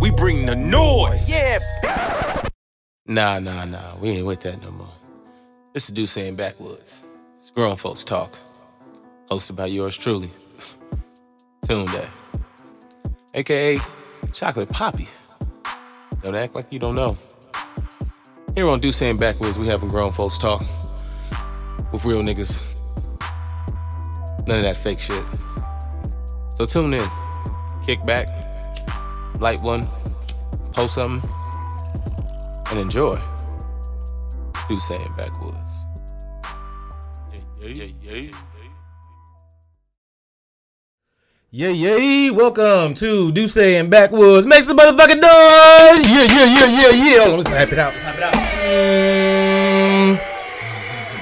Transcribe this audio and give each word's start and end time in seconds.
We 0.00 0.10
bring 0.10 0.46
the 0.46 0.56
noise. 0.56 1.30
Yeah. 1.30 1.58
Nah, 3.06 3.38
nah, 3.38 3.64
nah. 3.64 3.96
We 3.98 4.10
ain't 4.10 4.26
with 4.26 4.40
that 4.40 4.62
no 4.62 4.70
more. 4.70 4.88
This 5.74 5.88
is 5.88 5.94
Duce 5.94 6.16
and 6.16 6.38
Backwoods. 6.38 7.04
It's 7.38 7.50
grown 7.50 7.76
folks 7.76 8.02
talk. 8.02 8.38
Hosted 9.30 9.56
by 9.56 9.66
yours 9.66 9.96
truly. 9.96 10.30
Tune 11.68 11.84
Day. 11.86 12.08
AKA 13.34 13.78
Chocolate 14.32 14.70
Poppy. 14.70 15.06
Don't 16.22 16.34
act 16.34 16.54
like 16.54 16.72
you 16.72 16.78
don't 16.78 16.94
know. 16.94 17.16
Here 18.54 18.68
on 18.68 18.80
Duce 18.80 19.02
and 19.02 19.20
Backwoods, 19.20 19.58
we 19.58 19.66
having 19.66 19.90
grown 19.90 20.12
folks 20.12 20.38
talk 20.38 20.62
with 21.92 22.06
real 22.06 22.22
niggas. 22.22 22.62
None 24.46 24.58
of 24.58 24.64
that 24.64 24.78
fake 24.78 24.98
shit. 24.98 25.24
So 26.56 26.64
tune 26.64 26.94
in. 26.94 27.08
Kick 27.84 28.04
back. 28.06 28.39
Light 29.40 29.62
one. 29.62 29.88
Post 30.72 30.96
something 30.96 31.28
and 32.70 32.78
enjoy. 32.78 33.18
Do 34.68 34.78
saying 34.78 35.08
backwoods. 35.16 35.86
Yeah, 37.62 37.68
yeah, 37.68 37.84
yeah, 38.02 38.14
yeah. 38.14 38.30
Yeah, 41.52 41.68
yeah. 41.70 42.30
Welcome 42.32 42.92
to 42.94 43.32
Duce 43.32 43.56
and 43.56 43.90
Backwoods. 43.90 44.46
Make 44.46 44.62
some 44.62 44.76
motherfucking 44.76 45.22
noise. 45.22 46.06
Yeah, 46.06 46.26
yeah, 46.30 46.44
yeah, 46.44 46.66
yeah, 46.66 46.90
yeah. 46.90 47.34
Let's 47.34 47.48
hype 47.48 47.72
it 47.72 47.78
out. 47.78 47.94
Let's 47.94 48.04
hype 48.04 48.18
it 48.18 48.22
out. 48.22 49.19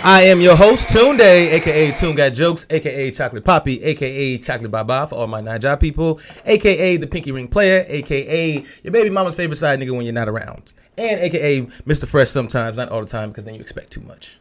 I 0.08 0.22
am 0.22 0.40
your 0.40 0.56
host, 0.56 0.88
Tune 0.88 1.18
Day, 1.18 1.50
aka 1.50 1.92
Tune 1.92 2.16
Got 2.16 2.32
Jokes, 2.32 2.64
aka 2.70 3.10
Chocolate 3.10 3.44
Poppy, 3.44 3.82
aka 3.82 4.38
Chocolate 4.38 4.70
Baba 4.70 5.06
for 5.06 5.16
all 5.16 5.26
my 5.26 5.42
Naija 5.42 5.78
people, 5.78 6.18
aka 6.46 6.96
the 6.96 7.06
Pinky 7.06 7.30
Ring 7.30 7.46
Player, 7.46 7.84
aka 7.86 8.64
your 8.82 8.90
baby 8.90 9.10
mama's 9.10 9.34
favorite 9.34 9.56
side 9.56 9.78
nigga 9.78 9.94
when 9.94 10.06
you're 10.06 10.14
not 10.14 10.26
around, 10.30 10.72
and 10.96 11.20
aka 11.20 11.60
Mr. 11.86 12.08
Fresh 12.08 12.30
sometimes, 12.30 12.78
not 12.78 12.88
all 12.88 13.02
the 13.02 13.06
time, 13.06 13.28
because 13.28 13.44
then 13.44 13.52
you 13.52 13.60
expect 13.60 13.92
too 13.92 14.00
much. 14.00 14.38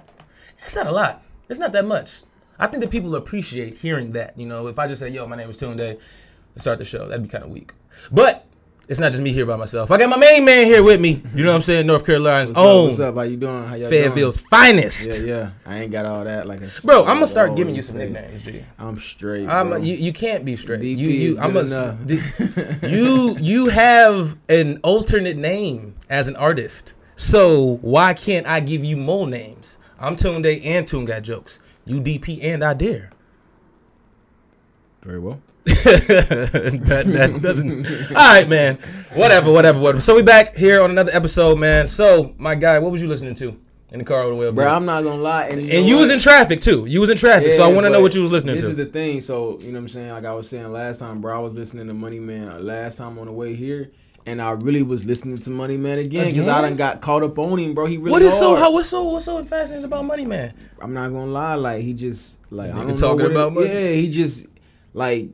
It's 0.60 0.73
not 0.73 0.88
a 0.88 0.92
lot. 0.94 1.22
It's 1.50 1.60
not 1.60 1.73
that 1.73 1.86
much. 1.86 2.22
I 2.58 2.68
think 2.68 2.82
that 2.82 2.90
people 2.90 3.14
appreciate 3.18 3.76
hearing 3.76 4.14
that. 4.14 4.40
You 4.40 4.48
know, 4.48 4.68
if 4.68 4.80
I 4.80 4.88
just 4.88 5.02
say, 5.02 5.10
"Yo, 5.10 5.28
my 5.28 5.36
name 5.36 5.50
is 5.50 5.58
Tune 5.58 5.76
Day," 5.76 5.98
and 6.56 6.62
start 6.62 6.80
the 6.80 6.86
show, 6.86 7.10
that'd 7.10 7.22
be 7.22 7.28
kind 7.28 7.44
of 7.44 7.50
weak. 7.50 7.73
But 8.10 8.45
it's 8.88 9.00
not 9.02 9.12
just 9.12 9.22
me 9.22 9.34
here 9.34 9.46
by 9.46 9.58
myself. 9.58 9.92
I 9.92 9.98
got 9.98 10.10
my 10.10 10.18
main 10.18 10.46
man 10.46 10.66
here 10.66 10.82
with 10.82 11.02
me. 11.02 11.22
You 11.36 11.44
know 11.44 11.50
what 11.50 11.56
I'm 11.58 11.62
saying? 11.62 11.88
North 11.88 12.06
Carolina's 12.06 12.50
What's 12.50 12.60
up? 12.60 12.66
own 12.66 12.86
What's 12.86 13.00
up? 13.00 13.16
How 13.16 13.22
you 13.24 13.36
doing? 13.38 13.68
How 13.68 13.76
y'all 13.76 13.90
Fayetteville's 13.90 14.38
doing? 14.38 14.48
finest. 14.50 15.20
Yeah, 15.20 15.26
yeah. 15.26 15.50
I 15.66 15.80
ain't 15.80 15.92
got 15.92 16.06
all 16.06 16.24
that. 16.24 16.48
Like, 16.48 16.62
Bro, 16.84 17.02
I'm 17.06 17.16
gonna 17.18 17.28
start 17.28 17.56
giving 17.56 17.76
you 17.76 17.82
some 17.82 17.98
nicknames, 17.98 18.44
G. 18.44 18.64
I'm 18.80 18.98
straight. 18.98 19.48
I'm 19.50 19.70
bro. 19.70 19.78
you, 19.80 19.96
you 19.96 20.14
can't 20.14 20.46
be 20.46 20.56
straight. 20.56 20.80
DP 20.82 20.98
you 20.98 21.10
you 21.10 21.40
I'm 21.40 21.58
a, 21.58 22.88
you 22.88 23.38
you 23.38 23.68
have 23.68 24.38
an 24.48 24.80
alternate 24.84 25.38
name 25.38 25.96
as 26.10 26.28
an 26.28 26.36
artist. 26.38 26.94
So 27.18 27.80
why 27.82 28.14
can't 28.14 28.48
I 28.48 28.60
give 28.62 28.86
you 28.86 28.96
more 28.96 29.28
names? 29.28 29.80
I'm 30.00 30.16
Tune 30.16 30.42
Day 30.42 30.62
and 30.62 30.88
Tune 30.88 31.06
Got 31.06 31.24
Jokes. 31.24 31.60
You 31.84 32.00
DP 32.00 32.44
and 32.44 32.64
I 32.64 32.74
dare. 32.74 33.12
Very 35.08 35.20
well. 35.20 35.40
that 35.64 37.04
that 37.08 37.42
doesn't. 37.42 37.88
All 38.10 38.14
right, 38.14 38.48
man. 38.50 38.78
Whatever, 39.14 39.54
whatever, 39.54 39.80
whatever. 39.80 40.02
So 40.02 40.14
we 40.14 40.22
back 40.22 40.58
here 40.58 40.84
on 40.84 40.92
another 40.92 41.14
episode, 41.14 41.58
man. 41.58 41.88
So 41.88 42.36
my 42.38 42.56
guy, 42.56 42.78
what 42.80 42.92
was 42.92 43.02
you 43.02 43.08
listening 43.08 43.34
to 43.36 43.58
in 43.92 44.00
the 44.00 44.04
car 44.04 44.24
on 44.24 44.32
the 44.32 44.36
way? 44.36 44.48
up 44.48 44.56
Bro. 44.56 44.68
I'm 44.68 44.84
not 44.84 45.06
gonna 45.06 45.22
lie. 45.22 45.48
And, 45.48 45.62
and 45.62 45.86
you 45.86 45.98
was 45.98 46.10
in 46.10 46.20
traffic 46.20 46.60
too. 46.60 46.86
You 46.88 47.00
was 47.00 47.10
in 47.10 47.16
traffic, 47.16 47.54
so 47.54 47.64
I 47.64 47.72
want 47.72 47.86
to 47.86 47.90
know 47.90 48.02
what 48.02 48.16
you 48.16 48.22
was 48.22 48.32
listening 48.32 48.56
This 48.56 48.66
to. 48.66 48.76
This 48.76 48.80
is 48.80 48.86
the 48.86 48.92
thing. 48.92 49.22
So 49.22 49.58
you 49.62 49.68
know 49.68 49.76
what 49.76 49.84
I'm 49.84 49.88
saying. 49.88 50.10
Like 50.12 50.26
I 50.26 50.34
was 50.34 50.50
saying 50.50 50.70
last 50.74 51.00
time, 51.00 51.22
bro. 51.22 51.34
I 51.38 51.40
was 51.40 51.54
listening 51.54 51.88
to 51.88 51.94
Money 51.94 52.20
Man 52.20 52.66
last 52.66 52.98
time 52.98 53.18
on 53.18 53.28
the 53.28 53.32
way 53.32 53.56
here, 53.56 53.92
and 54.26 54.42
I 54.42 54.52
really 54.52 54.82
was 54.82 55.06
listening 55.06 55.38
to 55.38 55.50
Money 55.50 55.78
Man 55.78 56.00
again 56.00 56.34
because 56.34 56.50
I 56.50 56.60
Again? 56.60 56.64
done 56.64 56.76
got 56.76 57.00
caught 57.00 57.24
up 57.24 57.40
on 57.40 57.60
him, 57.60 57.74
bro. 57.74 57.86
He 57.86 57.96
really 57.96 58.12
what 58.12 58.22
is 58.24 58.38
so 58.38 58.56
how 58.56 58.74
what's 58.74 58.90
so 58.90 59.04
what's 59.04 59.24
so 59.24 59.42
fascinating 59.46 59.86
about 59.86 60.04
Money 60.04 60.26
Man? 60.26 60.54
I'm 60.82 60.94
not 60.94 61.14
gonna 61.14 61.32
lie, 61.32 61.56
like 61.56 61.82
he 61.82 61.94
just 61.94 62.38
like 62.52 62.72
I 62.72 62.76
Nigga 62.76 62.88
don't 62.88 62.98
talking 62.98 63.20
know 63.20 63.32
about 63.32 63.48
it, 63.48 63.52
money? 63.52 63.67
Yeah, 63.67 63.92
he 63.92 64.10
just 64.10 64.48
like 64.98 65.30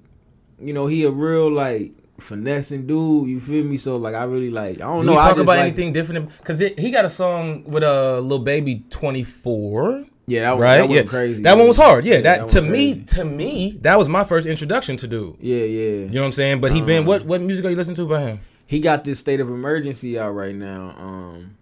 you 0.59 0.73
know 0.73 0.87
he 0.87 1.03
a 1.05 1.09
real 1.11 1.49
like 1.51 1.91
finessing 2.19 2.85
dude. 2.85 3.29
You 3.29 3.39
feel 3.39 3.63
me? 3.63 3.77
So 3.77 3.97
like 3.97 4.15
I 4.15 4.23
really 4.25 4.49
like 4.51 4.75
I 4.75 4.85
don't 4.85 5.01
Do 5.01 5.07
know. 5.07 5.11
we 5.13 5.17
I 5.17 5.29
talk 5.29 5.37
about 5.37 5.47
like, 5.47 5.59
anything 5.59 5.93
different? 5.93 6.29
Because 6.37 6.59
he 6.59 6.91
got 6.91 7.05
a 7.05 7.09
song 7.09 7.63
with 7.63 7.83
a 7.83 8.17
uh, 8.17 8.19
Lil 8.19 8.39
Baby 8.39 8.83
twenty 8.89 9.23
four. 9.23 10.05
Yeah, 10.25 10.41
that, 10.43 10.51
one- 10.53 10.61
Right, 10.61 10.77
that 10.87 10.89
yeah, 10.89 11.03
crazy. 11.03 11.41
That 11.43 11.57
one 11.57 11.67
was 11.67 11.75
hard. 11.75 12.05
Yeah, 12.05 12.21
that, 12.21 12.39
that 12.39 12.47
to 12.49 12.61
me, 12.61 12.93
crazy. 12.93 13.05
to 13.15 13.25
me, 13.25 13.77
that 13.81 13.97
was 13.97 14.07
my 14.07 14.23
first 14.23 14.47
introduction 14.47 14.95
to 14.97 15.07
dude. 15.07 15.35
Yeah, 15.41 15.57
yeah. 15.57 15.89
You 16.05 16.09
know 16.09 16.21
what 16.21 16.27
I'm 16.27 16.31
saying? 16.31 16.61
But 16.61 16.71
he 16.71 16.81
been 16.81 16.99
Um, 16.99 17.05
what 17.05 17.25
what 17.25 17.41
music 17.41 17.65
are 17.65 17.69
you 17.69 17.75
listening 17.75 17.97
to 17.97 18.05
by 18.07 18.21
him? 18.21 18.39
He 18.65 18.79
got 18.79 19.03
this 19.03 19.19
state 19.19 19.39
of 19.41 19.49
emergency 19.49 20.17
out 20.17 20.31
right 20.31 20.55
now. 20.55 20.95
Um, 20.97 21.57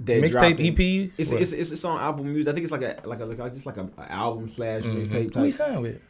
that 0.00 0.22
Mixtape 0.22 0.58
EP. 0.58 1.12
It's, 1.16 1.30
it's 1.30 1.52
it's 1.52 1.70
it's 1.70 1.84
on 1.84 2.00
Apple 2.00 2.24
Music. 2.24 2.50
I 2.50 2.54
think 2.54 2.64
it's 2.64 2.72
like 2.72 2.82
a 2.82 3.00
like 3.04 3.20
a 3.20 3.24
like 3.26 3.54
just 3.54 3.66
like 3.66 3.76
a, 3.76 3.88
a 3.96 4.12
album 4.12 4.48
slash 4.48 4.82
mixtape 4.82 5.32
Who 5.34 5.44
he 5.44 5.52
signed 5.52 5.82
with? 5.82 6.00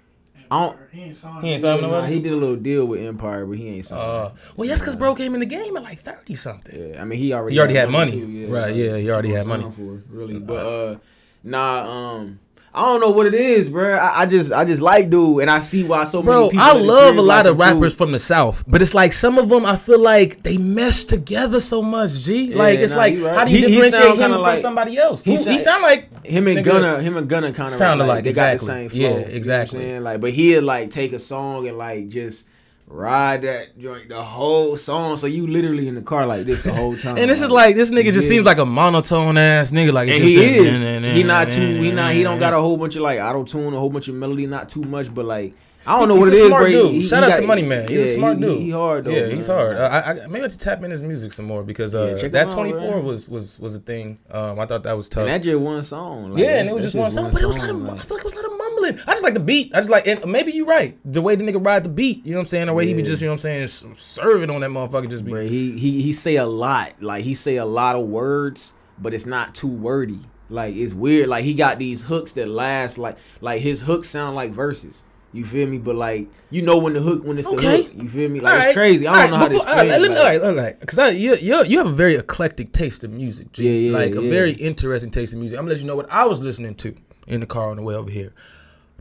I 0.51 0.67
don't. 0.67 0.79
He 0.93 1.03
ain't 1.03 1.17
signed. 1.17 1.45
He 1.45 1.53
ain't 1.53 1.63
signed 1.63 1.83
with 1.83 1.91
Nah, 1.91 2.07
he 2.07 2.21
did 2.21 2.33
a 2.33 2.37
little 2.37 2.57
deal 2.57 2.85
with 2.87 3.01
Empire, 3.01 3.47
but 3.47 3.57
he 3.59 3.69
ain't 3.69 3.85
signed. 3.87 4.01
Uh, 4.01 4.31
well, 4.57 4.69
yes, 4.69 4.81
because 4.81 4.95
bro 4.97 5.15
came 5.15 5.35
in 5.35 5.41
the 5.41 5.47
game 5.47 5.77
at 5.77 5.83
like 5.83 6.01
thirty 6.01 6.35
something. 6.35 6.93
Yeah, 6.93 7.01
I 7.01 7.05
mean 7.05 7.19
he 7.19 7.33
already 7.33 7.55
He 7.55 7.59
already 7.59 7.75
had 7.75 7.91
money. 7.91 8.13
too, 8.13 8.47
Right, 8.49 8.75
yeah, 8.75 8.97
he 8.97 9.11
already 9.11 9.31
had 9.33 9.47
money. 9.47 9.63
sign 9.65 9.73
For, 9.73 10.03
really, 10.15 10.39
but 10.39 10.55
uh, 10.67 10.97
nah, 11.43 11.91
um, 12.17 12.39
I 12.77 12.87
don't 12.87 13.01
know 13.01 13.11
what 13.11 13.27
it 13.27 13.35
is, 13.35 13.69
bro. 13.69 13.95
I, 13.95 14.23
I 14.23 14.27
just 14.27 14.51
I 14.53 14.65
just 14.65 14.83
like 14.83 15.09
dude, 15.09 15.43
and 15.43 15.51
I 15.51 15.61
see 15.61 15.85
why 15.85 16.03
so 16.05 16.23
Bro, 16.23 16.39
many 16.47 16.51
people. 16.51 16.65
I 16.65 16.73
love 16.73 17.17
a 17.17 17.23
lot 17.23 17.45
like 17.45 17.53
of 17.53 17.59
rappers 17.59 17.95
from 17.95 18.11
the 18.11 18.19
South, 18.19 18.65
but 18.67 18.83
it's 18.83 18.95
like 18.95 19.13
some 19.13 19.39
of 19.39 19.49
them 19.49 19.65
I 19.65 19.77
feel 19.77 20.01
like 20.01 20.43
they 20.43 20.57
mesh 20.59 21.05
together 21.05 21.61
so 21.61 21.83
much. 21.83 22.11
G, 22.15 22.47
Yeah, 22.47 22.57
like 22.57 22.79
it's 22.81 22.93
nah, 22.93 22.99
like 22.99 23.19
right. 23.21 23.35
how 23.35 23.45
do 23.45 23.53
you 23.53 23.59
He- 23.59 23.63
he 23.67 23.71
differentiate 23.77 23.93
sound 24.03 24.13
him 24.15 24.19
kinda 24.19 24.35
from 24.37 24.43
like- 24.43 24.59
somebody 24.59 24.99
else? 24.99 25.23
he 25.23 25.31
He, 25.33 25.37
he 25.37 25.43
sound- 25.45 25.61
sound 25.61 25.83
like 25.83 26.25
Him 26.27 26.49
and 26.49 26.65
Gunna, 26.65 27.01
him 27.03 27.17
and 27.17 27.29
Gunna 27.29 27.53
kind 27.53 27.69
of 27.71 27.79
sound 27.79 28.01
like, 28.01 28.07
alike, 28.09 28.25
They 28.25 28.31
exactly. 28.31 28.67
got 28.67 28.73
the 28.73 28.81
same 28.81 28.89
flow. 28.89 28.99
Yeah, 28.99 29.05
you 29.09 29.15
know 29.15 29.21
what 29.21 29.29
I'm 29.31 29.37
exactly. 29.37 29.81
saying? 29.81 30.03
Like, 30.03 30.21
but 30.21 30.31
he'd 30.31 30.61
like 30.61 30.91
take 30.91 31.13
a 31.13 31.19
song 31.21 31.69
and 31.69 31.79
like 31.79 32.09
just 32.09 32.47
ride 32.87 33.43
that 33.43 33.79
joint 33.79 34.09
the 34.09 34.23
whole 34.23 34.77
song. 34.77 35.17
So 35.17 35.27
you 35.27 35.47
literally 35.47 35.89
in 35.89 35.95
the 35.95 36.03
car 36.03 36.27
like 36.27 36.47
this 36.47 36.63
the 36.63 36.73
whole 36.73 36.97
time. 36.99 37.19
And 37.19 37.31
this 37.31 37.41
is 37.41 37.51
like 37.51 37.77
this 37.77 37.91
nigga 37.91 38.13
just 38.13 38.29
seems 38.29 38.47
like 38.47 38.59
a 38.59 38.67
monotone 38.67 39.37
ass 39.39 39.73
nigga. 39.73 39.93
Like 39.93 40.09
And 40.09 40.23
he 40.23 40.37
is. 40.37 41.15
He 41.15 41.23
not 41.23 41.51
too. 41.51 41.81
He 41.81 41.93
not. 41.93 42.15
He 42.15 42.23
don't 42.23 42.39
got 42.39 42.53
a 42.53 42.61
whole 42.61 42.77
bunch 42.77 42.97
of 42.97 43.03
like 43.03 43.21
auto 43.21 43.45
tune, 43.45 43.75
a 43.75 43.79
whole 43.79 43.91
bunch 43.91 44.09
of 44.09 44.15
melody, 44.15 44.47
not 44.47 44.69
too 44.69 44.83
much, 44.83 45.13
but 45.13 45.25
like 45.25 45.55
I 45.87 45.99
don't 45.99 46.09
know 46.09 46.15
He's 46.17 46.25
what 46.25 46.33
it 46.33 46.37
is, 46.37 46.47
smart 46.49 46.67
dude. 46.67 46.91
He- 46.93 47.01
he 47.03 47.07
Shout 47.09 47.23
out 47.25 47.29
got- 47.31 47.41
to 47.41 47.47
Money 47.47 47.63
Man. 47.63 47.89
He's 47.89 48.01
a 48.01 48.15
smart 48.15 48.39
he- 48.39 48.43
dude. 48.45 48.61
He, 48.63 48.71
hard 48.71 49.05
though. 49.05 49.11
Yeah, 49.11 49.27
he's 49.27 49.49
man. 49.49 49.57
hard. 49.57 49.77
Uh, 49.77 49.81
I, 49.81 50.11
I 50.25 50.27
maybe 50.29 50.45
I 50.45 50.49
to 50.49 50.59
tap 50.59 50.83
in 50.83 50.91
his 50.91 51.03
music 51.03 51.33
some 51.33 51.45
more 51.45 51.63
because 51.63 51.95
uh, 51.95 52.19
Yeah, 52.23 52.29
that 52.29 52.51
24 52.51 53.01
was 53.01 53.29
was 53.29 53.59
was 53.61 53.75
a 53.75 53.81
thing. 53.81 54.19
Um, 54.31 54.59
I 54.59 54.67
thought 54.67 54.83
that 54.85 54.97
was 54.97 55.09
tough. 55.09 55.21
And 55.23 55.29
that 55.31 55.43
just 55.43 55.59
one 55.61 55.83
song. 55.83 56.31
Like, 56.33 56.43
yeah, 56.43 56.59
and 56.61 56.69
it 56.69 56.75
was 56.75 56.85
just 56.85 56.95
one 56.97 57.11
song, 57.11 57.31
but 57.33 57.43
it 57.43 57.47
was 57.47 57.57
a 57.59 57.61
lot 57.61 57.71
of, 57.71 57.85
I 58.01 58.03
feel 58.03 58.17
like 58.17 58.21
it 58.21 58.25
was 58.25 58.33
a 58.33 58.37
lot 58.37 58.45
of 58.47 58.57
mumbling. 58.59 58.99
I 59.07 59.13
just 59.13 59.23
like 59.23 59.35
the 59.35 59.41
beat. 59.41 59.73
I 59.75 59.79
just 59.79 59.91
like, 59.91 60.07
and 60.07 60.25
maybe 60.27 60.53
you're 60.53 60.67
right. 60.67 60.97
The 61.05 61.21
way 61.21 61.37
the 61.37 61.45
nigga 61.45 61.65
ride 61.65 61.85
the 61.85 61.89
beat, 61.91 62.25
you 62.25 62.33
know 62.33 62.39
what 62.39 62.43
I'm 62.43 62.47
saying? 62.47 62.67
The 62.67 62.73
way 62.73 62.87
he 62.87 62.95
be 62.95 63.03
just, 63.03 63.21
you 63.21 63.27
know 63.27 63.33
what 63.33 63.45
I'm 63.45 63.69
saying, 63.69 63.95
serving 63.95 64.51
on 64.51 64.61
that 64.63 64.71
motherfucker, 64.71 65.11
just 65.11 65.25
be. 65.25 65.33
Bro, 65.33 65.47
he 65.49 65.79
he 65.79 66.01
he 66.03 66.13
say 66.13 66.37
a 66.37 66.47
lot. 66.47 66.95
Like 67.03 67.25
he 67.25 67.35
say 67.35 67.57
a 67.57 67.65
lot 67.67 67.97
of 67.97 68.07
words, 68.07 68.73
but 68.99 69.13
it's 69.13 69.27
not 69.27 69.55
too 69.55 69.69
wordy. 69.69 70.21
Like 70.49 70.75
it's 70.77 70.93
weird. 70.95 71.29
Like 71.29 71.45
he 71.45 71.55
got 71.55 71.79
these 71.79 72.03
hooks 72.03 72.33
that 72.33 72.49
last 72.49 72.99
like 72.99 73.17
like 73.41 73.61
his 73.63 73.83
hooks 73.83 74.09
sound 74.09 74.37
like 74.37 74.53
verses. 74.53 75.03
You 75.35 75.45
feel 75.45 75.69
me? 75.69 75.79
But 75.79 75.97
like 75.97 76.29
you 76.51 76.63
know 76.63 76.79
when 76.79 76.93
the 76.95 77.01
hook 77.01 77.25
when 77.25 77.37
it's 77.39 77.49
the 77.49 77.57
hook. 77.57 77.91
You 77.95 78.09
feel 78.09 78.31
me? 78.31 78.41
Like 78.41 78.63
it's 78.69 78.75
crazy. 78.75 79.07
I 79.07 79.23
don't 79.23 79.31
know 79.33 79.37
how 79.39 79.49
to 79.49 79.55
explain. 79.57 79.77
right, 79.77 79.89
let 79.89 80.01
me, 80.03 80.09
like- 80.09 80.19
all 80.19 80.25
right, 80.25 80.43
all 80.43 80.55
right, 80.55 80.81
because 80.81 80.99
I 80.99 81.09
you, 81.11 81.35
you 81.37 81.65
you 81.65 81.79
have 81.79 81.89
a 81.89 81.93
very 81.93 82.15
eclectic 82.15 82.73
taste 82.73 83.03
of 83.05 83.11
music, 83.11 83.53
G. 83.53 83.65
Yeah, 83.65 83.91
yeah, 83.91 83.99
like 83.99 84.15
a 84.15 84.29
very 84.29 84.53
interesting 84.53 85.11
taste 85.11 85.33
of 85.33 85.41
music. 85.41 85.59
I'm 85.59 85.65
gonna 85.65 85.75
let 85.75 85.81
you 85.81 85.87
know 85.87 85.97
what 85.97 86.11
I 86.11 86.25
was 86.25 86.41
listening 86.41 86.75
to 86.77 86.95
in 87.27 87.41
the 87.41 87.47
car 87.47 87.71
on 87.71 87.77
the 87.77 87.83
way 87.83 87.95
over 87.95 88.11
here. 88.11 88.33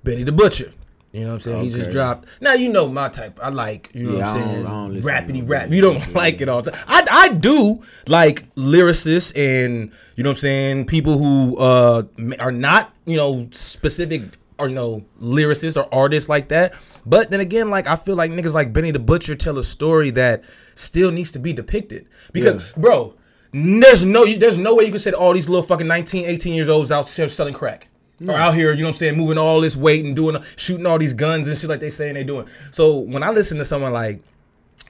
Benny 0.03 0.23
the 0.23 0.31
Butcher. 0.31 0.71
You 1.11 1.21
know 1.21 1.27
what 1.27 1.33
I'm 1.35 1.39
saying? 1.41 1.63
He 1.65 1.69
just 1.69 1.91
dropped. 1.91 2.27
Now 2.41 2.53
you 2.53 2.69
know 2.69 2.87
my 2.89 3.07
type. 3.07 3.39
I 3.43 3.49
like 3.49 3.91
you 3.93 4.05
know 4.09 4.17
Yeah, 4.17 4.25
what 4.25 4.27
I'm 4.27 4.33
saying. 4.49 4.65
I 4.65 4.69
don't 4.69 4.93
listen 4.95 5.07
to 5.13 5.21
Rappity 5.21 5.41
no 5.43 5.47
rap. 5.47 5.69
You 5.71 5.81
don't 5.81 5.99
Butcher, 5.99 6.11
like 6.11 6.41
it 6.41 6.49
all 6.49 6.61
the 6.63 6.71
time. 6.71 6.83
I 6.87 7.05
I 7.11 7.29
do 7.29 7.83
like 8.07 8.51
lyricists 8.55 9.31
and 9.35 9.91
you 10.15 10.23
know 10.23 10.31
what 10.31 10.37
I'm 10.37 10.41
saying. 10.41 10.85
People 10.87 11.19
who 11.19 11.55
uh 11.59 12.03
are 12.39 12.51
not 12.51 12.93
you 13.05 13.15
know 13.15 13.47
specific 13.51 14.23
or 14.59 14.69
you 14.69 14.75
know 14.75 15.03
lyricists 15.21 15.75
or 15.81 15.93
artists 15.93 16.29
like 16.29 16.49
that. 16.49 16.73
But 17.05 17.31
then 17.31 17.39
again, 17.39 17.69
like 17.69 17.87
I 17.87 17.95
feel 17.95 18.15
like 18.15 18.31
niggas 18.31 18.53
like 18.53 18.71
Benny 18.73 18.91
the 18.91 18.99
Butcher 18.99 19.35
tell 19.35 19.57
a 19.57 19.63
story 19.63 20.09
that 20.11 20.43
still 20.75 21.11
needs 21.11 21.31
to 21.31 21.39
be 21.39 21.53
depicted 21.53 22.07
because 22.31 22.57
Yeah. 22.57 22.63
bro. 22.77 23.13
There's 23.55 24.03
no, 24.03 24.25
there's 24.25 24.57
no 24.57 24.73
way 24.73 24.85
you 24.85 24.89
can 24.89 24.99
say 24.99 25.11
all 25.11 25.31
these 25.31 25.47
little 25.47 25.61
fucking 25.61 25.85
19, 25.85 26.25
18 26.25 26.55
years 26.55 26.67
olds 26.69 26.91
out 26.91 27.07
here 27.07 27.29
selling 27.29 27.53
crack. 27.53 27.87
Or 28.27 28.33
out 28.33 28.55
here, 28.55 28.71
you 28.73 28.79
know 28.81 28.85
what 28.87 28.93
I'm 28.93 28.97
saying, 28.97 29.15
moving 29.15 29.37
all 29.37 29.61
this 29.61 29.75
weight 29.75 30.03
and 30.05 30.15
doing, 30.15 30.41
shooting 30.55 30.87
all 30.87 30.97
these 30.97 31.13
guns 31.13 31.47
and 31.47 31.55
shit 31.55 31.69
like 31.69 31.79
they 31.79 31.91
saying 31.91 32.15
they 32.15 32.23
doing. 32.23 32.47
So 32.71 32.97
when 32.97 33.21
I 33.21 33.29
listen 33.29 33.59
to 33.59 33.65
someone 33.65 33.93
like 33.93 34.21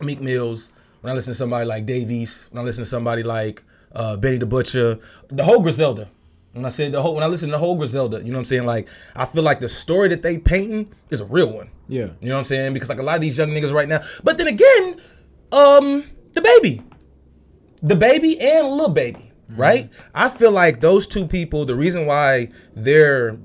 Meek 0.01 0.21
Mills, 0.21 0.71
when 1.01 1.11
I 1.11 1.13
listen 1.15 1.33
to 1.33 1.37
somebody 1.37 1.65
like 1.65 1.85
Davies, 1.85 2.47
when 2.53 2.61
I 2.61 2.65
listen 2.65 2.85
to 2.85 2.89
somebody 2.89 3.21
like 3.23 3.61
uh, 3.93 4.15
Benny 4.15 4.37
the 4.37 4.45
Butcher, 4.45 4.97
the 5.27 5.43
whole 5.43 5.59
Griselda. 5.59 6.07
When 6.53 6.65
I 6.65 6.69
said 6.69 6.91
the 6.91 7.01
whole, 7.01 7.15
when 7.15 7.23
I 7.23 7.27
listen 7.27 7.49
to 7.49 7.53
the 7.53 7.59
whole 7.59 7.75
Griselda, 7.75 8.19
you 8.19 8.25
know 8.25 8.33
what 8.33 8.39
I'm 8.39 8.45
saying? 8.45 8.65
Like, 8.65 8.87
I 9.15 9.25
feel 9.25 9.41
like 9.41 9.59
the 9.59 9.67
story 9.67 10.07
that 10.09 10.21
they 10.21 10.37
painting 10.37 10.93
is 11.09 11.19
a 11.19 11.25
real 11.25 11.51
one. 11.51 11.69
Yeah. 11.87 12.09
You 12.21 12.29
know 12.29 12.35
what 12.35 12.39
I'm 12.39 12.43
saying? 12.45 12.73
Because 12.73 12.89
like 12.89 12.99
a 12.99 13.03
lot 13.03 13.15
of 13.15 13.21
these 13.21 13.37
young 13.37 13.49
niggas 13.49 13.73
right 13.73 13.89
now. 13.89 14.01
But 14.23 14.37
then 14.37 14.47
again, 14.47 15.01
um, 15.51 16.03
DaBaby, 16.31 16.83
the 17.81 17.95
baby 17.95 18.39
and 18.39 18.67
Lil 18.69 18.89
Baby, 18.89 19.31
right? 19.49 19.89
I 20.13 20.29
feel 20.29 20.51
like 20.51 20.79
those 20.79 21.07
two 21.07 21.25
people. 21.27 21.65
The 21.65 21.75
reason 21.75 22.05
why 22.05 22.49
their 22.75 23.37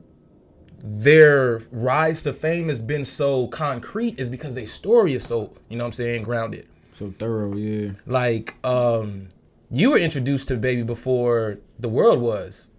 their 0.80 1.58
rise 1.72 2.22
to 2.22 2.32
fame 2.32 2.68
has 2.68 2.80
been 2.80 3.04
so 3.04 3.48
concrete 3.48 4.18
is 4.18 4.28
because 4.28 4.54
their 4.54 4.66
story 4.66 5.14
is 5.14 5.24
so 5.24 5.52
you 5.68 5.76
know 5.76 5.84
what 5.84 5.88
I'm 5.88 5.92
saying 5.92 6.22
grounded. 6.22 6.68
So 6.94 7.12
thorough, 7.18 7.54
yeah. 7.56 7.92
Like 8.06 8.54
um, 8.64 9.28
you 9.70 9.90
were 9.90 9.98
introduced 9.98 10.48
to 10.48 10.56
Baby 10.56 10.82
before 10.82 11.58
the 11.78 11.88
world 11.88 12.20
was. 12.20 12.70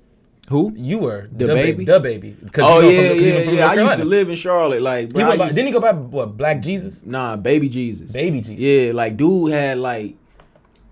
Who? 0.49 0.73
You 0.75 0.97
were 0.99 1.27
The 1.31 1.45
Baby? 1.47 1.85
Da 1.85 1.99
Baby. 1.99 2.35
Oh 2.57 2.79
yeah, 2.79 3.09
from- 3.09 3.19
yeah, 3.23 3.43
from 3.45 3.53
yeah. 3.55 3.67
I 3.67 3.73
used 3.75 3.95
to 3.97 4.05
live 4.05 4.29
in 4.29 4.35
Charlotte, 4.35 4.81
like. 4.81 5.09
Bro, 5.09 5.23
I 5.23 5.37
by- 5.37 5.43
used- 5.45 5.55
didn't 5.55 5.67
he 5.67 5.73
go 5.73 5.79
by 5.79 5.93
what? 5.93 6.35
Black 6.37 6.61
Jesus. 6.61 7.05
Nah, 7.05 7.35
baby 7.35 7.69
Jesus. 7.69 8.11
Baby 8.11 8.41
Jesus. 8.41 8.59
Yeah, 8.59 8.91
like 8.93 9.15
dude 9.15 9.51
had 9.51 9.77
like, 9.77 10.15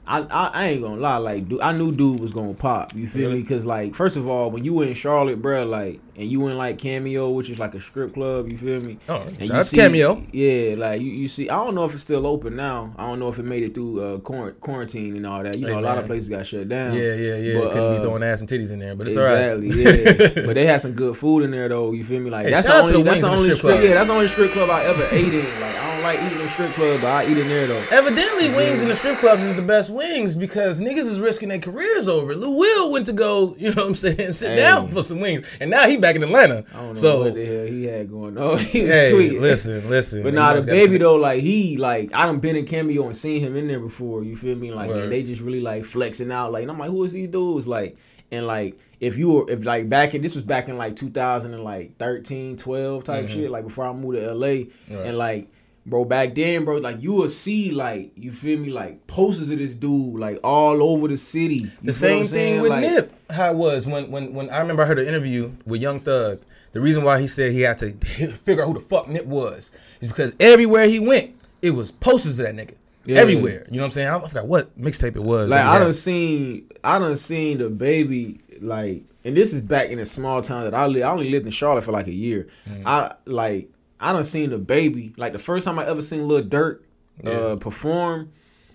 I 0.07 0.19
I, 0.21 0.47
I 0.53 0.67
ain't 0.69 0.81
gonna 0.81 1.01
lie, 1.01 1.17
like 1.17 1.47
dude, 1.49 1.61
I 1.61 1.71
knew 1.71 1.91
dude 1.91 2.19
was 2.19 2.31
gonna 2.31 2.53
pop. 2.53 2.95
You 2.95 3.07
feel 3.07 3.31
me? 3.31 3.43
Cause 3.43 3.65
like 3.65 3.95
first 3.95 4.15
of 4.17 4.27
all, 4.27 4.49
when 4.51 4.63
you 4.63 4.73
were 4.73 4.85
in 4.85 4.93
Charlotte, 4.93 5.41
bro, 5.41 5.65
like, 5.65 5.99
and 6.15 6.27
you 6.27 6.47
in 6.47 6.57
like 6.57 6.77
Cameo, 6.79 7.29
which 7.31 7.49
is 7.49 7.59
like 7.59 7.75
a 7.75 7.81
strip 7.81 8.13
club. 8.13 8.49
You 8.51 8.57
feel 8.57 8.79
me? 8.79 8.97
Oh, 9.09 9.21
And 9.39 9.41
you 9.49 9.63
see- 9.63 9.77
Cameo. 9.77 10.23
Yeah, 10.31 10.75
like 10.77 11.01
you, 11.01 11.11
you 11.11 11.27
see, 11.27 11.49
I 11.49 11.57
don't 11.57 11.75
know 11.75 11.85
if 11.85 11.93
it's 11.93 12.01
still 12.03 12.25
open 12.25 12.55
now. 12.55 12.93
I 12.97 13.07
don't 13.07 13.19
know 13.19 13.29
if 13.29 13.37
it 13.39 13.43
made 13.43 13.63
it 13.63 13.73
through 13.75 14.03
uh, 14.15 14.17
quarantine 14.19 15.15
and 15.15 15.25
all 15.27 15.43
that. 15.43 15.57
You 15.57 15.67
know, 15.67 15.73
Hey, 15.73 15.79
a 15.79 15.81
lot 15.81 15.97
of 15.97 16.05
places 16.05 16.29
got 16.29 16.45
shut 16.45 16.67
down. 16.69 16.93
Yeah, 16.95 17.13
yeah, 17.13 17.35
yeah. 17.35 17.59
But, 17.59 17.71
Couldn't 17.71 17.93
uh, 17.93 17.97
be 17.97 18.03
throwing 18.03 18.23
ass 18.23 18.41
and 18.41 18.49
titties 18.49 18.71
in 18.71 18.79
there, 18.79 18.95
but 18.95 19.07
it's 19.07 19.15
exactly, 19.15 19.69
all 19.69 19.75
right. 19.85 20.35
yeah. 20.37 20.43
but 20.45 20.53
they 20.55 20.65
had 20.65 20.81
some 20.81 20.93
good 20.93 21.17
food 21.17 21.43
in 21.43 21.51
there 21.51 21.69
though. 21.69 21.91
You 21.91 22.03
feel 22.03 22.19
me? 22.21 22.29
Like 22.29 22.45
Hey, 22.45 22.51
that's 22.51 22.67
the 22.67 22.75
only 22.79 22.93
the 22.93 23.03
that's 23.03 23.21
the 23.21 23.29
only 23.29 23.53
strip 23.53 23.73
club. 23.73 23.83
yeah 23.83 23.93
that's 23.93 24.07
the 24.07 24.13
only 24.13 24.27
strip 24.27 24.51
club 24.51 24.69
I 24.69 24.85
ever 24.85 25.07
ate 25.11 25.33
in. 25.33 25.45
Like 25.61 25.75
I 25.75 25.86
like 26.15 26.25
eating 26.25 26.39
in 26.41 26.49
strip 26.49 26.71
club, 26.73 27.01
but 27.01 27.07
I 27.07 27.29
eat 27.29 27.37
in 27.37 27.47
there 27.47 27.67
though. 27.67 27.83
Evidently, 27.91 28.49
wings 28.49 28.81
in 28.81 28.89
the 28.89 28.95
strip 28.95 29.17
clubs 29.19 29.43
is 29.43 29.55
the 29.55 29.61
best 29.61 29.89
wings 29.89 30.35
because 30.35 30.79
niggas 30.79 31.05
is 31.07 31.19
risking 31.19 31.49
their 31.49 31.59
careers 31.59 32.07
over. 32.07 32.35
Lou 32.35 32.51
Will 32.57 32.91
went 32.91 33.05
to 33.07 33.13
go, 33.13 33.55
you 33.59 33.69
know 33.73 33.81
what 33.83 33.87
I'm 33.89 33.95
saying, 33.95 34.33
sit 34.33 34.49
Hey. 34.51 34.55
down 34.57 34.87
for 34.87 35.03
some 35.03 35.19
wings, 35.19 35.43
and 35.59 35.69
now 35.69 35.87
he 35.87 35.97
back 35.97 36.15
in 36.15 36.23
Atlanta. 36.23 36.63
I 36.73 36.77
don't 36.77 36.87
know 36.89 36.93
so, 36.95 37.19
what 37.23 37.35
the 37.35 37.45
hell 37.45 37.65
he 37.65 37.85
had 37.85 38.09
going 38.09 38.37
on. 38.37 38.57
he 38.59 38.83
was 38.83 38.91
hey, 38.91 39.11
tweaking. 39.11 39.41
listen, 39.41 39.89
listen. 39.89 40.23
But 40.23 40.29
You 40.33 40.39
nah, 40.39 40.53
DaBaby 40.53 40.99
though, 40.99 41.15
like 41.15 41.41
he, 41.41 41.77
like 41.77 42.13
I 42.13 42.25
done 42.25 42.39
been 42.39 42.55
in 42.55 42.65
cameo 42.65 43.05
and 43.05 43.15
seen 43.17 43.41
him 43.41 43.55
in 43.55 43.67
there 43.67 43.79
before. 43.79 44.23
You 44.23 44.35
feel 44.35 44.55
me? 44.55 44.71
Like 44.71 44.89
they 45.09 45.23
just 45.23 45.41
really 45.41 45.61
like 45.61 45.85
flexing 45.85 46.31
out. 46.31 46.51
Like 46.51 46.63
and 46.63 46.71
I'm 46.71 46.79
like, 46.79 46.89
who 46.89 47.03
is 47.03 47.11
these 47.13 47.27
dudes? 47.27 47.67
Like 47.67 47.97
and 48.31 48.45
like 48.47 48.77
if 48.99 49.15
you 49.17 49.29
were 49.29 49.49
if 49.49 49.63
like 49.63 49.87
back 49.89 50.15
in 50.15 50.21
this 50.21 50.33
was 50.35 50.43
back 50.43 50.69
in 50.69 50.75
like 50.77 50.95
2000 50.95 51.53
and 51.53 51.63
like 51.63 51.97
13, 51.97 52.57
12 52.57 53.03
type 53.03 53.27
shit. 53.29 53.49
Like 53.51 53.63
before 53.65 53.85
I 53.85 53.93
moved 53.93 54.17
to 54.17 54.33
LA 54.33 54.47
Mm-hmm. 54.47 54.95
Right. 54.95 55.05
and 55.07 55.17
like. 55.17 55.47
Bro, 55.87 56.05
back 56.05 56.35
then, 56.35 56.65
bro, 56.65 56.77
like 56.77 57.01
you 57.01 57.13
would 57.13 57.31
see, 57.31 57.71
like 57.71 58.11
you 58.15 58.33
feel 58.33 58.59
me, 58.59 58.69
like 58.69 59.07
posters 59.07 59.49
of 59.49 59.57
this 59.57 59.73
dude, 59.73 60.19
like 60.19 60.37
all 60.43 60.83
over 60.83 61.07
the 61.07 61.17
city. 61.17 61.55
You 61.55 61.71
The 61.81 61.93
same 61.93 62.25
thing 62.25 62.61
with 62.61 62.71
like, 62.71 62.81
Nip. 62.81 63.13
How 63.29 63.51
it 63.51 63.55
was 63.55 63.87
when 63.87 64.11
when 64.11 64.33
when 64.33 64.49
I 64.49 64.59
remember 64.59 64.83
I 64.83 64.85
heard 64.85 64.99
an 64.99 65.07
interview 65.07 65.53
with 65.65 65.81
Young 65.81 66.01
Thug. 66.01 66.41
The 66.73 66.81
reason 66.81 67.03
why 67.03 67.21
he 67.21 67.27
said 67.27 67.53
he 67.53 67.61
had 67.61 67.77
to 67.77 67.93
figure 68.33 68.63
out 68.63 68.67
who 68.67 68.73
the 68.73 68.81
fuck 68.81 69.07
Nip 69.07 69.25
was 69.25 69.71
is 70.01 70.09
because 70.09 70.33
everywhere 70.39 70.85
he 70.85 70.99
went, 70.99 71.33
it 71.61 71.71
was 71.71 71.89
posters 71.89 72.37
of 72.37 72.45
that 72.45 72.55
nigga. 72.55 72.75
Yeah. 73.05 73.21
Everywhere. 73.21 73.65
You 73.71 73.77
know 73.77 73.83
what 73.83 73.85
I'm 73.85 73.91
saying? 73.91 74.07
I 74.09 74.17
I 74.17 74.27
forgot 74.27 74.47
what 74.47 74.77
mixtape 74.77 75.15
it 75.15 75.23
was. 75.23 75.49
Like 75.49 75.61
I 75.61 75.79
done 75.79 75.93
seen, 75.93 76.69
I 76.83 76.99
done 76.99 77.15
seen 77.15 77.59
DaBaby 77.59 78.61
like, 78.61 79.03
and 79.23 79.35
this 79.35 79.53
is 79.53 79.61
back 79.61 79.89
in 79.89 79.99
a 79.99 80.05
small 80.05 80.41
town 80.41 80.65
that 80.65 80.73
I 80.73 80.85
live. 80.87 81.03
I 81.03 81.11
only 81.11 81.29
lived 81.29 81.45
in 81.45 81.51
Charlotte 81.51 81.83
for 81.83 81.91
like 81.93 82.07
a 82.07 82.13
year. 82.13 82.47
Mm. 82.69 82.83
I 82.85 83.15
like, 83.25 83.69
I 83.99 84.13
done 84.13 84.23
seen 84.23 84.51
DaBaby. 84.51 85.17
Like 85.17 85.33
the 85.33 85.39
first 85.39 85.65
time 85.65 85.79
I 85.79 85.87
ever 85.87 86.01
seen 86.01 86.27
Lil 86.27 86.43
Durk 86.43 86.79
Yeah. 87.23 87.29
uh, 87.31 87.55
perform, 87.57 88.31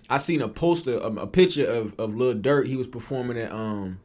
I 0.09 0.17
seen 0.17 0.41
a 0.41 0.47
poster, 0.49 1.03
um, 1.03 1.17
a 1.17 1.27
picture 1.27 1.65
of 1.65 1.97
of 1.99 2.15
Lil 2.15 2.35
Durk. 2.35 2.67
He 2.67 2.75
was 2.75 2.87
performing 2.87 3.37
at 3.37 3.51
um. 3.51 3.99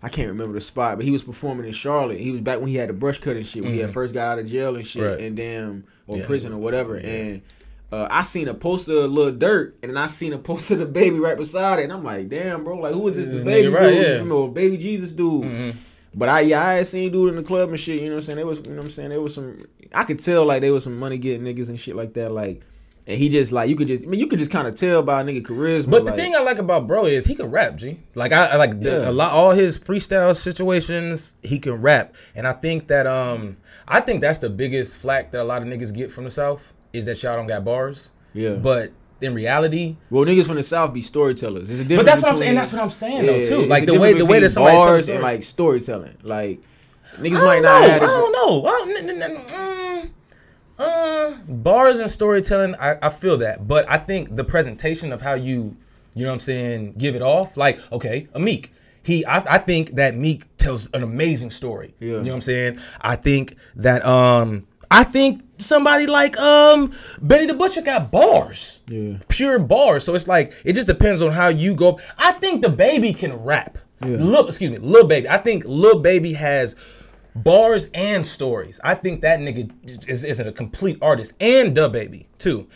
I 0.00 0.08
can't 0.08 0.28
remember 0.28 0.54
the 0.54 0.60
spot, 0.60 0.96
but 0.96 1.04
he 1.04 1.10
was 1.10 1.24
performing 1.24 1.66
in 1.66 1.72
Charlotte. 1.72 2.20
He 2.20 2.30
was 2.30 2.40
back 2.40 2.60
when 2.60 2.68
he 2.68 2.76
had 2.76 2.88
the 2.88 2.92
brush 2.92 3.18
cut 3.18 3.34
and 3.34 3.44
shit. 3.44 3.64
When 3.64 3.72
he 3.72 3.80
had 3.80 3.90
Mhm. 3.90 3.94
first 3.94 4.14
got 4.14 4.32
out 4.34 4.38
of 4.38 4.46
jail 4.46 4.76
and 4.76 4.86
shit, 4.86 5.02
Right. 5.02 5.20
and 5.20 5.36
damn, 5.36 5.84
or 6.06 6.18
Yeah. 6.18 6.26
prison 6.26 6.52
or 6.52 6.58
whatever. 6.58 6.94
And 6.94 7.42
uh, 7.90 8.06
I 8.08 8.22
seen 8.22 8.46
a 8.46 8.54
poster 8.54 8.92
of 9.00 9.10
Lil 9.12 9.32
Durk, 9.32 9.72
and 9.82 9.90
then 9.90 9.96
I 9.96 10.06
seen 10.06 10.32
a 10.32 10.38
poster 10.38 10.80
of 10.80 10.90
DaBaby 10.90 11.18
right 11.20 11.36
beside 11.36 11.80
it, 11.80 11.84
and 11.84 11.92
I'm 11.92 12.04
like, 12.04 12.28
damn, 12.28 12.62
bro, 12.62 12.76
like 12.78 12.94
who 12.94 13.08
is 13.08 13.16
this? 13.16 13.26
This 13.26 13.44
baby 13.44 13.66
right, 13.68 13.92
dude, 13.92 14.06
yeah. 14.06 14.18
you 14.18 14.24
know, 14.26 14.46
baby 14.46 14.76
Jesus 14.76 15.10
dude. 15.10 15.42
Mhm. 15.42 15.74
But 16.18 16.28
I 16.28 16.40
yeah, 16.40 16.66
I 16.66 16.72
had 16.74 16.86
seen 16.88 17.12
dude 17.12 17.28
in 17.30 17.36
the 17.36 17.42
club 17.42 17.68
and 17.68 17.78
shit. 17.78 18.02
You 18.02 18.08
know 18.08 18.16
what 18.16 18.18
I'm 18.18 18.22
saying? 18.24 18.36
There 18.36 18.46
was, 18.46 18.58
you 18.58 18.64
know 18.70 18.76
what 18.78 18.84
I'm 18.86 18.90
saying? 18.90 19.10
There 19.10 19.20
was 19.20 19.34
some. 19.34 19.64
I 19.94 20.04
could 20.04 20.18
tell 20.18 20.44
like 20.44 20.60
there 20.62 20.72
was 20.72 20.82
some 20.84 20.98
money 20.98 21.16
getting 21.18 21.42
niggas 21.46 21.68
and 21.68 21.78
shit 21.78 21.94
like 21.94 22.14
that. 22.14 22.32
Like, 22.32 22.60
and 23.06 23.16
he 23.16 23.28
just 23.28 23.52
like 23.52 23.70
you 23.70 23.76
could 23.76 23.86
just, 23.86 24.02
I 24.02 24.06
mean, 24.06 24.18
you 24.20 24.26
could 24.26 24.38
just 24.40 24.50
kind 24.50 24.66
of 24.66 24.74
tell 24.74 25.02
by 25.02 25.20
a 25.20 25.24
nigga 25.24 25.42
charisma. 25.42 25.90
But 25.92 26.04
the 26.04 26.10
like, 26.10 26.20
thing 26.20 26.34
I 26.34 26.40
like 26.40 26.58
about 26.58 26.86
bro 26.88 27.06
is 27.06 27.24
he 27.24 27.34
can 27.36 27.50
rap, 27.50 27.76
G. 27.76 28.00
Like 28.16 28.32
I, 28.32 28.46
I 28.46 28.56
like 28.56 28.80
the, 28.82 28.90
Yeah. 29.02 29.08
a 29.08 29.12
lot 29.12 29.32
all 29.32 29.52
his 29.52 29.78
freestyle 29.78 30.36
situations, 30.36 31.36
he 31.42 31.58
can 31.58 31.80
rap. 31.80 32.14
And 32.34 32.46
I 32.46 32.52
think 32.52 32.88
that 32.88 33.06
um 33.06 33.56
I 33.86 34.00
think 34.00 34.20
that's 34.20 34.40
the 34.40 34.50
biggest 34.50 34.96
flack 34.96 35.30
that 35.32 35.40
a 35.40 35.44
lot 35.44 35.62
of 35.62 35.68
niggas 35.68 35.94
get 35.94 36.10
from 36.12 36.24
the 36.24 36.30
South 36.30 36.72
is 36.92 37.06
that 37.06 37.22
y'all 37.22 37.36
don't 37.36 37.46
got 37.46 37.64
bars. 37.64 38.10
yeah. 38.34 38.54
But 38.54 38.92
in 39.20 39.34
reality, 39.34 39.96
well, 40.10 40.24
niggas 40.24 40.46
from 40.46 40.56
the 40.56 40.62
south 40.62 40.92
be 40.92 41.02
storytellers. 41.02 41.68
There's 41.68 41.80
a 41.80 41.84
difference. 41.84 42.04
but 42.04 42.06
that's 42.06 42.22
what 42.22 42.32
I'm 42.32 42.38
saying. 42.38 42.54
That's 42.54 42.72
what 42.72 42.82
I'm 42.82 42.90
saying 42.90 43.26
though 43.26 43.42
too. 43.44 43.66
Like 43.66 43.86
the 43.86 43.98
way 43.98 44.12
the 44.14 44.26
way 44.26 44.40
that 44.40 44.50
somebody 44.50 44.76
bars 44.76 45.08
and 45.08 45.22
like 45.22 45.42
storytelling. 45.42 46.16
Like 46.22 46.60
niggas 47.16 47.44
might 47.44 47.60
don't 47.62 47.90
have. 47.90 48.02
I 48.02 48.06
don't 48.06 48.32
know. 48.32 48.66
I 48.66 48.70
don't, 48.70 48.96
n- 48.96 49.10
n- 49.10 49.22
n- 49.22 49.36
mm, 49.46 50.10
uh, 50.78 51.32
bars 51.48 51.98
and 51.98 52.10
storytelling, 52.10 52.74
I, 52.76 52.96
I 53.02 53.10
feel 53.10 53.36
that, 53.38 53.66
but 53.66 53.90
I 53.90 53.98
think 53.98 54.36
the 54.36 54.44
presentation 54.44 55.12
of 55.12 55.20
how 55.20 55.34
you, 55.34 55.76
you 56.14 56.22
know, 56.24 56.28
what 56.30 56.34
I'm 56.34 56.40
saying, 56.40 56.94
give 56.96 57.14
it 57.16 57.22
off. 57.22 57.56
Like, 57.56 57.80
okay, 57.92 58.28
a 58.34 58.38
Meek. 58.40 58.72
He, 59.02 59.24
I, 59.24 59.54
I 59.54 59.58
think 59.58 59.92
that 59.92 60.16
Meek 60.16 60.44
tells 60.56 60.88
an 60.92 61.02
amazing 61.02 61.50
story. 61.50 61.94
Yeah. 61.98 62.08
You 62.08 62.12
know 62.14 62.22
what 62.22 62.34
I'm 62.34 62.40
saying? 62.42 62.78
I 63.00 63.16
think 63.16 63.56
that, 63.76 64.04
um, 64.04 64.66
I 64.90 65.04
think 65.04 65.42
somebody 65.58 66.06
like 66.06 66.38
um 66.38 66.92
Benny 67.20 67.46
the 67.46 67.54
Butcher 67.54 67.82
got 67.82 68.10
bars. 68.10 68.80
Yeah. 68.88 69.18
Pure 69.28 69.60
bars. 69.60 70.04
So 70.04 70.14
it's 70.14 70.28
like 70.28 70.52
it 70.64 70.74
just 70.74 70.88
depends 70.88 71.22
on 71.22 71.32
how 71.32 71.48
you 71.48 71.74
go. 71.74 72.00
I 72.16 72.32
think 72.32 72.64
DaBaby 72.64 73.16
can 73.16 73.34
rap. 73.34 73.78
Yeah. 74.04 74.16
Look, 74.20 74.48
excuse 74.48 74.70
me, 74.70 74.78
Lil 74.78 75.06
Baby. 75.06 75.28
I 75.28 75.38
think 75.38 75.64
Lil 75.66 76.00
Baby 76.00 76.34
has 76.34 76.76
bars 77.34 77.88
and 77.94 78.24
stories. 78.24 78.80
I 78.82 78.94
think 78.94 79.22
that 79.22 79.40
nigga 79.40 79.72
is, 80.08 80.24
is 80.24 80.40
a 80.40 80.52
complete 80.52 80.98
artist. 81.02 81.34
And 81.40 81.76
DaBaby, 81.76 82.26
too. 82.38 82.68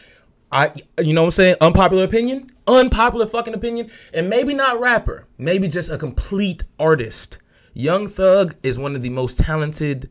I 0.50 0.72
you 0.98 1.14
know 1.14 1.22
what 1.22 1.28
I'm 1.28 1.32
saying? 1.32 1.56
Unpopular 1.60 2.04
opinion? 2.04 2.50
Unpopular 2.66 3.26
fucking 3.26 3.54
opinion. 3.54 3.90
And 4.12 4.28
maybe 4.28 4.52
not 4.54 4.80
rapper. 4.80 5.26
Maybe 5.38 5.68
just 5.68 5.90
a 5.90 5.96
complete 5.96 6.64
artist. 6.78 7.38
Young 7.74 8.06
Thug 8.06 8.54
is 8.62 8.78
one 8.78 8.94
of 8.94 9.02
the 9.02 9.08
most 9.08 9.38
talented 9.38 10.10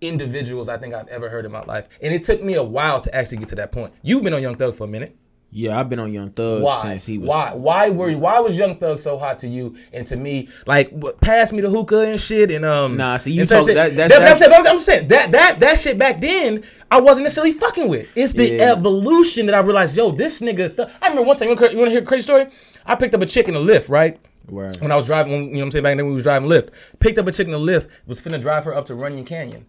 individuals 0.00 0.68
I 0.68 0.76
think 0.78 0.94
I've 0.94 1.08
ever 1.08 1.28
heard 1.28 1.44
in 1.44 1.52
my 1.52 1.62
life. 1.64 1.88
And 2.02 2.12
it 2.14 2.22
took 2.22 2.42
me 2.42 2.54
a 2.54 2.62
while 2.62 3.00
to 3.00 3.14
actually 3.14 3.38
get 3.38 3.48
to 3.48 3.54
that 3.56 3.72
point. 3.72 3.92
You've 4.02 4.22
been 4.22 4.34
on 4.34 4.42
Young 4.42 4.54
Thug 4.54 4.74
for 4.74 4.84
a 4.84 4.88
minute. 4.88 5.16
Yeah, 5.50 5.80
I've 5.80 5.88
been 5.88 5.98
on 5.98 6.12
Young 6.12 6.30
Thug 6.30 6.62
Why? 6.62 6.82
since 6.82 7.06
he 7.06 7.16
was. 7.16 7.28
Why? 7.30 7.54
Why 7.54 7.88
were 7.88 8.10
you? 8.10 8.18
Why 8.18 8.38
was 8.38 8.54
Young 8.58 8.76
Thug 8.76 8.98
so 8.98 9.16
hot 9.16 9.38
to 9.38 9.48
you 9.48 9.78
and 9.94 10.06
to 10.06 10.14
me? 10.16 10.50
Like, 10.66 10.90
what, 10.90 11.22
pass 11.22 11.52
me 11.52 11.62
the 11.62 11.70
hookah 11.70 12.02
and 12.02 12.20
shit. 12.20 12.50
And 12.50 12.66
um, 12.66 12.98
Nah, 12.98 13.16
see, 13.16 13.32
you 13.32 13.46
talk- 13.46 13.64
that- 13.66 13.74
that's- 13.74 13.96
That- 13.96 14.08
that's- 14.20 14.40
that's. 14.40 14.68
I'm 14.68 14.78
saying 14.78 15.08
that 15.08 15.32
that 15.32 15.58
that 15.60 15.78
shit 15.78 15.96
back 15.98 16.20
then. 16.20 16.64
I 16.90 17.00
wasn't 17.00 17.24
necessarily 17.24 17.52
fucking 17.52 17.88
with. 17.88 18.08
It's 18.14 18.34
the 18.34 18.48
Yeah. 18.48 18.72
evolution 18.72 19.46
that 19.46 19.54
I 19.54 19.60
realized. 19.60 19.96
Yo, 19.96 20.10
this 20.10 20.40
nigga. 20.42 20.74
Th- 20.76 20.88
I 21.00 21.08
remember 21.08 21.22
one 21.26 21.36
time. 21.36 21.48
You 21.48 21.54
want 21.56 21.72
to 21.72 21.90
hear 21.90 22.02
a 22.02 22.04
crazy 22.04 22.22
story? 22.22 22.46
I 22.84 22.94
picked 22.94 23.14
up 23.14 23.22
a 23.22 23.26
chick 23.26 23.48
in 23.48 23.54
a 23.56 23.58
Lyft, 23.60 23.88
right? 23.88 24.18
Right. 24.50 24.78
When 24.80 24.90
I 24.92 24.96
was 24.96 25.06
driving, 25.06 25.32
when, 25.32 25.42
you 25.44 25.52
know 25.52 25.58
what 25.60 25.64
I'm 25.64 25.70
saying, 25.72 25.82
back 25.82 25.96
then 25.98 26.06
we 26.06 26.12
was 26.14 26.22
driving 26.22 26.48
Lyft, 26.48 26.70
picked 27.00 27.18
up 27.18 27.26
a 27.26 27.32
chick 27.32 27.46
in 27.46 27.52
the 27.52 27.58
Lyft, 27.58 27.88
was 28.06 28.20
finna 28.20 28.40
drive 28.40 28.64
her 28.64 28.74
up 28.74 28.84
to 28.86 28.94
Runyon 28.94 29.24
Canyon. 29.26 29.66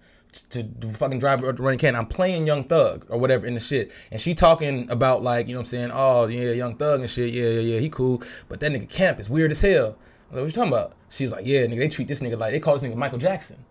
To, 0.51 0.62
to 0.62 0.89
fucking 0.89 1.17
drive 1.17 1.41
Runyon 1.41 1.79
Canyon. 1.79 1.95
I'm 1.95 2.05
playing 2.05 2.45
Young 2.45 2.63
Thug 2.63 3.03
or 3.09 3.17
whatever 3.17 3.48
in 3.48 3.55
the 3.55 3.59
shit. 3.59 3.91
And 4.12 4.21
she 4.21 4.36
talking 4.36 4.88
about 4.91 5.24
like, 5.24 5.48
you 5.48 5.53
know 5.53 5.59
what 5.59 5.63
I'm 5.63 5.69
saying, 5.69 5.91
oh 5.91 6.27
yeah, 6.27 6.51
Young 6.51 6.75
Thug 6.75 7.01
and 7.01 7.09
shit, 7.09 7.33
yeah, 7.33 7.45
yeah, 7.45 7.62
yeah, 7.62 7.79
he 7.79 7.89
cool. 7.89 8.21
But 8.48 8.59
that 8.59 8.71
nigga 8.71 8.88
camp 8.88 9.19
is 9.19 9.27
weird 9.27 9.50
as 9.50 9.62
hell. 9.62 9.71
I 9.71 9.79
was 9.79 9.88
like, 9.88 10.36
what 10.36 10.45
you 10.45 10.51
talking 10.51 10.71
about? 10.71 10.93
She 11.09 11.24
was 11.24 11.33
like, 11.33 11.48
yeah, 11.48 11.62
nigga, 11.62 11.79
they 11.79 11.88
treat 11.89 12.07
this 12.07 12.21
nigga 12.21 12.38
like, 12.38 12.51
they 12.51 12.59
call 12.59 12.75
this 12.75 12.83
nigga 12.83 12.95
Michael 12.95 13.17
Jackson. 13.17 13.65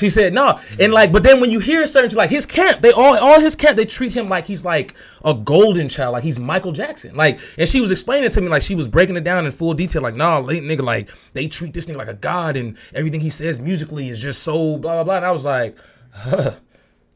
She 0.00 0.08
said 0.08 0.32
no, 0.32 0.58
and 0.78 0.94
like, 0.94 1.12
but 1.12 1.22
then 1.22 1.40
when 1.40 1.50
you 1.50 1.60
hear 1.60 1.86
certain 1.86 2.16
like 2.16 2.30
his 2.30 2.46
camp, 2.46 2.80
they 2.80 2.90
all 2.90 3.18
all 3.18 3.38
his 3.38 3.54
camp, 3.54 3.76
they 3.76 3.84
treat 3.84 4.16
him 4.16 4.30
like 4.30 4.46
he's 4.46 4.64
like 4.64 4.94
a 5.24 5.34
golden 5.34 5.90
child, 5.90 6.14
like 6.14 6.24
he's 6.24 6.38
Michael 6.38 6.72
Jackson. 6.72 7.14
Like, 7.14 7.38
and 7.58 7.68
she 7.68 7.82
was 7.82 7.90
explaining 7.90 8.30
to 8.30 8.40
me 8.40 8.48
like 8.48 8.62
she 8.62 8.74
was 8.74 8.88
breaking 8.88 9.18
it 9.18 9.24
down 9.24 9.44
in 9.44 9.52
full 9.52 9.74
detail. 9.74 10.00
Like, 10.00 10.14
nah, 10.14 10.38
late 10.38 10.62
nigga, 10.62 10.82
like 10.82 11.10
they 11.34 11.48
treat 11.48 11.74
this 11.74 11.84
nigga 11.84 11.98
like 11.98 12.08
a 12.08 12.14
god, 12.14 12.56
and 12.56 12.78
everything 12.94 13.20
he 13.20 13.28
says 13.28 13.60
musically 13.60 14.08
is 14.08 14.22
just 14.22 14.42
so 14.42 14.78
blah 14.78 14.94
blah 14.94 15.04
blah. 15.04 15.16
And 15.16 15.26
I 15.26 15.32
was 15.32 15.44
like, 15.44 15.76
huh, 16.12 16.54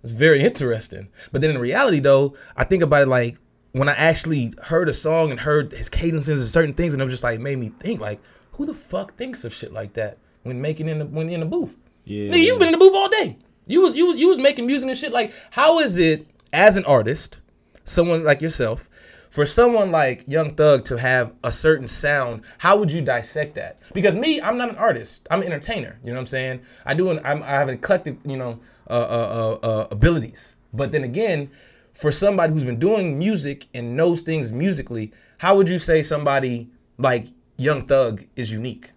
it's 0.03 0.13
very 0.13 0.43
interesting. 0.43 1.09
But 1.33 1.41
then 1.41 1.51
in 1.51 1.59
reality, 1.59 2.01
though, 2.01 2.37
I 2.55 2.65
think 2.65 2.83
about 2.83 3.05
it 3.05 3.09
like 3.09 3.39
when 3.73 3.89
I 3.89 3.95
actually 3.95 4.53
heard 4.63 4.91
a 4.91 4.95
song 4.95 5.31
and 5.31 5.41
heard 5.41 5.73
his 5.73 5.89
cadences 5.89 6.43
and 6.43 6.51
certain 6.51 6.75
things, 6.75 6.93
and 6.93 7.01
it 7.01 7.05
was 7.05 7.15
just 7.15 7.25
like 7.25 7.41
made 7.41 7.59
me 7.59 7.71
think 7.81 8.01
like, 8.01 8.21
who 8.53 8.67
the 8.67 8.75
fuck 8.75 9.17
thinks 9.17 9.45
of 9.45 9.55
shit 9.55 9.73
like 9.73 9.95
that 9.95 10.19
when 10.43 10.61
making 10.61 10.89
in 10.89 10.99
the 10.99 11.07
when 11.07 11.31
in 11.31 11.41
the 11.41 11.47
booth? 11.47 11.79
Yeah. 12.05 12.31
Nigga, 12.31 12.45
you've 12.45 12.59
been 12.59 12.69
in 12.69 12.73
the 12.73 12.79
booth 12.79 12.95
all 12.95 13.09
day. 13.09 13.39
You 13.67 13.83
was 13.83 13.97
you 13.97 14.07
was 14.07 14.21
you 14.21 14.29
was 14.29 14.39
making 14.39 14.67
music 14.67 14.89
and 14.89 14.99
shit. 14.99 15.13
Like, 15.13 15.33
how 15.51 15.79
is 15.79 15.97
it 15.97 16.27
as 16.53 16.77
an 16.77 16.85
artist, 16.85 17.41
someone 17.85 18.23
like 18.23 18.41
yourself, 18.41 18.91
for 19.31 19.45
someone 19.45 19.91
like 19.91 20.23
Young 20.29 20.55
Thug 20.55 20.85
to 20.85 20.97
have 20.97 21.33
a 21.43 21.51
certain 21.51 21.89
sound, 21.89 22.43
how 22.59 22.77
would 22.77 22.93
you 22.93 23.03
dissect 23.03 23.57
that? 23.57 23.81
Because 23.93 24.15
me, 24.15 24.41
I'm 24.41 24.57
not 24.57 24.69
an 24.71 24.77
artist. 24.77 25.27
I'm 25.29 25.41
an 25.41 25.47
entertainer. 25.47 25.99
You 26.05 26.11
know 26.11 26.15
what 26.15 26.21
I'm 26.21 26.27
saying? 26.27 26.61
I 26.87 26.95
do. 26.95 27.11
An, 27.11 27.21
I'm, 27.25 27.43
I 27.43 27.49
have 27.49 27.69
eclectic, 27.69 28.17
you 28.25 28.37
know, 28.37 28.61
uh, 28.89 28.93
uh, 28.93 29.59
uh, 29.63 29.67
uh, 29.67 29.89
abilities. 29.91 30.55
But 30.73 30.93
then 30.93 31.03
again, 31.03 31.51
for 31.95 32.13
somebody 32.13 32.53
who's 32.53 32.65
been 32.65 32.79
doing 32.79 33.19
music 33.19 33.67
and 33.75 33.97
knows 33.97 34.23
things 34.23 34.53
musically, 34.53 35.13
how 35.39 35.57
would 35.57 35.69
you 35.69 35.81
say 35.81 36.03
somebody 36.03 36.71
like 36.99 37.27
Young 37.57 37.87
Thug 37.87 38.25
is 38.37 38.53
unique? 38.53 38.93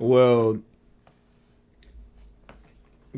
Well, 0.00 0.58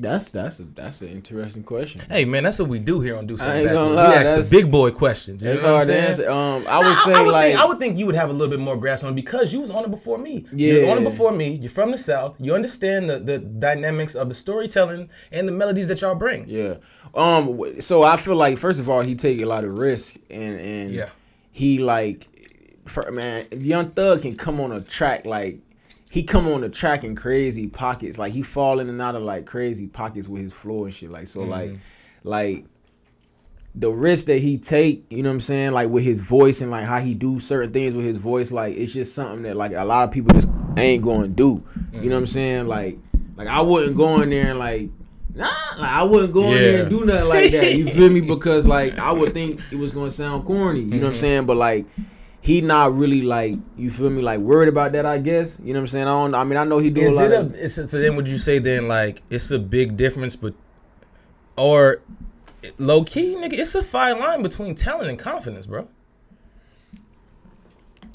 that's 0.00 0.28
that's 0.30 0.58
a 0.60 0.64
that's 0.64 1.02
an 1.02 1.08
interesting 1.08 1.62
question. 1.62 2.02
Hey 2.08 2.24
man, 2.24 2.44
that's 2.44 2.58
what 2.58 2.68
we 2.68 2.78
do 2.78 3.00
here 3.00 3.16
on 3.16 3.26
Do 3.26 3.36
Something 3.36 3.66
Backwards. 3.66 3.96
lie, 3.96 4.08
we 4.08 4.14
ask 4.14 4.50
the 4.50 4.56
big 4.62 4.70
boy 4.70 4.90
questions. 4.90 5.42
You 5.42 5.50
It's 5.50 5.62
know 5.62 5.74
what 5.74 5.82
I'm 5.82 5.86
hard 5.86 5.86
to 5.86 5.92
saying? 5.92 6.04
answer. 6.06 6.30
Um, 6.30 6.66
I 6.68 6.78
would 6.78 6.84
Nah, 6.86 7.04
say 7.04 7.14
I 7.14 7.22
would 7.22 7.32
like 7.32 7.50
think, 7.52 7.60
I 7.60 7.64
would 7.66 7.78
think 7.78 7.98
you 7.98 8.06
would 8.06 8.14
have 8.14 8.30
a 8.30 8.32
little 8.32 8.48
bit 8.48 8.60
more 8.60 8.76
grasp 8.76 9.04
on 9.04 9.12
it 9.12 9.16
because 9.16 9.52
you 9.52 9.60
was 9.60 9.70
on 9.70 9.84
it 9.84 9.90
before 9.90 10.18
me. 10.18 10.46
Yeah. 10.52 10.72
You're 10.74 10.90
on 10.90 10.98
it 10.98 11.04
before 11.04 11.32
me. 11.32 11.54
You're 11.54 11.70
from 11.70 11.90
the 11.90 11.98
South. 11.98 12.36
You 12.40 12.54
understand 12.54 13.08
the, 13.10 13.18
the 13.18 13.38
dynamics 13.38 14.14
of 14.14 14.28
the 14.28 14.34
storytelling 14.34 15.08
and 15.30 15.46
the 15.46 15.52
melodies 15.52 15.88
that 15.88 16.00
y'all 16.00 16.14
bring. 16.14 16.48
Yeah. 16.48 16.74
Um. 17.14 17.80
So 17.80 18.02
I 18.02 18.16
feel 18.16 18.36
like 18.36 18.58
first 18.58 18.80
of 18.80 18.88
all, 18.88 19.00
he 19.02 19.14
take 19.14 19.40
a 19.40 19.46
lot 19.46 19.64
of 19.64 19.76
risk, 19.76 20.16
and 20.30 20.58
and 20.60 20.90
Yeah. 20.92 21.08
he 21.52 21.78
like, 21.78 22.28
man, 23.10 23.46
Young 23.52 23.90
Thug 23.90 24.22
can 24.22 24.36
come 24.36 24.60
on 24.60 24.72
a 24.72 24.80
track 24.80 25.24
like. 25.24 25.58
He 26.10 26.24
come 26.24 26.48
on 26.48 26.60
the 26.60 26.68
track 26.68 27.04
in 27.04 27.14
crazy 27.14 27.68
pockets, 27.68 28.18
like 28.18 28.32
he 28.32 28.42
fall 28.42 28.80
in 28.80 28.88
and 28.88 29.00
out 29.00 29.14
of 29.14 29.22
like 29.22 29.46
crazy 29.46 29.86
pockets 29.86 30.26
with 30.26 30.42
his 30.42 30.52
floor 30.52 30.86
and 30.86 30.94
shit. 30.94 31.08
Like 31.08 31.28
so, 31.28 31.40
mm-hmm. 31.40 31.50
like, 31.50 31.72
like 32.24 32.64
the 33.76 33.90
risk 33.90 34.26
that 34.26 34.38
he 34.38 34.58
take, 34.58 35.04
you 35.08 35.22
know 35.22 35.28
what 35.28 35.34
I'm 35.34 35.40
saying, 35.40 35.70
like 35.70 35.88
with 35.88 36.02
his 36.02 36.20
voice 36.20 36.62
and 36.62 36.70
like 36.70 36.84
how 36.84 36.98
he 36.98 37.14
do 37.14 37.38
certain 37.38 37.72
things 37.72 37.94
with 37.94 38.04
his 38.04 38.16
voice, 38.16 38.50
like 38.50 38.76
it's 38.76 38.92
just 38.92 39.14
something 39.14 39.42
that 39.42 39.56
like 39.56 39.72
a 39.72 39.84
lot 39.84 40.02
of 40.02 40.10
people 40.10 40.34
just 40.34 40.48
ain't 40.76 41.04
to 41.04 41.28
do. 41.28 41.64
You 41.92 42.00
know 42.08 42.16
what 42.16 42.16
I'm 42.16 42.24
mm-hmm. 42.24 42.24
saying? 42.24 42.66
Like, 42.66 42.98
like 43.36 43.46
I 43.46 43.60
wouldn't 43.60 43.96
go 43.96 44.20
in 44.20 44.30
there 44.30 44.50
and 44.50 44.58
like. 44.58 44.90
Nah, 45.32 45.46
like 45.78 45.90
I 45.90 46.02
wouldn't 46.02 46.32
go 46.32 46.42
in 46.50 46.58
there 46.58 46.80
and 46.80 46.90
do 46.90 47.04
nothing 47.04 47.28
like 47.28 47.52
that. 47.52 47.76
You 47.76 47.88
feel 47.88 48.10
me? 48.10 48.20
Because 48.26 48.66
like 48.66 48.98
I 48.98 49.12
would 49.12 49.32
think 49.32 49.60
it 49.70 49.76
was 49.76 49.92
gonna 49.92 50.10
sound 50.10 50.44
corny. 50.44 50.80
You 50.80 50.86
know 50.86 50.96
what 50.96 51.04
I'm 51.06 51.12
mm-hmm. 51.12 51.20
saying? 51.20 51.46
But 51.46 51.56
like 51.56 51.86
he 52.40 52.60
not 52.62 52.94
really 52.96 53.22
like 53.22 53.56
you 53.76 53.90
feel 53.90 54.10
me? 54.10 54.22
Like 54.22 54.40
worried 54.40 54.68
about 54.68 54.92
that. 54.92 55.04
I 55.06 55.18
guess 55.18 55.58
you 55.62 55.72
know 55.72 55.80
what 55.80 55.84
I'm 55.84 55.86
saying. 55.88 56.06
I 56.06 56.10
don't. 56.10 56.34
I 56.34 56.44
mean, 56.44 56.56
I 56.56 56.64
know 56.64 56.78
he 56.78 56.90
do 56.90 57.02
Is 57.02 57.14
a 57.14 57.16
lot 57.16 57.24
it 57.26 57.32
of. 57.32 57.54
a 57.54 57.58
is 57.58 57.78
it, 57.78 57.88
so 57.88 58.00
then 58.00 58.16
would 58.16 58.26
you 58.28 58.38
say 58.38 58.58
then 58.58 58.88
like 58.88 59.22
it's 59.30 59.50
a 59.50 59.58
big 59.58 59.96
difference 59.96 60.36
but 60.36 60.54
or 61.56 62.00
low 62.78 63.04
key 63.04 63.34
nigga 63.36 63.54
it's 63.54 63.74
a 63.74 63.82
fine 63.82 64.18
line 64.18 64.42
between 64.42 64.74
talent 64.74 65.08
and 65.10 65.18
confidence 65.18 65.66
bro 65.66 65.88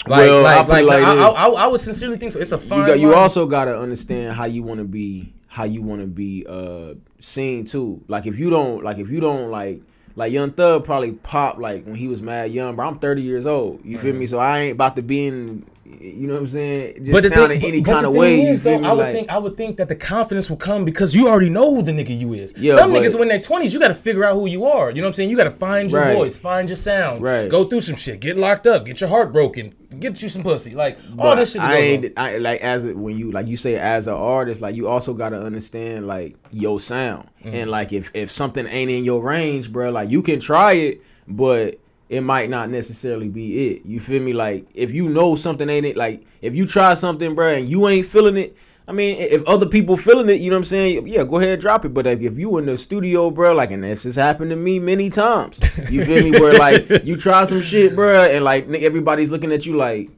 like 0.07 0.19
Well, 0.19 0.41
like 0.43 0.67
like, 0.67 0.85
like 0.85 1.03
I, 1.03 1.15
I. 1.15 1.27
I, 1.29 1.47
I 1.49 1.67
would 1.67 1.79
sincerely 1.79 2.17
think 2.17 2.31
so 2.31 2.39
it's 2.39 2.51
a 2.51 2.57
fine 2.57 2.79
you 2.79 2.85
got, 2.85 2.99
you 2.99 3.13
also 3.15 3.45
got 3.47 3.65
to 3.65 3.77
understand 3.77 4.35
how 4.35 4.45
you 4.45 4.61
want 4.61 4.79
to 4.79 4.83
be 4.83 5.33
how 5.47 5.63
you 5.63 5.81
want 5.81 6.01
to 6.01 6.07
be 6.07 6.45
uh 6.47 6.93
seen 7.19 7.65
too 7.65 8.03
like 8.07 8.25
if 8.27 8.37
you 8.37 8.49
don't 8.49 8.83
like 8.83 8.97
if 8.99 9.09
you 9.09 9.19
don't 9.19 9.49
like 9.49 9.81
like 10.15 10.31
young 10.31 10.51
thug 10.51 10.85
probably 10.85 11.11
popped 11.13 11.59
like 11.59 11.83
when 11.85 11.95
he 11.95 12.07
was 12.07 12.21
mad 12.21 12.51
young 12.51 12.75
but 12.75 12.83
i'm 12.83 12.99
30 12.99 13.21
years 13.21 13.45
old. 13.45 13.83
You 13.83 13.97
feel 13.97 14.15
me? 14.15 14.25
So 14.25 14.39
i 14.39 14.59
ain't 14.59 14.73
about 14.73 14.95
to 14.95 15.01
be 15.01 15.27
in 15.27 15.65
you 16.01 16.27
know 16.27 16.33
what 16.33 16.41
i'm 16.41 16.47
saying 16.47 17.03
just 17.05 17.23
the 17.23 17.29
sounding 17.29 17.59
thing- 17.59 17.69
any 17.69 17.79
but- 17.81 17.85
but 17.87 17.91
kind 17.93 18.05
the 18.05 18.09
of 18.09 18.15
way 18.15 18.41
is, 18.47 18.61
though, 18.61 18.75
I 18.83 18.91
would 18.93 18.97
like 18.99 19.13
think 19.15 19.29
I 19.29 19.37
would 19.37 19.57
think 19.57 19.77
that 19.77 19.87
the 19.87 19.95
confidence 19.95 20.49
will 20.49 20.57
come 20.57 20.85
because 20.85 21.13
you 21.15 21.27
already 21.27 21.49
know 21.49 21.73
who 21.75 21.81
the 21.81 21.91
nigga 21.91 22.17
you 22.17 22.33
is. 22.33 22.53
Yeah, 22.57 22.75
Some 22.75 22.91
but- 22.91 23.01
niggas 23.03 23.17
when 23.17 23.27
they're 23.27 23.39
twenties, 23.39 23.73
you 23.73 23.79
got 23.79 23.89
to 23.89 23.95
figure 23.95 24.23
out 24.23 24.33
who 24.35 24.47
you 24.47 24.65
are. 24.65 24.89
You 24.91 24.97
know 25.01 25.03
what 25.05 25.09
I'm 25.09 25.13
saying? 25.13 25.29
You 25.29 25.37
got 25.37 25.45
to 25.45 25.51
find 25.51 25.91
your 25.91 26.01
Right. 26.01 26.15
voice, 26.15 26.35
find 26.37 26.69
your 26.69 26.75
sound, 26.75 27.21
Right. 27.21 27.49
Go 27.49 27.65
through 27.65 27.81
some 27.81 27.95
shit, 27.95 28.19
get 28.19 28.37
locked 28.37 28.67
up, 28.67 28.85
get 28.85 28.99
your 29.01 29.09
heart 29.09 29.31
broken, 29.33 29.73
get 29.99 30.21
you 30.21 30.29
some 30.29 30.43
pussy, 30.43 30.75
like 30.75 30.97
all 31.17 31.35
this 31.35 31.51
shit. 31.53 31.61
I 31.61 31.77
ain't. 31.77 32.13
I, 32.17 32.37
like 32.37 32.61
as 32.61 32.85
a, 32.85 32.93
when 32.93 33.17
you 33.17 33.31
like 33.31 33.47
you 33.47 33.57
say 33.57 33.75
as 33.75 34.07
an 34.07 34.13
artist, 34.13 34.61
like 34.61 34.75
you 34.75 34.87
also 34.87 35.13
gotta 35.13 35.41
understand 35.41 36.07
like 36.07 36.35
your 36.51 36.79
sound 36.79 37.27
Mm-hmm. 37.45 37.55
and 37.55 37.71
like 37.71 37.93
if 37.93 38.09
if 38.15 38.31
something 38.31 38.65
ain't 38.67 38.89
in 38.91 39.03
your 39.03 39.21
range, 39.21 39.71
bro, 39.71 39.89
like 39.91 40.09
you 40.09 40.21
can 40.23 40.39
try 40.39 40.73
it, 40.73 41.01
but 41.27 41.79
it 42.09 42.21
might 42.21 42.49
not 42.49 42.69
necessarily 42.69 43.27
be 43.29 43.69
it. 43.69 43.85
You 43.85 43.99
feel 43.99 44.21
me? 44.21 44.33
Like 44.33 44.67
if 44.73 44.91
you 44.91 45.09
know 45.09 45.35
something 45.35 45.67
ain't 45.69 45.85
it, 45.85 45.97
like 45.97 46.23
if 46.41 46.53
you 46.55 46.65
try 46.67 46.93
something, 46.93 47.33
bro, 47.35 47.53
and 47.53 47.69
you 47.69 47.87
ain't 47.87 48.05
feeling 48.05 48.37
it. 48.37 48.55
I 48.87 48.91
mean, 48.91 49.17
if 49.19 49.43
other 49.47 49.65
people 49.65 49.97
feeling 49.97 50.29
it, 50.29 50.39
you 50.39 50.51
know 50.51 50.57
what 50.57 50.59
I'm 50.59 50.63
saying? 50.65 51.07
Yeah, 51.07 51.23
go 51.23 51.37
ahead 51.37 51.49
and 51.53 51.61
drop 51.61 51.85
it. 51.85 51.89
But 51.95 52.05
like, 52.05 52.21
if 52.21 52.37
you 52.37 52.59
in 52.59 52.67
the 52.67 52.77
studio, 52.77 53.31
bro, 53.31 53.53
like, 53.53 53.71
and 53.71 53.83
this 53.83 54.03
has 54.03 54.15
happened 54.15 54.51
to 54.51 54.55
me 54.55 54.77
many 54.77 55.09
times. 55.09 55.59
You 55.89 56.05
feel 56.05 56.23
me? 56.23 56.39
Where 56.39 56.53
like 56.53 56.87
you 57.03 57.15
try 57.17 57.45
some 57.45 57.61
shit, 57.63 57.95
bro, 57.95 58.25
and 58.25 58.45
like 58.45 58.67
everybody's 58.69 59.31
looking 59.31 59.51
at 59.51 59.65
you 59.65 59.75
like, 59.75 60.09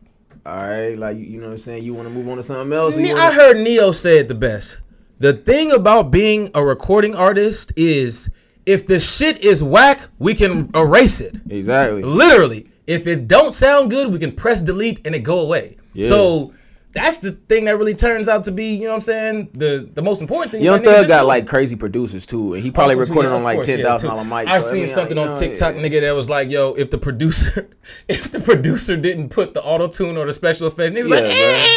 all 0.46 0.54
right, 0.68 0.98
like 0.98 1.16
you, 1.18 1.24
you 1.24 1.40
know 1.40 1.46
what 1.48 1.52
I'm 1.54 1.58
saying? 1.60 1.84
You 1.84 1.94
want 1.94 2.10
to 2.10 2.14
move 2.14 2.28
on 2.28 2.36
to 2.38 2.44
something 2.44 2.74
else? 2.78 2.98
Ne- 2.98 3.14
wanna- 3.14 3.26
I 3.26 3.32
heard 3.32 3.56
Ne-Yo 3.58 3.94
say 3.94 4.18
it 4.18 4.28
the 4.28 4.36
best. 4.36 4.80
The 5.20 5.34
thing 5.34 5.72
about 5.72 6.12
being 6.12 6.50
a 6.54 6.64
recording 6.64 7.16
artist 7.16 7.72
is 7.78 8.30
if 8.68 8.86
the 8.86 9.00
shit 9.00 9.42
is 9.44 9.64
whack, 9.64 10.02
we 10.20 10.36
can 10.36 10.70
erase 10.76 11.22
it. 11.22 11.38
exactly. 11.50 12.04
Literally, 12.04 12.70
if 12.86 13.08
it 13.08 13.28
don't 13.28 13.54
sound 13.54 13.90
good, 13.90 14.12
we 14.12 14.20
can 14.20 14.32
press 14.32 14.62
delete 14.62 15.00
and 15.06 15.16
it 15.16 15.20
go 15.22 15.40
away. 15.40 15.78
Yeah. 15.94 16.10
So 16.10 16.54
that's 16.94 17.20
the 17.20 17.32
thing 17.34 17.66
that 17.66 17.78
really 17.78 17.94
turns 17.94 18.28
out 18.28 18.44
to 18.46 18.52
be, 18.52 18.74
you 18.76 18.84
know 18.84 18.90
what 18.90 18.96
I'm 18.96 19.02
saying? 19.02 19.50
The 19.54 19.90
the 19.94 20.02
most 20.02 20.20
important 20.22 20.52
thing. 20.52 20.64
Young 20.64 20.82
Thug 20.84 21.08
got 21.08 21.26
like 21.26 21.46
crazy 21.48 21.76
producers 21.76 22.26
too, 22.26 22.54
and 22.56 22.64
he 22.64 22.72
probably 22.72 22.96
Also, 22.96 23.06
too, 23.06 23.12
recorded 23.12 23.30
yeah, 23.30 23.36
on 23.36 23.44
like 23.44 23.56
course, 23.58 23.66
ten 23.68 23.82
thousand 23.82 24.10
dollar 24.10 24.24
too. 24.24 24.30
mics. 24.30 24.48
I've 24.48 24.64
so, 24.64 24.70
I 24.70 24.72
seen 24.72 24.80
mean, 24.82 24.88
something 24.88 25.18
like, 25.18 25.28
on 25.28 25.34
know, 25.34 25.40
TikTok, 25.40 25.76
yeah. 25.76 25.82
nigga, 25.82 26.02
that 26.02 26.12
was 26.12 26.30
like, 26.30 26.50
"Yo, 26.50 26.74
if 26.74 26.90
the 26.90 26.98
producer, 26.98 27.70
if 28.08 28.32
the 28.32 28.40
producer 28.40 28.98
didn't 28.98 29.30
put 29.30 29.54
the 29.54 29.62
auto 29.64 29.88
tune 29.88 30.18
or 30.18 30.26
the 30.26 30.34
special 30.34 30.68
effects, 30.68 30.92
niggas 30.98 31.10
Yeah, 31.10 31.16
like, 31.16 31.24
bro. 31.24 31.30
eh. 31.32 31.68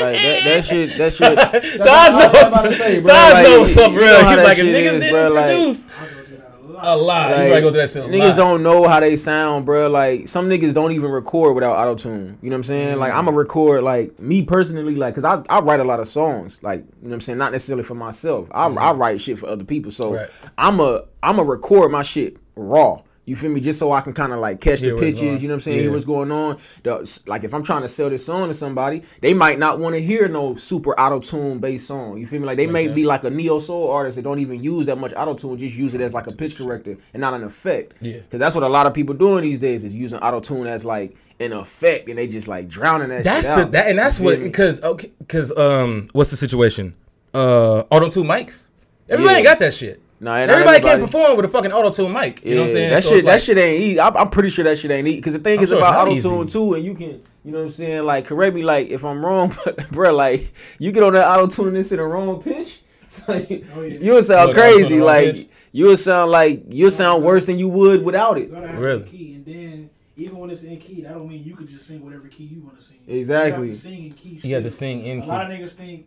Like 0.00 0.16
that, 0.22 0.40
that 0.44 0.64
shit, 0.64 0.98
that 0.98 1.12
shit. 1.12 1.38
Taz 1.80 2.14
what 2.14 2.24
I'm 2.24 2.30
about 2.30 2.62
to 2.62 2.68
knows. 2.68 2.78
say, 2.78 3.00
bro. 3.00 3.12
Taz 3.12 3.42
knows 3.42 3.60
what's 3.60 3.76
up, 3.78 3.90
you 3.92 3.98
bro. 3.98 4.06
know 4.06 4.22
how 4.22 4.36
He's 4.36 4.44
like, 4.44 4.58
if 4.58 4.64
niggas 4.66 4.92
is, 4.92 5.00
didn't 5.00 5.10
bro, 5.14 5.28
like- 5.32 5.44
produce 5.46 5.86
I 5.86 5.88
go 5.88 6.06
through 6.24 6.36
that 6.36 6.62
a 6.82 6.96
lot. 6.96 7.30
lot, 7.30 7.42
you 7.42 7.48
gotta 7.48 7.60
go 7.60 7.70
through 7.70 7.80
that 7.80 7.90
shit. 7.90 8.04
Niggas 8.04 8.28
lot. 8.30 8.36
don't 8.36 8.62
know 8.62 8.86
how 8.88 9.00
they 9.00 9.16
sound, 9.16 9.66
bro. 9.66 9.88
Like 9.88 10.28
some 10.28 10.48
niggas 10.48 10.74
don't 10.74 10.92
even 10.92 11.10
record 11.10 11.54
without 11.54 11.76
auto 11.76 11.94
tune. 11.94 12.38
You 12.42 12.50
know 12.50 12.54
what 12.54 12.58
I'm 12.58 12.62
saying? 12.64 12.98
Like 12.98 13.12
Mm. 13.12 13.18
I'm 13.18 13.28
a 13.28 13.32
record, 13.32 13.82
like 13.82 14.18
me 14.18 14.42
personally, 14.42 14.94
like 14.96 15.14
because 15.14 15.24
I, 15.24 15.42
I 15.54 15.60
write 15.60 15.80
a 15.80 15.84
lot 15.84 16.00
of 16.00 16.08
songs, 16.08 16.58
like 16.62 16.80
you 16.80 16.84
know 17.02 17.08
what 17.08 17.14
I'm 17.14 17.20
saying, 17.20 17.38
not 17.38 17.52
necessarily 17.52 17.84
for 17.84 17.94
myself. 17.94 18.48
I, 18.52 18.66
I 18.66 18.92
write 18.92 19.20
shit 19.20 19.38
for 19.38 19.48
other 19.48 19.64
people, 19.64 19.90
so 19.90 20.12
Mm. 20.12 20.16
Right. 20.18 20.30
I'm 20.56 20.80
a 20.80 21.04
I'm 21.22 21.38
a 21.38 21.44
record 21.44 21.90
my 21.92 22.02
shit 22.02 22.36
raw. 22.56 23.02
You 23.28 23.36
feel 23.36 23.50
me? 23.50 23.60
Just 23.60 23.78
so 23.78 23.92
I 23.92 24.00
can 24.00 24.12
kind 24.14 24.32
of 24.32 24.38
like 24.40 24.60
catch 24.60 24.80
Hear 24.80 24.94
the 24.94 25.00
pitches. 25.00 25.42
You 25.42 25.48
know 25.48 25.52
what 25.52 25.56
I'm 25.56 25.60
saying? 25.60 25.76
yeah. 25.76 25.82
Hear 25.82 25.92
what's 25.92 26.04
going 26.04 26.32
on. 26.32 26.58
The, 26.82 27.20
like 27.26 27.44
if 27.44 27.52
I'm 27.54 27.62
trying 27.62 27.82
to 27.82 27.88
sell 27.88 28.08
this 28.10 28.24
song 28.24 28.48
to 28.48 28.54
somebody, 28.54 29.02
they 29.20 29.34
might 29.34 29.58
not 29.58 29.78
want 29.78 29.94
to 29.94 30.00
hear 30.00 30.26
no 30.28 30.56
super 30.56 30.98
auto 30.98 31.20
tune 31.20 31.58
based 31.58 31.86
song. 31.86 32.18
You 32.18 32.26
feel 32.26 32.40
me? 32.40 32.46
Like 32.46 32.56
they 32.56 32.66
may 32.66 32.86
sense. 32.86 32.94
be 32.94 33.04
like 33.04 33.24
a 33.24 33.30
neo 33.30 33.58
soul 33.58 33.90
artist 33.90 34.16
that 34.16 34.22
don't 34.22 34.38
even 34.40 34.62
use 34.62 34.86
that 34.86 34.96
much 34.96 35.12
auto 35.16 35.34
tune, 35.34 35.58
just 35.58 35.76
use 35.76 35.94
it 35.94 36.00
as 36.00 36.14
like 36.14 36.26
a 36.26 36.32
pitch 36.32 36.56
corrector 36.56 36.96
and 37.12 37.20
not 37.20 37.34
an 37.34 37.44
effect. 37.44 37.94
Yeah. 38.00 38.18
Because 38.18 38.40
that's 38.40 38.54
what 38.54 38.64
a 38.64 38.68
lot 38.68 38.86
of 38.86 38.94
people 38.94 39.14
doing 39.14 39.42
these 39.42 39.58
days 39.58 39.84
is 39.84 39.92
using 39.92 40.18
auto 40.20 40.40
tune 40.40 40.66
as 40.66 40.84
like 40.84 41.14
an 41.40 41.52
effect, 41.52 42.08
and 42.08 42.18
they 42.18 42.26
just 42.26 42.48
like 42.48 42.66
drowning 42.68 43.10
that. 43.10 43.24
That's 43.24 43.46
shit 43.46 43.56
the 43.56 43.62
out. 43.62 43.72
that 43.72 43.88
and 43.88 43.98
that's 43.98 44.18
what 44.18 44.40
because 44.40 44.82
okay 44.82 45.12
because 45.18 45.56
um 45.56 46.08
what's 46.12 46.30
the 46.30 46.36
situation? 46.36 46.94
Uh, 47.34 47.84
auto 47.90 48.08
tune 48.08 48.26
mics. 48.26 48.68
Everybody 49.08 49.38
Yeah. 49.38 49.44
got 49.44 49.58
that 49.60 49.74
shit. 49.74 50.00
Nah, 50.20 50.40
not 50.44 50.50
everybody, 50.50 50.80
can't 50.82 51.00
perform 51.00 51.36
with 51.36 51.44
a 51.44 51.48
fucking 51.48 51.70
auto 51.70 51.90
tune 51.90 52.12
mic. 52.12 52.44
You 52.44 52.56
know 52.56 52.62
what 52.62 52.66
I'm 52.68 52.72
saying? 52.72 52.90
That 52.90 53.04
So 53.04 53.10
shit, 53.10 53.18
it's 53.18 53.26
that 53.26 53.40
shit 53.40 53.56
ain't 53.58 53.80
easy. 53.82 54.00
I'm, 54.00 54.16
I'm 54.16 54.28
pretty 54.28 54.48
sure 54.48 54.64
that 54.64 54.76
shit 54.76 54.90
ain't 54.90 55.06
easy. 55.06 55.16
Because 55.18 55.34
the 55.34 55.38
thing 55.38 55.58
I'm 55.58 55.62
is 55.64 55.68
sure 55.70 55.78
about 55.78 56.08
auto 56.08 56.20
tune 56.20 56.46
too, 56.48 56.74
and 56.74 56.84
you 56.84 56.94
can, 56.94 57.22
you 57.44 57.52
know 57.52 57.58
what 57.58 57.64
I'm 57.64 57.70
saying? 57.70 58.04
Like, 58.04 58.26
correct 58.26 58.54
me, 58.54 58.62
like 58.62 58.88
if 58.88 59.04
I'm 59.04 59.24
wrong, 59.24 59.54
but 59.64 59.88
bro, 59.90 60.14
like 60.14 60.52
you 60.80 60.90
get 60.90 61.02
on 61.04 61.12
that 61.12 61.26
auto 61.28 61.46
tune 61.46 61.68
and 61.68 61.76
it's 61.76 61.92
in 61.92 61.98
the 61.98 62.04
wrong 62.04 62.42
pitch. 62.42 62.80
It's 63.08 63.26
like, 63.26 63.64
Oh, 63.74 63.80
yeah. 63.80 63.98
you'll 64.00 64.20
sound 64.22 64.48
Look, 64.48 64.58
I 64.58 64.66
was 64.68 64.74
on 64.74 64.80
crazy. 64.82 65.00
Like 65.00 65.50
you'll 65.72 65.96
sound 65.96 66.30
like 66.30 66.64
you'll 66.68 66.90
sound 66.90 67.24
worse 67.24 67.46
than 67.46 67.58
you 67.58 67.66
would 67.68 68.02
without 68.04 68.36
it. 68.36 68.50
You 68.50 68.56
Really? 68.56 69.04
key, 69.04 69.32
and 69.34 69.46
then 69.46 69.90
even 70.18 70.36
when 70.36 70.50
it's 70.50 70.62
in 70.62 70.76
key, 70.78 71.00
that 71.02 71.14
don't 71.14 71.26
mean 71.26 71.42
you 71.42 71.56
could 71.56 71.68
just 71.70 71.86
sing 71.86 72.04
whatever 72.04 72.28
key 72.28 72.44
you 72.44 72.60
want 72.60 72.76
to 72.76 72.84
sing. 72.84 72.98
Exactly. 73.08 73.68
You 73.68 73.72
have 73.72 73.76
to 73.80 73.88
sing 73.88 74.04
in 74.04 74.12
key. 74.12 74.40
You 74.46 74.54
have 74.56 74.64
to 74.64 74.70
sing 74.70 75.06
in 75.06 75.20
A 75.22 75.24
lot 75.26 75.50
of 75.50 75.56
niggas 75.58 75.70
think 75.70 76.04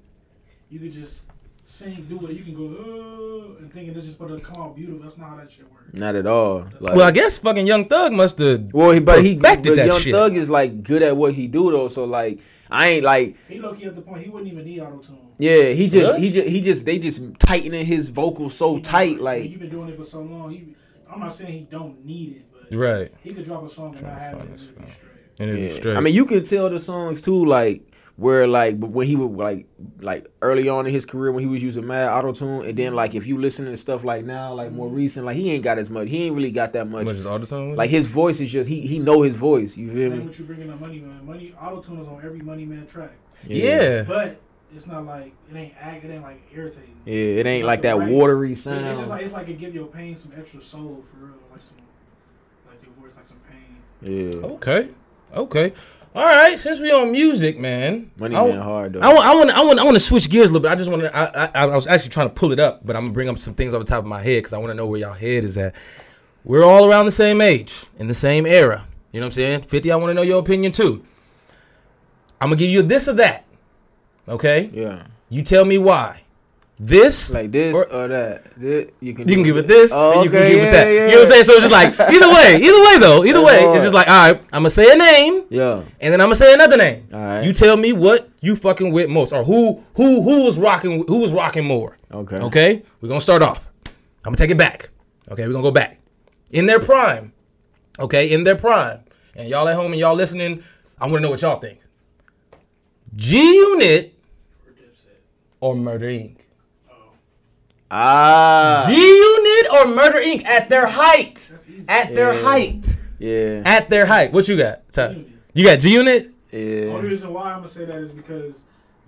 you 0.70 0.80
could 0.80 0.92
just 0.94 1.24
sing, 1.72 2.06
do 2.10 2.28
it. 2.28 2.34
You 2.36 2.44
can 2.44 2.56
go 2.56 2.66
uh, 2.66 3.60
and 3.60 3.72
thinking 3.74 3.94
this 3.94 4.06
is 4.06 4.14
supposed 4.14 4.38
to 4.38 4.42
come 4.46 4.62
out 4.62 4.76
beautiful. 4.76 5.02
That's 5.04 5.18
not 5.18 5.30
how 5.30 5.36
that 5.38 5.50
shit 5.52 5.72
works. 5.72 5.86
Not 5.94 6.16
at 6.16 6.28
all. 6.28 6.68
Like, 6.80 6.96
Well, 6.96 7.08
I 7.08 7.12
guess 7.12 7.38
fucking 7.38 7.66
Young 7.68 7.86
Thug 7.86 8.12
must 8.14 8.38
have. 8.40 8.74
well, 8.74 8.92
he, 8.92 9.00
but 9.00 9.24
he, 9.24 9.36
but 9.36 9.44
perfected 9.44 9.78
that 9.80 9.88
Young 9.88 10.02
shit. 10.02 10.14
Thug 10.14 10.36
is 10.36 10.50
like 10.50 10.84
good 10.84 11.02
at 11.04 11.16
what 11.16 11.34
he 11.34 11.48
do 11.48 11.72
though. 11.72 11.88
So 11.88 12.06
like, 12.06 12.40
I 12.70 12.88
ain't 12.88 13.04
like, 13.06 13.36
He 13.48 13.60
low 13.60 13.74
key 13.74 13.86
at 13.86 13.96
the 13.96 14.02
point 14.02 14.24
he 14.24 14.30
wouldn't 14.30 14.52
even 14.52 14.66
need 14.66 14.80
auto 14.80 15.00
tune. 15.00 15.18
yeah, 15.38 15.70
he 15.72 15.88
just, 15.90 16.12
Really? 16.12 16.20
he 16.22 16.30
just, 16.32 16.48
he 16.50 16.62
just, 16.62 16.86
they 16.86 17.00
just 17.00 17.24
tightening 17.40 17.86
his 17.86 18.08
vocals 18.10 18.56
so 18.56 18.78
tight, 18.80 19.20
like. 19.20 19.50
you've 19.50 19.60
been 19.60 19.70
doing 19.70 19.90
it 19.90 19.98
for 19.98 20.06
so 20.06 20.22
long. 20.22 20.52
He, 20.52 20.76
I'm 21.12 21.20
not 21.20 21.34
saying 21.36 21.52
he 21.52 21.60
don't 21.70 22.06
need 22.06 22.38
it, 22.38 22.44
but 22.70 22.78
Right. 22.78 23.14
he 23.24 23.34
could 23.34 23.46
drop 23.46 23.66
a 23.66 23.70
song 23.70 23.94
and 23.96 24.04
not 24.04 24.20
have 24.20 24.34
it. 24.36 24.40
and 24.42 24.50
it'd 24.50 24.58
be 24.78 24.82
one. 24.84 24.90
straight. 24.92 25.08
And 25.40 25.50
it 25.50 25.54
was 25.54 25.62
Yeah. 25.72 25.76
straight. 25.78 25.98
I 25.98 26.00
mean, 26.00 26.14
you 26.14 26.26
can 26.26 26.44
tell 26.44 26.70
the 26.70 26.80
songs 26.80 27.20
too, 27.22 27.44
like 27.46 27.82
Where 28.22 28.46
like 28.48 28.80
but 28.80 28.92
when 28.92 29.08
he 29.08 29.16
would 29.16 29.36
like 29.36 29.66
like 30.00 30.28
early 30.44 30.70
on 30.70 30.86
in 30.86 30.94
his 30.94 31.06
career 31.08 31.32
when 31.32 31.44
he 31.44 31.50
was 31.50 31.64
using 31.64 31.88
mad 31.88 32.08
auto 32.14 32.32
tune 32.34 32.64
and 32.68 32.78
then 32.78 32.94
like 32.94 33.16
if 33.16 33.26
you 33.26 33.40
listen 33.40 33.66
to 33.66 33.76
stuff 33.76 34.04
like 34.04 34.24
now 34.24 34.54
like 34.54 34.72
more 34.72 34.88
recent 34.88 35.26
like 35.26 35.36
he 35.36 35.50
ain't 35.52 35.64
got 35.64 35.80
as 35.80 35.90
much 35.90 36.08
he 36.08 36.26
ain't 36.26 36.36
really 36.36 36.52
got 36.52 36.72
that 36.74 36.88
much 36.88 37.08
Much 37.08 37.16
as 37.16 37.26
all 37.26 37.40
the 37.40 37.48
time. 37.48 37.76
like 37.76 37.90
his 37.90 38.06
voice 38.06 38.40
is 38.40 38.52
just 38.52 38.70
he 38.70 38.82
he 38.86 39.00
know 39.00 39.24
his 39.24 39.36
voice 39.36 39.76
you 39.76 39.88
feel 39.92 40.10
Same 40.12 40.20
me 40.20 40.26
what 40.26 40.38
you 40.38 40.46
bringing 40.46 40.70
up, 40.70 40.80
Money 40.80 41.00
Man. 41.00 41.26
Money 41.26 41.56
auto 41.60 41.82
tune 41.82 42.00
is 42.00 42.08
on 42.08 42.22
every 42.24 42.42
Money 42.42 42.64
Man 42.66 42.86
track, 42.86 43.14
yeah. 43.48 44.04
but 44.04 44.40
it's 44.76 44.86
not 44.86 45.04
like 45.06 45.34
it 45.52 45.56
ain't 45.58 45.74
ag, 45.82 46.04
it 46.06 46.12
ain't 46.12 46.22
like 46.22 46.44
irritating. 46.54 46.96
yeah 47.06 47.16
it 47.42 47.48
ain't 47.48 47.66
like 47.66 47.82
that 47.82 47.98
watery 48.00 48.52
It's 48.52 48.66
just 48.66 48.76
sound 48.84 49.08
like 49.10 49.24
it's 49.24 49.34
like 49.34 49.48
it 49.50 49.58
give 49.58 49.74
your 49.74 49.88
pain 49.88 50.16
some 50.16 50.32
extra 50.38 50.62
soul 50.62 51.04
for 51.12 51.26
real, 51.26 51.36
like 51.52 51.62
some 51.64 51.78
like 52.70 52.84
your 52.84 52.94
voice 53.02 53.16
like 53.16 53.26
some 53.26 53.42
pain. 53.50 53.78
yeah 54.04 54.48
Okay. 54.56 54.90
Okay. 55.34 55.74
All 56.14 56.26
right. 56.26 56.60
Since 56.60 56.80
we 56.80 56.92
on 56.92 57.12
music, 57.12 57.58
man. 57.58 58.12
money 58.18 58.36
I, 58.36 58.48
man 58.48 58.62
hard 58.62 58.94
though 58.94 59.00
I 59.00 59.14
want. 59.14 59.26
I 59.26 59.36
want. 59.36 59.50
I 59.52 59.64
want. 59.64 59.80
I 59.80 59.84
want 59.84 59.96
to 59.96 60.00
switch 60.00 60.30
gears 60.30 60.50
a 60.50 60.54
little 60.54 60.62
bit. 60.62 60.72
I 60.72 60.76
just 60.76 60.90
want 60.90 61.04
to. 61.04 61.16
I, 61.16 61.46
I. 61.46 61.64
I 61.68 61.76
was 61.76 61.88
actually 61.88 62.10
trying 62.10 62.28
to 62.28 62.34
pull 62.34 62.52
it 62.52 62.60
up, 62.60 62.86
but 62.86 62.96
I'm 62.96 63.04
gonna 63.04 63.14
bring 63.14 63.30
up 63.30 63.40
some 63.40 63.54
things 63.54 63.74
off 63.74 63.80
the 63.80 63.88
top 63.88 64.00
of 64.00 64.06
my 64.06 64.22
head 64.22 64.38
because 64.40 64.54
I 64.54 64.58
want 64.58 64.72
to 64.72 64.74
know 64.74 64.86
where 64.86 65.00
y'all 65.00 65.14
head 65.14 65.46
is 65.46 65.58
at. 65.58 65.74
We're 66.44 66.64
all 66.64 66.90
around 66.90 67.06
the 67.06 67.12
same 67.12 67.40
age, 67.40 67.84
in 68.00 68.08
the 68.08 68.14
same 68.14 68.46
era. 68.46 68.86
You 69.12 69.22
know 69.22 69.28
what 69.28 69.30
I'm 69.30 69.36
saying? 69.36 69.62
Fifty. 69.64 69.92
I 69.92 69.96
want 69.96 70.10
to 70.10 70.14
know 70.14 70.22
your 70.22 70.40
opinion 70.40 70.72
too. 70.72 71.06
I'm 72.42 72.48
gonna 72.50 72.56
give 72.58 72.70
you 72.70 72.82
this 72.82 73.08
or 73.08 73.14
that. 73.14 73.46
Okay. 74.28 74.70
yeah 74.74 75.04
You 75.30 75.44
tell 75.44 75.66
me 75.66 75.78
why. 75.78 76.21
This. 76.84 77.32
like 77.32 77.52
this 77.52 77.78
Or- 77.78 77.86
or, 77.94 78.08
that 78.08 78.44
This- 78.58 78.88
you 79.02 79.14
can 79.14 79.28
you 79.28 79.36
can 79.36 79.44
give 79.44 79.58
it 79.58 79.68
this, 79.68 79.92
oh, 79.94 80.14
and 80.14 80.24
you 80.26 80.32
can 80.32 80.42
oh, 80.42 80.48
give 80.50 80.58
yeah, 80.58 80.64
it 80.64 80.72
that. 80.72 80.88
yeah. 80.88 81.06
You 81.06 81.12
know 81.12 81.18
what 81.20 81.28
I'm 81.28 81.32
saying? 81.34 81.44
So 81.44 81.54
it's 81.54 81.62
just 81.62 81.72
like 81.72 81.94
either 82.00 82.28
way, 82.28 82.56
either 82.58 82.82
way 82.82 82.98
though, 83.00 83.24
either 83.24 83.40
That's 83.40 83.46
way, 83.52 83.62
hard. 83.62 83.76
it's 83.76 83.84
just 83.84 83.94
like 83.94 84.08
all 84.08 84.32
right, 84.32 84.42
I'm 84.52 84.62
gonna 84.64 84.70
say 84.72 84.92
a 84.92 84.96
name, 84.96 85.44
yeah 85.50 85.84
and 86.02 86.12
then 86.12 86.20
I'm 86.22 86.26
gonna 86.26 86.36
say 86.38 86.54
another 86.56 86.78
name. 86.78 87.08
All 87.14 87.20
right. 87.20 87.44
You 87.44 87.54
tell 87.54 87.78
me 87.78 87.94
what 87.94 88.30
you 88.42 88.56
fucking 88.56 88.92
with 88.92 89.10
most, 89.10 89.32
or 89.32 89.44
who 89.44 89.84
who 89.94 90.24
who 90.24 90.44
was 90.44 90.58
rocking 90.58 91.06
who 91.08 91.18
was 91.20 91.32
rocking 91.32 91.66
more. 91.66 91.98
okay 92.12 92.38
Okay, 92.38 92.84
we're 93.00 93.10
gonna 93.10 93.22
start 93.22 93.44
off. 93.44 93.70
I'm 93.86 94.32
gonna 94.34 94.38
take 94.38 94.50
it 94.50 94.58
back. 94.58 94.90
Okay, 95.30 95.46
we're 95.46 95.54
gonna 95.54 95.64
go 95.64 95.72
back 95.72 96.00
in 96.52 96.66
their 96.66 96.80
prime. 96.80 97.32
Okay, 98.00 98.32
in 98.32 98.44
their 98.44 98.56
prime, 98.56 99.02
and 99.36 99.48
y'all 99.50 99.68
at 99.68 99.76
home 99.76 99.92
and 99.92 100.00
y'all 100.00 100.16
listening, 100.16 100.64
I 101.00 101.06
want 101.06 101.18
to 101.18 101.20
know 101.22 101.30
what 101.30 101.42
y'all 101.44 101.60
think. 101.60 101.78
G 103.16 103.38
Unit 103.38 104.16
or 105.60 105.76
Murder 105.76 106.08
Inc. 106.08 106.38
ah 107.92 108.86
G 108.88 108.96
Unit 108.96 109.68
or 109.74 109.94
Murder 109.94 110.20
Inc. 110.20 110.46
at 110.46 110.70
their 110.70 110.88
height. 110.88 111.50
That's 111.52 111.70
easy. 111.70 111.86
At 111.90 112.16
their 112.16 112.34
Yeah. 112.34 112.42
height. 112.44 112.96
yeah 113.20 113.62
At 113.66 113.90
their 113.90 114.06
height. 114.06 114.32
What 114.34 114.48
you 114.48 114.58
got? 114.58 114.92
Ty? 114.94 115.26
You 115.54 115.66
got 115.66 115.80
G 115.80 115.94
Unit? 115.94 116.32
The 116.52 116.88
only 116.90 117.10
reason 117.10 117.34
why 117.34 117.52
I'm 117.52 117.58
gonna 117.60 117.70
say 117.70 117.86
that 117.86 117.98
is 117.98 118.12
because 118.12 118.56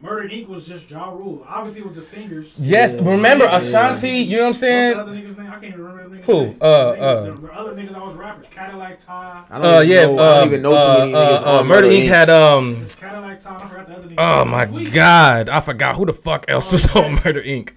Murder 0.02 0.28
Inc. 0.28 0.48
was 0.50 0.66
just 0.66 0.90
Ja 0.92 1.10
Rule. 1.12 1.46
Obviously, 1.48 1.82
with 1.82 1.96
the 1.96 2.02
singers. 2.02 2.54
Yes. 2.60 2.96
Yeah. 2.96 3.10
Remember 3.10 3.46
Yeah. 3.46 3.58
Ashanti? 3.58 4.10
You 4.10 4.36
know 4.38 4.44
what 4.44 4.48
I'm 4.48 4.50
What's 4.50 4.60
the 4.60 4.66
saying? 4.68 5.00
other 5.00 5.12
niggas' 5.13 5.38
name? 5.38 5.48
I 5.48 5.52
can't 5.52 5.63
even 5.66 5.82
remember 5.82 6.18
the 6.18 6.24
Who? 6.24 6.42
name. 6.44 6.58
Uh, 6.60 6.92
The 6.92 7.00
uh. 7.00 7.24
the, 7.24 7.32
the 7.48 7.54
other 7.54 7.72
niggas 7.74 7.96
I 7.96 8.04
was 8.06 8.16
rappers. 8.16 8.46
Cadillac 8.52 9.00
Ty. 9.00 9.44
I 9.50 9.58
don't 9.60 9.66
Uh, 9.66 9.78
even 9.82 9.90
yeah. 9.90 10.06
know, 10.06 10.13
I 10.13 10.18
don't 10.18 10.42
um, 10.42 10.48
even 10.50 10.62
know 10.62 10.70
too 10.72 10.75
uh, 10.75 11.00
many 11.00 11.13
uh, 11.13 11.18
niggas 11.18 11.42
uh, 11.46 11.60
on 11.60 11.68
Murder 11.68 11.88
Inc. 11.88 12.08
had 12.08 12.30
um. 12.30 12.82
It's 12.84 12.96
Cadillac 12.96 13.40
Ty. 13.42 13.56
I 13.56 13.68
forgot 13.70 13.88
the 13.88 13.96
other 13.96 14.08
niggas. 14.10 14.16
Oh 14.42 14.46
my 14.46 14.66
Sweet. 14.68 14.92
God! 14.94 15.48
I 15.50 15.60
forgot 15.62 15.96
who 15.96 16.06
the 16.06 16.13
fuck 16.13 16.46
else 16.50 16.72
was 16.74 16.94
on 16.96 17.13
Murder 17.24 17.42
Inc. 17.42 17.70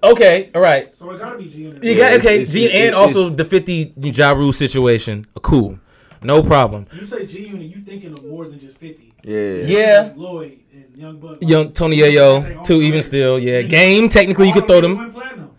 That's 0.00 0.04
all. 0.04 0.10
Okay, 0.12 0.50
all 0.54 0.60
right. 0.62 0.94
So 0.96 1.10
it 1.10 1.18
gotta 1.18 1.38
be 1.38 1.48
G 1.48 1.62
Unit. 1.62 1.84
You 1.84 1.94
got 1.96 2.12
it's- 2.12 2.24
okay. 2.26 2.34
it's- 2.36 2.52
G 2.52 2.64
it's- 2.66 2.86
and 2.86 2.94
also 2.94 3.20
it's- 3.26 3.36
the 3.36 3.44
50 3.44 3.92
Ja 3.96 4.32
Rule 4.32 4.52
situation. 4.52 5.24
Cool, 5.42 5.78
no 6.22 6.42
problem. 6.42 6.86
You 6.98 7.04
say 7.06 7.26
G 7.26 7.46
Unit, 7.46 7.74
you 7.74 7.82
thinking 7.84 8.12
of 8.12 8.24
more 8.24 8.46
than 8.46 8.58
just 8.60 8.76
50. 8.78 9.12
yeah 9.24 9.62
Yeah. 9.64 10.12
Lloyd 10.16 10.58
and 10.72 10.84
Young 10.98 11.16
Buck. 11.18 11.38
Young 11.40 11.72
Tony 11.72 11.96
Yayo, 11.98 12.62
too. 12.64 12.80
Even 12.82 13.02
still, 13.02 13.38
yeah. 13.38 13.62
Game 13.62 14.08
technically 14.08 14.46
you 14.48 14.52
could 14.54 14.66
throw 14.66 14.80
them. 14.80 15.14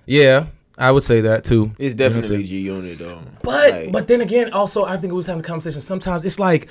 Yeah, 0.05 0.45
I 0.77 0.91
would 0.91 1.03
say 1.03 1.21
that 1.21 1.43
too. 1.43 1.71
It's 1.77 1.93
You 1.93 1.97
know 1.99 2.05
what 2.05 2.15
I'm 2.15 2.21
definitely? 2.21 2.43
G 2.43 2.59
Unit 2.61 2.97
though. 2.99 3.19
But 3.43 3.71
Like, 3.71 3.91
but 3.91 4.07
then 4.07 4.21
again, 4.21 4.51
also 4.51 4.83
I 4.85 4.97
think 4.97 5.13
we 5.13 5.17
was 5.17 5.27
having 5.27 5.41
a 5.41 5.43
conversation. 5.47 5.79
Sometimes 5.81 6.23
it's 6.23 6.39
like 6.39 6.67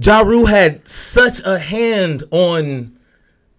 Ja 0.00 0.20
Rule 0.20 0.46
had 0.46 0.86
such 0.88 1.40
a 1.44 1.58
hand 1.58 2.22
on 2.30 2.92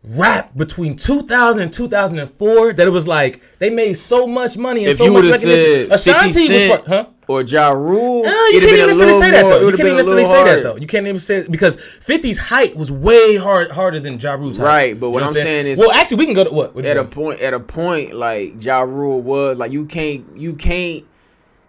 rap 0.03 0.55
between 0.55 0.95
2000 0.95 1.61
and 1.63 1.73
2004 1.73 2.73
that 2.73 2.87
it 2.87 2.89
was 2.91 3.07
like 3.07 3.41
they 3.59 3.69
made 3.69 3.93
so 3.95 4.25
much 4.27 4.55
money 4.57 4.83
and 4.83 4.91
if 4.91 4.97
so 4.97 5.05
you 5.05 5.11
much 5.13 5.25
recognition. 5.25 5.89
said 5.97 5.99
50 5.99 6.09
Ashanti 6.39 6.53
was 6.53 6.67
part- 6.69 6.87
huh? 6.87 7.05
or 7.29 7.41
Ja 7.41 7.71
Rule, 7.71 8.25
Uh, 8.25 8.29
you 8.53 8.61
can't 8.61 8.71
even 8.71 8.87
necessarily 8.87 9.19
say 9.19 9.31
that 9.31 9.41
though. 9.49 9.59
You 9.59 9.71
can't 9.75 9.79
even 9.81 9.97
necessarily 9.97 10.25
say 10.25 10.43
that 10.45 10.63
though. 10.63 10.75
You 10.77 10.87
can't 10.87 11.07
even 11.07 11.19
say 11.19 11.45
because 11.49 11.75
50's 11.75 12.37
height 12.37 12.73
was 12.77 12.89
way 12.89 13.35
hard 13.35 13.69
harder 13.71 13.99
than 13.99 14.17
Ja 14.17 14.33
Rule's 14.35 14.57
height. 14.59 14.65
Right, 14.65 14.99
but 14.99 15.07
You 15.07 15.11
what 15.13 15.19
know 15.23 15.27
I'm 15.27 15.33
saying 15.33 15.67
is- 15.67 15.77
well, 15.79 15.91
actually, 15.91 16.17
we 16.17 16.25
can 16.25 16.35
go 16.35 16.45
to 16.45 16.51
what? 16.51 16.73
What'd 16.73 16.89
At 16.89 16.95
a 16.95 17.03
point, 17.03 17.41
at 17.41 17.53
a 17.53 17.59
point, 17.59 18.13
like 18.13 18.63
Ja 18.63 18.79
Rule 18.81 19.21
was 19.21 19.57
like 19.57 19.73
you 19.73 19.85
can't, 19.85 20.23
you 20.37 20.53
can't, 20.53 21.03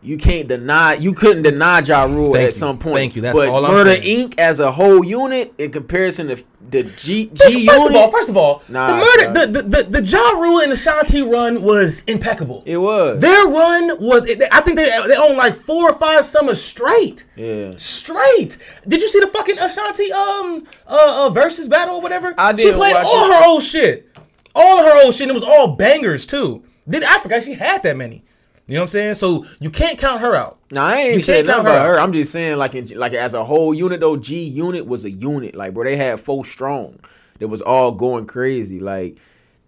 you 0.01 0.17
can't 0.17 0.47
deny, 0.49 0.95
you 0.95 1.13
couldn't 1.13 1.43
deny 1.43 1.81
Ja 1.81 2.05
Rule 2.05 2.33
Thank 2.33 2.43
at 2.45 2.47
you. 2.47 2.53
some 2.53 2.79
point. 2.79 2.95
Thank 2.97 3.17
you. 3.17 3.23
That's 3.23 3.37
but 3.37 3.49
all 3.49 3.67
I'm 3.67 3.73
Murder 3.73 3.91
saying. 4.01 4.31
Inc. 4.31 4.39
as 4.39 4.61
a 4.61 4.71
whole 4.71 5.03
unit 5.05 5.53
in 5.59 5.73
comparison 5.73 6.29
to 6.29 6.37
the 6.71 6.85
G 6.85 7.27
G 7.27 7.67
First 7.67 7.79
unit, 7.81 7.91
of 7.91 7.97
all, 7.97 8.11
first 8.11 8.29
of 8.29 8.37
all, 8.37 8.63
Nah, 8.69 8.87
the 8.89 8.95
murder, 8.97 9.25
son. 9.25 9.33
the, 9.33 9.47
the 9.47 9.63
the 9.63 9.83
the 10.01 10.05
Ja 10.05 10.31
Rule 10.39 10.61
and 10.61 10.71
Ashanti 10.73 11.23
run 11.23 11.63
was 11.63 12.05
impeccable. 12.05 12.63
it 12.67 12.77
was. 12.77 13.21
Their 13.21 13.47
run 13.49 13.99
was, 14.01 14.25
I 14.53 14.61
think 14.61 14.77
they 14.77 14.85
they 15.09 15.17
own 15.17 15.37
like 15.37 15.55
four 15.57 15.91
or 15.91 15.95
five 15.95 16.25
summers 16.25 16.63
straight. 16.63 17.25
yeah, 17.37 17.73
Straight. 17.77 18.59
Did 18.87 19.01
you 19.01 19.09
see 19.09 19.19
the 19.21 19.27
fucking 19.27 19.59
Ashanti 19.59 20.13
um 20.13 20.67
uh, 20.87 21.27
uh 21.27 21.31
versus 21.31 21.69
battle 21.69 21.97
or 21.97 22.01
whatever? 22.03 22.35
I 22.39 22.53
did. 22.53 22.63
She 22.63 22.73
played 22.73 22.95
watch 22.95 23.07
all 23.09 23.31
it. 23.31 23.35
her 23.41 23.47
old 23.49 23.63
shit, 23.63 24.17
all 24.55 24.79
of 24.79 24.87
her 24.87 25.05
old 25.05 25.15
shit. 25.15 25.23
And 25.23 25.31
it 25.31 25.35
was 25.35 25.43
all 25.43 25.75
bangers 25.75 26.25
too. 26.27 26.63
Did 26.89 27.03
I 27.03 27.19
forgot 27.19 27.43
she 27.43 27.55
had 27.55 27.83
that 27.83 27.97
many? 27.97 28.25
You 28.69 28.75
know 28.75 28.81
what 28.81 28.85
I'm 28.85 28.89
saying? 28.89 29.15
So 29.15 29.47
you 29.61 29.71
can't 29.71 29.99
count 29.99 30.21
her 30.21 30.37
out. 30.37 30.59
Now 30.71 30.85
I 30.85 30.97
ain't 30.97 31.25
saying 31.25 31.47
nothing 31.47 31.63
about 31.63 31.87
her. 31.87 31.99
I'm 31.99 32.13
just 32.13 32.31
saying 32.31 32.59
like 32.59 32.75
in, 32.75 32.87
like 32.99 33.15
as 33.15 33.33
a 33.33 33.43
whole 33.43 33.73
unit 33.73 34.01
though. 34.01 34.19
G 34.19 34.45
unit 34.45 34.87
was 34.87 35.07
a 35.07 35.11
unit. 35.11 35.55
Like 35.55 35.73
bro, 35.73 35.85
they 35.85 35.97
had 35.97 36.21
four 36.21 36.45
strong. 36.45 37.01
That 37.39 37.49
was 37.49 37.63
all 37.63 37.93
going 37.93 38.27
crazy. 38.27 38.79
Like 38.79 39.17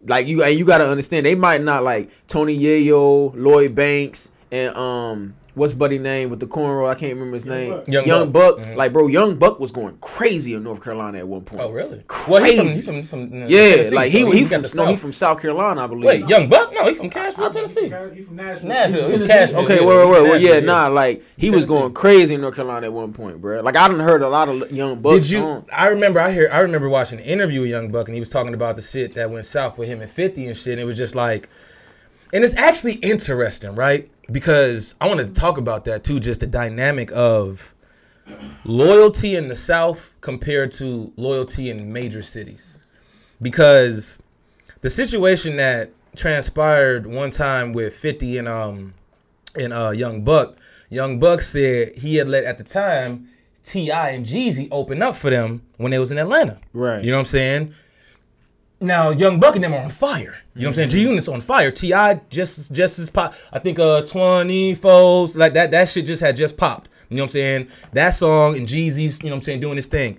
like 0.06 0.26
you 0.26 0.44
and 0.44 0.58
you 0.58 0.66
gotta 0.66 0.86
understand 0.86 1.24
they 1.24 1.34
might 1.34 1.62
not 1.62 1.82
like 1.82 2.10
Tony 2.28 2.58
Yayo, 2.58 3.32
Lloyd 3.34 3.74
Banks, 3.74 4.28
and 4.52 4.74
um 4.76 5.34
what's 5.54 5.72
buddy 5.72 5.98
name 5.98 6.30
with 6.30 6.40
the 6.40 6.46
cornrow? 6.46 6.88
I 6.88 6.94
can't 6.94 7.14
remember 7.14 7.34
his 7.34 7.44
Young 7.44 7.54
name. 7.58 7.70
Buck. 7.70 7.88
Young 7.88 8.06
Young, 8.06 8.30
Buck. 8.30 8.56
Buck. 8.58 8.66
Mhm. 8.66 8.76
Like 8.76 8.92
bro, 8.92 9.06
Young 9.08 9.34
Buck 9.36 9.60
was 9.60 9.70
going 9.72 9.96
crazy 10.00 10.54
in 10.54 10.62
North 10.64 10.82
Carolina 10.82 11.18
at 11.18 11.28
one 11.28 11.42
point. 11.42 11.62
Oh 11.62 11.70
really? 11.70 12.02
Crazy. 12.06 12.30
Well, 12.30 12.44
he's 12.44 12.84
from, 12.84 12.94
he's 12.94 13.08
from, 13.08 13.20
he's 13.22 13.30
from 13.32 13.42
uh, 13.42 13.46
yeah, 13.46 13.70
Tennessee, 13.76 13.94
like 13.96 14.10
he 14.12 14.20
so 14.20 14.30
he, 14.32 14.40
got 14.40 14.48
from 14.48 14.60
no, 14.62 14.62
he 14.62 14.68
South. 14.94 15.00
from 15.00 15.12
South 15.12 15.40
Carolina, 15.42 15.84
I 15.84 15.86
believe. 15.86 16.04
Wait, 16.04 16.28
Young 16.28 16.48
Buck? 16.48 16.72
No, 16.72 16.88
he 16.88 16.94
from 16.94 17.10
Cashville, 17.10 17.46
He 17.48 17.52
Tennessee. 17.52 17.84
he 18.14 18.22
from 18.22 18.36
Nashville. 18.36 18.68
Nashville, 18.68 19.10
he 19.10 19.18
from 19.18 19.26
Cashville. 19.26 19.64
Okay, 19.64 19.80
Yeah, 19.80 19.84
well, 19.84 20.08
well, 20.08 20.22
well, 20.24 20.40
yeah, 20.40 20.54
yeah. 20.54 20.60
nah, 20.60 20.86
like 20.88 21.22
he 21.36 21.50
was 21.50 21.64
going 21.64 21.92
crazy 21.92 22.34
in 22.34 22.40
North 22.40 22.54
Carolina 22.56 22.86
at 22.86 22.92
one 22.92 23.12
point, 23.12 23.40
bro. 23.40 23.60
Like 23.62 23.76
I 23.76 23.88
didn't 23.88 24.04
heard 24.04 24.22
a 24.22 24.28
lot 24.28 24.48
of 24.48 24.70
young 24.70 25.00
Buck 25.00 25.14
Did 25.14 25.30
you? 25.30 25.40
songs. 25.40 25.68
I 25.72 25.88
remember. 25.88 26.20
I 26.20 26.32
hear. 26.32 26.48
I 26.52 26.60
remember 26.60 26.88
watching 26.88 27.18
an 27.18 27.24
interview 27.24 27.60
with 27.62 27.70
Young 27.70 27.90
Buck, 27.90 28.08
and 28.08 28.14
he 28.14 28.20
was 28.20 28.28
talking 28.28 28.54
about 28.54 28.76
the 28.76 28.82
shit 28.82 29.14
that 29.14 29.30
went 29.30 29.46
south 29.46 29.78
with 29.78 29.88
him 29.88 30.00
and 30.00 30.10
Fifty 30.10 30.46
and 30.46 30.56
shit. 30.56 30.72
And 30.72 30.80
it 30.80 30.84
was 30.84 30.96
just 30.96 31.14
like, 31.14 31.48
and 32.32 32.44
it's 32.44 32.54
actually 32.54 32.94
interesting, 32.94 33.74
right? 33.74 34.10
Because 34.30 34.94
I 35.00 35.08
wanted 35.08 35.34
to 35.34 35.40
talk 35.40 35.58
about 35.58 35.84
that 35.86 36.04
too, 36.04 36.20
just 36.20 36.40
the 36.40 36.46
dynamic 36.46 37.10
of 37.12 37.74
loyalty 38.64 39.34
in 39.34 39.48
the 39.48 39.56
South 39.56 40.14
compared 40.20 40.70
to 40.72 41.12
loyalty 41.16 41.70
in 41.70 41.92
major 41.92 42.22
cities. 42.22 42.78
Because 43.42 44.22
the 44.82 44.90
situation 44.90 45.56
that 45.56 45.90
transpired 46.16 47.06
one 47.06 47.30
time 47.30 47.72
with 47.72 47.94
50 47.94 48.38
and 48.38 48.48
um 48.48 48.94
and 49.56 49.72
uh 49.72 49.90
Young 49.90 50.22
Buck, 50.22 50.56
Young 50.90 51.18
Buck 51.18 51.40
said 51.40 51.96
he 51.96 52.16
had 52.16 52.28
let 52.28 52.44
at 52.44 52.58
the 52.58 52.64
time 52.64 53.28
T.I. 53.64 54.10
and 54.10 54.26
Jeezy 54.26 54.68
open 54.70 55.02
up 55.02 55.16
for 55.16 55.30
them 55.30 55.62
when 55.76 55.90
they 55.90 55.98
was 55.98 56.10
in 56.10 56.18
Atlanta. 56.18 56.58
Right. 56.72 57.02
You 57.02 57.10
know 57.10 57.18
what 57.18 57.20
I'm 57.20 57.26
saying? 57.26 57.74
Now 58.80 59.10
Young 59.10 59.38
Buck 59.38 59.54
and 59.54 59.64
them 59.64 59.74
are 59.74 59.82
on 59.82 59.90
fire. 59.90 60.38
You 60.54 60.62
know 60.62 60.68
what 60.68 60.68
I'm 60.68 60.74
saying? 60.74 60.88
G 60.90 61.02
Unit's 61.02 61.28
on 61.28 61.40
fire. 61.40 61.70
T.I. 61.70 62.20
just 62.30 62.72
just 62.72 62.98
as 62.98 63.10
pop. 63.10 63.34
I 63.52 63.58
think 63.58 63.78
uh 63.78 64.02
24's 64.02 65.36
like 65.36 65.54
that 65.54 65.70
that 65.70 65.88
shit 65.88 66.06
just 66.06 66.22
had 66.22 66.36
just 66.36 66.56
popped. 66.56 66.88
You 67.08 67.16
know 67.16 67.24
what 67.24 67.30
I'm 67.30 67.32
saying? 67.32 67.68
That 67.92 68.10
song 68.10 68.56
and 68.56 68.68
Jeezy's, 68.68 69.22
you 69.22 69.28
know 69.28 69.34
what 69.34 69.38
I'm 69.38 69.42
saying, 69.42 69.60
doing 69.60 69.76
his 69.76 69.88
thing 69.88 70.18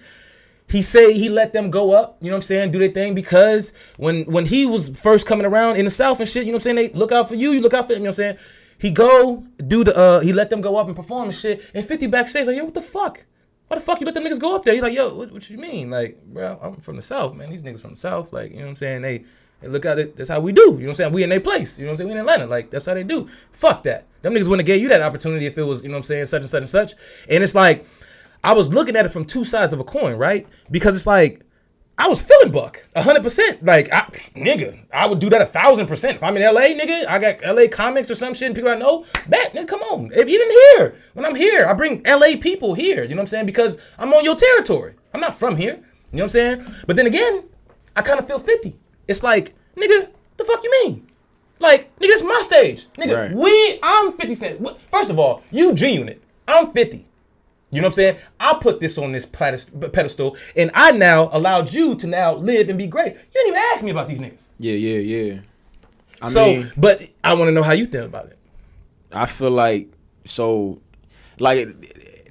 he 0.71 0.81
say 0.81 1.13
he 1.13 1.27
let 1.27 1.51
them 1.51 1.69
go 1.69 1.91
up, 1.91 2.17
you 2.21 2.29
know 2.29 2.35
what 2.35 2.37
I'm 2.37 2.41
saying, 2.43 2.71
do 2.71 2.79
their 2.79 2.87
thing 2.87 3.13
because 3.13 3.73
when 3.97 4.23
when 4.23 4.45
he 4.45 4.65
was 4.65 4.87
first 4.89 5.25
coming 5.25 5.45
around 5.45 5.75
in 5.75 5.83
the 5.83 5.91
South 5.91 6.19
and 6.21 6.29
shit, 6.29 6.45
you 6.45 6.51
know 6.51 6.55
what 6.55 6.65
I'm 6.65 6.75
saying, 6.77 6.93
they 6.93 6.97
look 6.97 7.11
out 7.11 7.27
for 7.27 7.35
you, 7.35 7.51
you 7.51 7.59
look 7.59 7.73
out 7.73 7.87
for 7.87 7.93
him, 7.93 7.99
you 7.99 8.03
know 8.05 8.09
what 8.09 8.19
I'm 8.19 8.37
saying. 8.37 8.37
He 8.77 8.89
go 8.89 9.43
do 9.67 9.83
the 9.83 9.95
uh 9.95 10.19
he 10.21 10.31
let 10.31 10.49
them 10.49 10.61
go 10.61 10.77
up 10.77 10.87
and 10.87 10.95
perform 10.95 11.25
and 11.25 11.35
shit, 11.35 11.61
and 11.73 11.85
50 11.85 12.07
backstage 12.07 12.47
like, 12.47 12.55
yo, 12.55 12.63
what 12.63 12.73
the 12.73 12.81
fuck? 12.81 13.25
Why 13.71 13.77
the 13.77 13.85
fuck 13.85 14.01
you 14.01 14.05
let 14.05 14.13
them 14.13 14.25
niggas 14.25 14.41
go 14.41 14.53
up 14.53 14.65
there? 14.65 14.73
He's 14.73 14.83
like, 14.83 14.93
yo, 14.93 15.13
what, 15.13 15.31
what 15.31 15.49
you 15.49 15.57
mean? 15.57 15.89
Like, 15.89 16.21
bro, 16.25 16.59
I'm 16.61 16.75
from 16.81 16.97
the 16.97 17.01
South, 17.01 17.37
man. 17.37 17.49
These 17.49 17.63
niggas 17.63 17.79
from 17.79 17.91
the 17.91 17.95
South, 17.95 18.33
like, 18.33 18.51
you 18.51 18.57
know 18.57 18.63
what 18.63 18.71
I'm 18.71 18.75
saying? 18.75 19.01
They 19.01 19.23
they 19.61 19.69
look 19.69 19.85
at 19.85 19.97
it, 19.97 20.17
that's 20.17 20.29
how 20.29 20.41
we 20.41 20.51
do. 20.51 20.61
You 20.61 20.71
know 20.71 20.73
what 20.73 20.89
I'm 20.89 20.95
saying? 20.95 21.13
We 21.13 21.23
in 21.23 21.29
their 21.29 21.39
place. 21.39 21.79
You 21.79 21.85
know 21.85 21.91
what 21.91 21.93
I'm 21.93 21.97
saying? 21.99 22.07
We 22.09 22.15
in 22.15 22.19
Atlanta. 22.19 22.47
Like, 22.47 22.69
that's 22.69 22.85
how 22.85 22.95
they 22.95 23.05
do. 23.05 23.29
Fuck 23.53 23.83
that. 23.83 24.07
Them 24.23 24.33
niggas 24.33 24.49
wouldn't 24.49 24.59
have 24.59 24.65
gave 24.65 24.81
you 24.81 24.89
that 24.89 25.01
opportunity 25.01 25.45
if 25.45 25.57
it 25.57 25.63
was, 25.63 25.83
you 25.83 25.87
know 25.87 25.93
what 25.93 25.99
I'm 25.99 26.03
saying, 26.03 26.25
such 26.25 26.41
and 26.41 26.49
such 26.49 26.59
and 26.59 26.69
such. 26.69 26.95
And 27.29 27.41
it's 27.41 27.55
like, 27.55 27.85
I 28.43 28.51
was 28.51 28.73
looking 28.73 28.97
at 28.97 29.05
it 29.05 29.09
from 29.09 29.23
two 29.23 29.45
sides 29.45 29.71
of 29.71 29.79
a 29.79 29.85
coin, 29.85 30.17
right? 30.17 30.45
Because 30.69 30.93
it's 30.93 31.07
like, 31.07 31.45
I 32.03 32.07
was 32.07 32.19
feeling 32.23 32.51
Buck, 32.51 32.83
hundred 32.95 33.21
percent. 33.21 33.63
Like, 33.63 33.91
I, 33.93 34.01
nigga, 34.35 34.79
I 34.91 35.05
would 35.05 35.19
do 35.19 35.29
that 35.29 35.39
a 35.39 35.45
thousand 35.45 35.85
percent. 35.85 36.15
If 36.15 36.23
I'm 36.23 36.35
in 36.35 36.41
LA, 36.41 36.61
nigga, 36.61 37.05
I 37.05 37.19
got 37.19 37.55
LA 37.55 37.67
comics 37.67 38.09
or 38.09 38.15
some 38.15 38.33
shit, 38.33 38.47
and 38.47 38.55
people 38.55 38.71
I 38.71 38.75
know. 38.75 39.05
That, 39.29 39.53
nigga, 39.53 39.67
come 39.67 39.81
on. 39.81 40.09
If, 40.11 40.27
even 40.27 40.49
here, 40.49 40.95
when 41.13 41.25
I'm 41.27 41.35
here, 41.35 41.67
I 41.67 41.73
bring 41.73 42.01
LA 42.03 42.37
people 42.41 42.73
here. 42.73 43.03
You 43.03 43.09
know 43.09 43.15
what 43.17 43.21
I'm 43.21 43.27
saying? 43.27 43.45
Because 43.45 43.77
I'm 43.99 44.11
on 44.13 44.23
your 44.25 44.35
territory. 44.35 44.95
I'm 45.13 45.21
not 45.21 45.35
from 45.35 45.55
here. 45.55 45.75
You 45.75 45.77
know 45.77 45.83
what 46.11 46.21
I'm 46.23 46.29
saying? 46.29 46.65
But 46.87 46.95
then 46.95 47.05
again, 47.05 47.43
I 47.95 48.01
kind 48.01 48.19
of 48.19 48.25
feel 48.25 48.39
50. 48.39 48.75
It's 49.07 49.21
like, 49.21 49.53
nigga, 49.77 50.09
the 50.37 50.43
fuck 50.43 50.63
you 50.63 50.71
mean? 50.83 51.07
Like, 51.59 51.95
nigga, 51.99 52.09
it's 52.17 52.23
my 52.23 52.41
stage. 52.43 52.87
Nigga, 52.97 53.15
Right. 53.15 53.31
we, 53.31 53.79
I'm 53.83 54.11
50 54.13 54.33
Cent. 54.35 54.67
First 54.89 55.11
of 55.11 55.19
all, 55.19 55.43
you 55.51 55.75
G 55.75 55.89
Unit. 55.89 56.19
I'm 56.47 56.71
50. 56.71 57.07
You 57.71 57.79
know 57.79 57.87
what 57.87 57.93
I'm 57.93 57.95
saying? 57.95 58.17
I 58.39 58.53
put 58.55 58.81
this 58.81 58.97
on 58.97 59.13
this 59.13 59.25
pedestal, 59.25 60.35
and 60.57 60.71
I 60.73 60.91
now 60.91 61.29
allowed 61.31 61.71
you 61.73 61.95
to 61.95 62.07
now 62.07 62.35
live 62.35 62.67
and 62.67 62.77
be 62.77 62.85
great. 62.87 63.13
You 63.13 63.19
didn't 63.33 63.47
even 63.47 63.61
ask 63.73 63.83
me 63.83 63.91
about 63.91 64.09
these 64.09 64.19
niggas. 64.19 64.49
Yeah, 64.59 64.73
yeah, 64.73 64.97
yeah. 64.97 65.39
I 66.21 66.29
so, 66.29 66.45
mean, 66.45 66.71
but 66.75 67.07
I 67.23 67.33
want 67.33 67.47
to 67.47 67.53
know 67.53 67.63
how 67.63 67.71
you 67.71 67.85
think 67.85 68.05
about 68.05 68.25
it. 68.27 68.37
I 69.11 69.25
feel 69.25 69.51
like 69.51 69.89
so, 70.25 70.81
like 71.39 71.69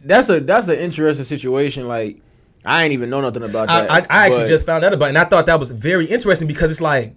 that's 0.05 0.29
a 0.29 0.40
that's 0.40 0.68
an 0.68 0.79
interesting 0.79 1.24
situation. 1.24 1.88
Like 1.88 2.20
I 2.64 2.85
ain't 2.85 2.92
even 2.92 3.09
know 3.09 3.22
nothing 3.22 3.42
about 3.42 3.70
I, 3.70 3.81
that. 3.81 3.90
I, 3.90 3.96
I 3.96 4.26
actually 4.26 4.42
but- 4.42 4.48
just 4.48 4.66
found 4.66 4.85
out 4.85 4.92
about 4.92 5.07
it, 5.07 5.11
and 5.11 5.18
I 5.18 5.24
thought 5.24 5.46
that 5.46 5.59
was 5.59 5.70
very 5.70 6.05
interesting 6.07 6.46
because 6.48 6.70
it's 6.70 6.81
like, 6.83 7.14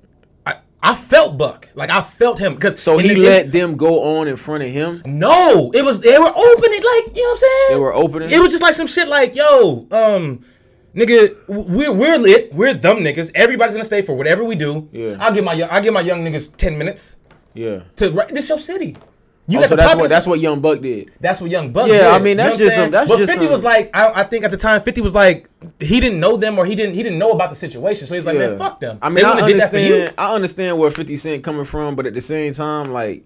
I, 0.84 0.96
felt 0.96 1.38
Buck. 1.38 1.69
Like, 1.76 1.89
I 1.89 2.02
felt 2.02 2.39
him. 2.39 2.58
Cause 2.58 2.82
so 2.82 2.98
he 2.98 3.12
it- 3.12 3.17
let 3.17 3.52
them 3.52 3.78
go 3.78 4.19
on 4.19 4.28
in 4.28 4.36
front 4.36 4.63
of 4.63 4.69
him. 4.69 5.02
No, 5.06 5.72
it 5.74 5.84
was, 5.84 6.02
they 6.02 6.19
were 6.19 6.34
opening, 6.36 6.82
like, 6.84 7.15
you 7.15 7.24
know 7.24 7.30
what 7.30 7.32
I'm 7.32 7.38
saying? 7.38 7.72
They 7.72 7.80
were 7.80 7.93
opening. 7.93 8.32
It 8.32 8.39
was 8.39 8.52
just 8.52 8.63
like 8.63 8.76
some 8.76 8.88
shit 8.88 9.08
like, 9.08 9.36
yo, 9.36 9.88
um, 9.91 10.46
nigga, 10.96 11.36
we're 11.48 11.91
we're 11.91 12.17
lit, 12.17 12.54
we're 12.54 12.74
them 12.74 12.98
niggas. 12.98 13.32
Everybody's 13.36 13.74
gonna 13.74 13.84
stay 13.84 14.02
for 14.02 14.13
whatever 14.13 14.43
we 14.43 14.56
do. 14.56 14.89
Yeah. 14.91 15.17
I'll 15.19 15.34
give 15.34 15.43
my 15.43 15.54
young, 15.54 15.69
I'll 15.72 15.82
give 15.82 15.93
my 15.93 16.02
young 16.02 16.24
niggas 16.24 16.56
ten 16.58 16.78
minutes 16.78 17.17
yeah. 17.54 17.84
to 17.98 18.12
right. 18.12 18.30
This 18.30 18.50
your 18.50 18.60
city. 18.60 18.98
You 19.45 19.58
Oh, 19.58 19.62
got 19.62 19.69
so 19.69 19.75
that's 19.75 19.95
what 19.95 20.10
that's 20.10 20.25
what 20.27 20.39
Young 20.39 20.62
Buck 20.62 20.79
did. 20.79 21.12
that's 21.19 21.41
what 21.41 21.51
Young 21.51 21.73
Buck. 21.73 21.89
Yeah, 21.89 21.93
did, 21.97 22.03
I 22.08 22.19
mean, 22.19 22.27
you 22.27 22.36
know 22.36 22.43
that's 22.45 22.58
just 22.58 22.75
some- 22.77 22.91
that's 22.91 23.10
but 23.10 23.17
just 23.17 23.34
50 23.34 23.47
was 23.49 23.62
like, 23.63 23.89
I, 23.93 24.21
I 24.21 24.23
think 24.23 24.45
at 24.45 24.51
the 24.51 24.58
time, 24.58 24.82
50 24.82 25.01
was 25.01 25.13
like, 25.13 25.49
he 25.82 25.99
didn't 25.99 26.19
know 26.21 26.38
them 26.38 26.58
or 26.58 26.65
he 26.65 26.75
didn't 26.75 26.95
he 26.95 27.03
didn't 27.03 27.17
know 27.19 27.32
about 27.32 27.49
the 27.49 27.56
situation, 27.58 28.08
so 28.08 28.15
he's 28.15 28.25
like, 28.25 28.38
Yeah. 28.38 28.47
man, 28.49 28.58
fuck 28.58 28.79
them. 28.79 28.99
I 29.01 29.10
mean, 29.10 29.25
I 29.25 29.32
wouldn't 29.36 29.47
did 29.49 29.60
that 29.60 29.71
for 29.71 29.77
you. 29.79 29.93
understand. 29.95 30.13
I 30.17 30.34
understand 30.36 30.77
where 30.79 30.91
Fifty 30.91 31.17
Cent 31.17 31.43
coming 31.43 31.65
from, 31.65 31.95
but 31.95 32.06
at 32.08 32.13
the 32.13 32.21
same 32.21 32.53
time, 32.53 32.91
like, 32.93 33.25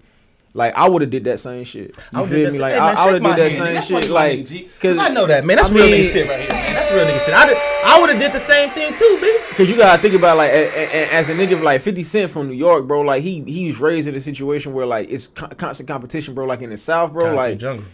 like 0.58 0.76
I 0.76 0.90
would 0.90 1.02
have 1.04 1.12
did 1.12 1.24
that 1.26 1.40
same 1.40 1.64
shit. 1.64 1.96
You 2.12 2.26
feel 2.26 2.52
me? 2.52 2.58
Like 2.58 2.74
hey, 2.74 2.80
I, 2.80 2.94
man, 2.94 2.98
I 2.98 3.06
would 3.06 3.22
have 3.24 3.36
did 3.36 3.46
that 3.46 3.52
same 3.52 3.74
That's 3.76 3.88
shit. 3.88 4.10
Like, 4.10 4.80
cause 4.80 4.98
I 4.98 5.10
know 5.10 5.26
that, 5.28 5.46
man. 5.46 5.58
That's 5.58 5.70
I 5.70 5.74
real 5.74 5.86
mean- 5.86 6.04
nigga 6.04 6.12
shit 6.12 6.28
right 6.28 6.40
here, 6.40 6.50
man. 6.50 6.74
That's 6.74 6.92
real 6.92 7.06
nigga 7.06 7.26
shit. 7.26 7.34
I, 7.36 7.46
did, 7.46 7.58
I 7.86 8.02
would 8.02 8.10
have 8.10 8.20
did 8.20 8.34
the 8.34 8.40
same 8.40 8.70
thing 8.72 8.94
too, 8.96 9.20
bitch. 9.22 9.56
Cause 9.56 9.70
you 9.70 9.78
gotta 9.78 10.02
think 10.02 10.16
about 10.16 10.36
like 10.38 10.52
a, 10.52 10.68
a, 10.76 11.14
as 11.14 11.30
a 11.30 11.34
nigga 11.36 11.62
like 11.62 11.82
Fifty 11.82 12.04
Cent 12.04 12.32
from 12.32 12.48
New 12.48 12.56
York, 12.56 12.88
bro. 12.88 13.02
Like 13.02 13.22
he 13.24 13.42
he 13.44 13.68
was 13.68 13.80
raised 13.80 14.08
in 14.08 14.16
a 14.16 14.20
situation 14.20 14.74
where 14.74 14.86
like 14.86 15.10
it's 15.10 15.28
con- 15.28 15.52
constant 15.52 15.88
competition, 15.88 16.34
bro. 16.34 16.46
Like 16.46 16.62
in 16.62 16.72
the 16.72 16.78
South, 16.78 17.14
bro. 17.14 17.34
like 17.36 17.60
jungle. 17.60 17.86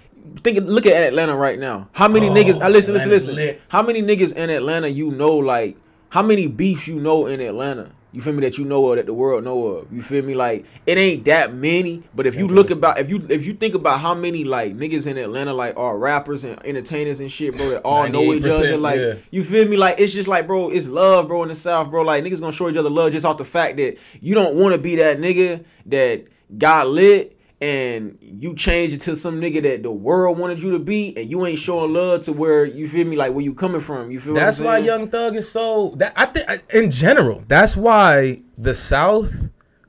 think 0.41 0.59
look 0.65 0.85
at 0.85 0.93
Atlanta 0.93 1.35
right 1.35 1.59
now. 1.59 1.89
How 1.91 2.07
many 2.07 2.29
Oh, 2.29 2.33
niggas? 2.33 2.61
I 2.61 2.69
listen, 2.69 2.93
listen, 2.93 3.09
listen. 3.09 3.35
lit. 3.35 3.61
How 3.67 3.81
many 3.83 4.01
niggas 4.01 4.33
in 4.35 4.49
Atlanta 4.49 4.87
you 4.87 5.11
know? 5.11 5.35
Like 5.37 5.75
how 6.09 6.21
many 6.21 6.47
beefs 6.47 6.87
you 6.87 6.95
know 6.99 7.25
in 7.27 7.41
Atlanta? 7.41 7.91
You 8.13 8.21
feel 8.21 8.33
me? 8.33 8.41
That 8.41 8.59
you 8.59 8.65
know 8.65 8.91
of, 8.91 8.97
that 8.97 9.07
the 9.07 9.13
world 9.13 9.43
know 9.43 9.65
of. 9.65 9.91
You 9.91 10.03
feel 10.03 10.23
me? 10.23 10.35
Like 10.35 10.65
it 10.85 10.99
ain't 10.99 11.25
that 11.25 11.53
many, 11.53 12.03
but 12.13 12.27
if 12.27 12.35
you 12.35 12.47
look 12.47 12.69
about, 12.69 12.99
if 12.99 13.09
you 13.09 13.25
if 13.27 13.45
you 13.45 13.55
think 13.55 13.73
about 13.73 13.99
how 13.99 14.13
many 14.13 14.43
like 14.43 14.75
niggas 14.77 15.07
in 15.07 15.17
Atlanta 15.17 15.51
like 15.51 15.75
are 15.75 15.97
rappers 15.97 16.43
and 16.43 16.63
entertainers 16.63 17.19
and 17.19 17.31
shit, 17.31 17.57
bro, 17.57 17.71
that 17.71 17.81
all 17.81 18.07
know 18.07 18.33
each 18.33 18.43
98%, 18.43 18.51
other. 18.51 18.77
Like 18.77 18.99
yeah. 18.99 19.13
you 19.31 19.43
feel 19.43 19.67
me? 19.67 19.77
Like 19.77 19.99
it's 19.99 20.13
just 20.13 20.27
like, 20.27 20.45
bro, 20.45 20.69
it's 20.69 20.87
love, 20.87 21.27
bro, 21.27 21.41
in 21.41 21.49
the 21.49 21.55
South, 21.55 21.89
bro. 21.89 22.03
Like 22.03 22.23
niggas 22.23 22.39
gonna 22.39 22.51
show 22.51 22.69
each 22.69 22.77
other 22.77 22.89
love 22.89 23.11
just 23.11 23.25
off 23.25 23.37
the 23.37 23.45
fact 23.45 23.77
that 23.77 23.97
you 24.21 24.35
don't 24.35 24.55
want 24.55 24.75
to 24.75 24.79
be 24.79 24.95
that 24.97 25.17
nigga 25.17 25.65
that 25.87 26.25
got 26.57 26.87
lit 26.87 27.32
and 27.63 28.17
you 28.21 28.53
change 28.55 28.91
it 28.91 28.99
to 29.01 29.15
some 29.15 29.39
nigga 29.39 29.63
that 29.63 29.83
the 29.83 29.91
world 29.91 30.37
wanted 30.37 30.61
you 30.61 30.71
to 30.71 30.79
be, 30.79 31.15
and 31.15 31.29
you 31.31 31.45
ain't 31.45 31.57
showing 31.57 31.93
love 31.93 32.23
to 32.25 32.33
where 32.33 32.65
you 32.65 32.89
feel 32.89 33.07
me, 33.07 33.15
like 33.15 33.31
where 33.31 33.41
you 33.41 33.53
coming 33.53 33.79
from. 33.79 34.11
You 34.11 34.19
feel? 34.19 34.33
That's 34.33 34.59
why? 34.59 34.79
Young 34.79 35.07
Thug 35.07 35.37
is 35.37 35.49
so. 35.49 35.93
That 35.95 36.11
I 36.17 36.25
think 36.25 36.61
in 36.73 36.91
general, 36.91 37.41
that's 37.47 37.77
why 37.77 38.41
the 38.57 38.73
South. 38.73 39.33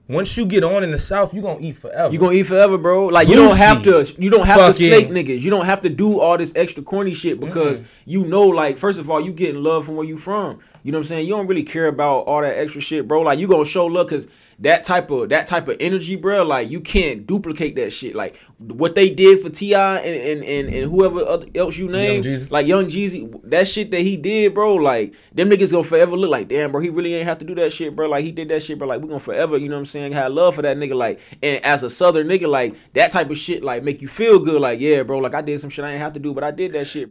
Once 0.07 0.37
you 0.37 0.45
get 0.45 0.63
on 0.63 0.85
in 0.85 0.91
the 0.91 0.99
South, 0.99 1.33
you 1.35 1.41
gonna 1.43 1.59
eat 1.61 1.73
forever. 1.77 2.13
You 2.13 2.19
gonna 2.21 2.35
eat 2.35 2.43
forever, 2.45 2.79
bro. 2.79 3.07
Like 3.07 3.27
you 3.27 3.35
don't 3.35 3.57
have 3.57 3.83
to. 3.83 4.05
You 4.19 4.31
don't 4.31 4.47
have 4.47 4.67
to 4.69 4.75
snake 4.75 5.09
niggas. 5.09 5.41
You 5.41 5.51
don't 5.51 5.65
have 5.65 5.81
to 5.81 5.89
do 5.89 6.21
all 6.21 6.39
this 6.39 6.53
extra 6.55 6.83
corny 6.83 7.15
shit 7.15 7.41
because 7.41 7.81
Mm. 7.81 7.87
you 8.05 8.25
know, 8.27 8.43
like, 8.47 8.79
first 8.79 9.01
of 9.01 9.11
all, 9.11 9.21
you 9.21 9.33
getting 9.33 9.63
love 9.63 9.87
from 9.87 9.97
where 9.97 10.07
you 10.07 10.19
from. 10.19 10.59
You 10.85 10.93
know 10.93 10.99
what 10.99 11.05
I'm 11.05 11.09
saying? 11.09 11.27
You 11.27 11.35
don't 11.35 11.47
really 11.49 11.63
care 11.65 11.89
about 11.89 12.27
all 12.27 12.43
that 12.43 12.57
extra 12.57 12.83
shit, 12.83 13.09
bro. 13.09 13.23
Like 13.23 13.39
you 13.41 13.49
gonna 13.49 13.65
show 13.65 13.87
love 13.87 14.07
because 14.07 14.29
that 14.61 14.85
type 14.85 15.11
of 15.11 15.29
that 15.31 15.47
type 15.47 15.69
of 15.69 15.77
energy, 15.81 16.17
bro. 16.17 16.43
Like 16.43 16.71
you 16.71 16.81
can't 16.81 17.27
duplicate 17.27 17.77
that 17.77 17.93
shit. 17.93 18.15
Like 18.15 18.37
what 18.59 18.95
they 18.95 19.11
did 19.11 19.41
for 19.41 19.51
T.I. 19.51 19.99
and 19.99 20.17
and, 20.17 20.45
and 20.45 20.75
and 20.75 20.91
whoever 20.91 21.21
other 21.21 21.47
else 21.55 21.77
you 21.77 21.89
name, 21.89 22.23
like 22.51 22.67
Young 22.67 22.87
Jeezy, 22.87 23.41
that 23.51 23.67
shit 23.67 23.91
that 23.91 24.01
he 24.01 24.17
did, 24.17 24.55
bro. 24.55 24.75
Like 24.75 25.15
them 25.33 25.51
niggas 25.51 25.73
gonna 25.73 25.85
forever 25.85 26.17
look 26.17 26.31
like, 26.31 26.49
damn, 26.49 26.73
bro. 26.73 26.81
He 26.81 26.91
really 26.91 27.15
ain't 27.15 27.27
have 27.27 27.39
to 27.39 27.45
do 27.45 27.55
that 27.57 27.73
shit, 27.73 27.95
bro. 27.95 28.09
Like 28.09 28.25
he 28.25 28.33
did 28.33 28.49
that 28.49 28.63
shit, 28.63 28.79
bro. 28.79 28.89
Like 28.89 29.01
we 29.01 29.09
gonna 29.09 29.21
forever, 29.21 29.59
you 29.59 29.69
know 29.69 29.77
what 29.77 29.81
I'm 29.81 29.87
saying? 29.87 30.13
Have 30.13 30.33
love 30.33 30.55
for 30.55 30.63
that 30.63 30.77
nigga, 30.77 30.95
like. 30.95 31.21
And 31.43 31.65
as 31.65 31.83
a 31.83 31.91
Southern 31.91 32.29
nigga, 32.29 32.49
like 32.49 32.75
that 32.95 33.11
type 33.11 33.31
of 33.31 33.39
shit, 33.39 33.63
like 33.63 33.83
make 33.83 34.03
you 34.03 34.09
feel 34.09 34.39
good, 34.39 34.61
like 34.61 34.81
yeah, 34.81 35.03
bro. 35.03 35.19
Like 35.19 35.35
I 35.35 35.43
did 35.43 35.61
some 35.61 35.71
shit 35.71 35.85
I 35.85 35.93
ain't 35.93 36.01
have 36.01 36.13
to 36.15 36.21
do, 36.21 36.33
but 36.35 36.45
I 36.45 36.51
did 36.51 36.73
that 36.73 36.87
shit. 36.87 37.11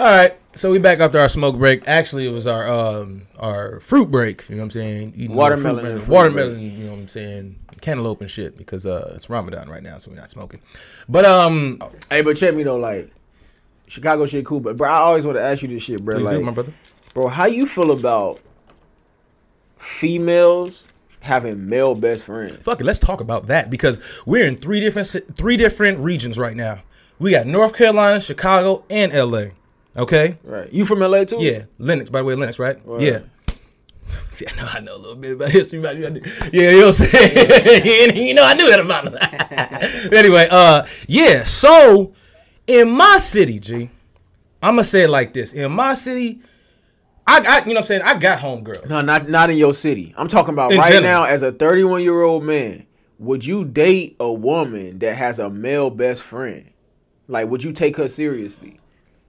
All 0.00 0.06
right, 0.06 0.34
so 0.54 0.70
we 0.70 0.78
back 0.78 0.98
after 1.00 1.18
our 1.18 1.28
smoke 1.28 1.58
break. 1.58 1.82
Actually, 1.86 2.26
it 2.26 2.30
was 2.32 2.46
our 2.46 2.66
um 2.66 3.26
our 3.38 3.80
fruit 3.80 4.10
break. 4.10 4.48
You 4.48 4.54
know 4.56 4.62
what 4.62 4.64
I'm 4.64 4.70
saying? 4.70 5.12
Eating 5.14 5.36
Watermelon 5.36 6.00
fruit- 6.00 6.08
watermelon. 6.08 6.58
You 6.58 6.84
know 6.86 6.92
what 6.92 7.00
I'm 7.00 7.08
saying? 7.08 7.56
Cantaloupe 7.82 8.22
and 8.22 8.30
shit 8.30 8.56
because 8.56 8.86
uh 8.86 9.12
it's 9.14 9.28
Ramadan 9.28 9.68
right 9.68 9.82
now, 9.82 9.98
so 9.98 10.10
we're 10.10 10.16
not 10.16 10.30
smoking. 10.30 10.60
But 11.06 11.26
um, 11.26 11.82
Hey, 12.08 12.22
but 12.22 12.38
check 12.38 12.54
me 12.54 12.62
though, 12.62 12.78
like 12.78 13.10
Chicago 13.88 14.24
shit 14.24 14.46
cool, 14.46 14.60
but 14.60 14.78
bro, 14.78 14.88
I 14.88 14.94
always 15.00 15.26
want 15.26 15.36
to 15.36 15.42
ask 15.42 15.60
you 15.60 15.68
this 15.68 15.82
shit, 15.82 16.02
bro. 16.02 16.16
like, 16.16 16.34
do, 16.34 16.44
my 16.44 16.52
brother. 16.52 16.72
bro, 17.12 17.28
how 17.28 17.44
you 17.44 17.66
feel 17.66 17.90
about 17.90 18.40
females 19.76 20.88
having 21.20 21.68
male 21.68 21.94
best 21.94 22.24
friends? 22.24 22.62
Fuck 22.62 22.80
it, 22.80 22.84
let's 22.84 23.00
talk 23.00 23.20
about 23.20 23.48
that 23.48 23.68
because 23.68 24.00
we're 24.24 24.46
in 24.46 24.56
three 24.56 24.80
different 24.80 25.36
three 25.36 25.58
different 25.58 25.98
regions 25.98 26.38
right 26.38 26.56
now. 26.56 26.80
We 27.18 27.32
got 27.32 27.46
North 27.46 27.74
Carolina, 27.74 28.18
Chicago, 28.18 28.82
and 28.88 29.12
LA. 29.12 29.48
Okay. 29.96 30.38
Right. 30.44 30.72
You 30.72 30.84
from 30.84 31.00
LA 31.00 31.24
too? 31.24 31.38
Yeah, 31.40 31.64
Lennox, 31.78 32.10
by 32.10 32.20
the 32.20 32.24
way, 32.24 32.34
Lennox, 32.34 32.58
right? 32.58 32.84
Word. 32.86 33.02
Yeah. 33.02 33.20
See, 34.30 34.46
I 34.46 34.56
know 34.56 34.68
I 34.72 34.80
know 34.80 34.96
a 34.96 34.98
little 34.98 35.16
bit 35.16 35.32
about 35.32 35.50
history 35.50 35.78
about 35.78 35.96
you. 35.96 36.04
Yeah, 36.52 36.70
you 36.70 36.80
know 36.80 36.86
what 36.86 37.00
I'm 37.00 37.06
saying? 37.06 38.16
you 38.28 38.34
know 38.34 38.44
I 38.44 38.54
knew 38.54 38.68
that 38.68 38.80
about 38.80 39.08
him. 39.08 40.12
anyway, 40.12 40.48
uh 40.50 40.86
yeah, 41.06 41.44
so 41.44 42.12
in 42.66 42.90
my 42.90 43.18
city, 43.18 43.58
G, 43.60 43.90
I'ma 44.62 44.82
say 44.82 45.02
it 45.02 45.10
like 45.10 45.32
this. 45.32 45.52
In 45.52 45.70
my 45.72 45.94
city, 45.94 46.40
I 47.26 47.40
got 47.40 47.66
you 47.66 47.74
know 47.74 47.78
what 47.80 47.84
I'm 47.84 47.86
saying, 47.86 48.02
I 48.02 48.18
got 48.18 48.40
homegirls. 48.40 48.88
No, 48.88 49.00
not 49.00 49.28
not 49.28 49.50
in 49.50 49.56
your 49.56 49.74
city. 49.74 50.12
I'm 50.16 50.28
talking 50.28 50.54
about 50.54 50.72
In 50.72 50.78
right 50.78 50.92
general. 50.92 51.22
now 51.22 51.24
as 51.24 51.42
a 51.42 51.52
31 51.52 52.02
year 52.02 52.22
old 52.22 52.42
man. 52.44 52.86
Would 53.18 53.44
you 53.44 53.66
date 53.66 54.16
a 54.18 54.32
woman 54.32 54.98
that 55.00 55.14
has 55.14 55.38
a 55.38 55.50
male 55.50 55.90
best 55.90 56.22
friend? 56.22 56.70
Like, 57.28 57.50
would 57.50 57.62
you 57.62 57.70
take 57.74 57.98
her 57.98 58.08
seriously? 58.08 58.80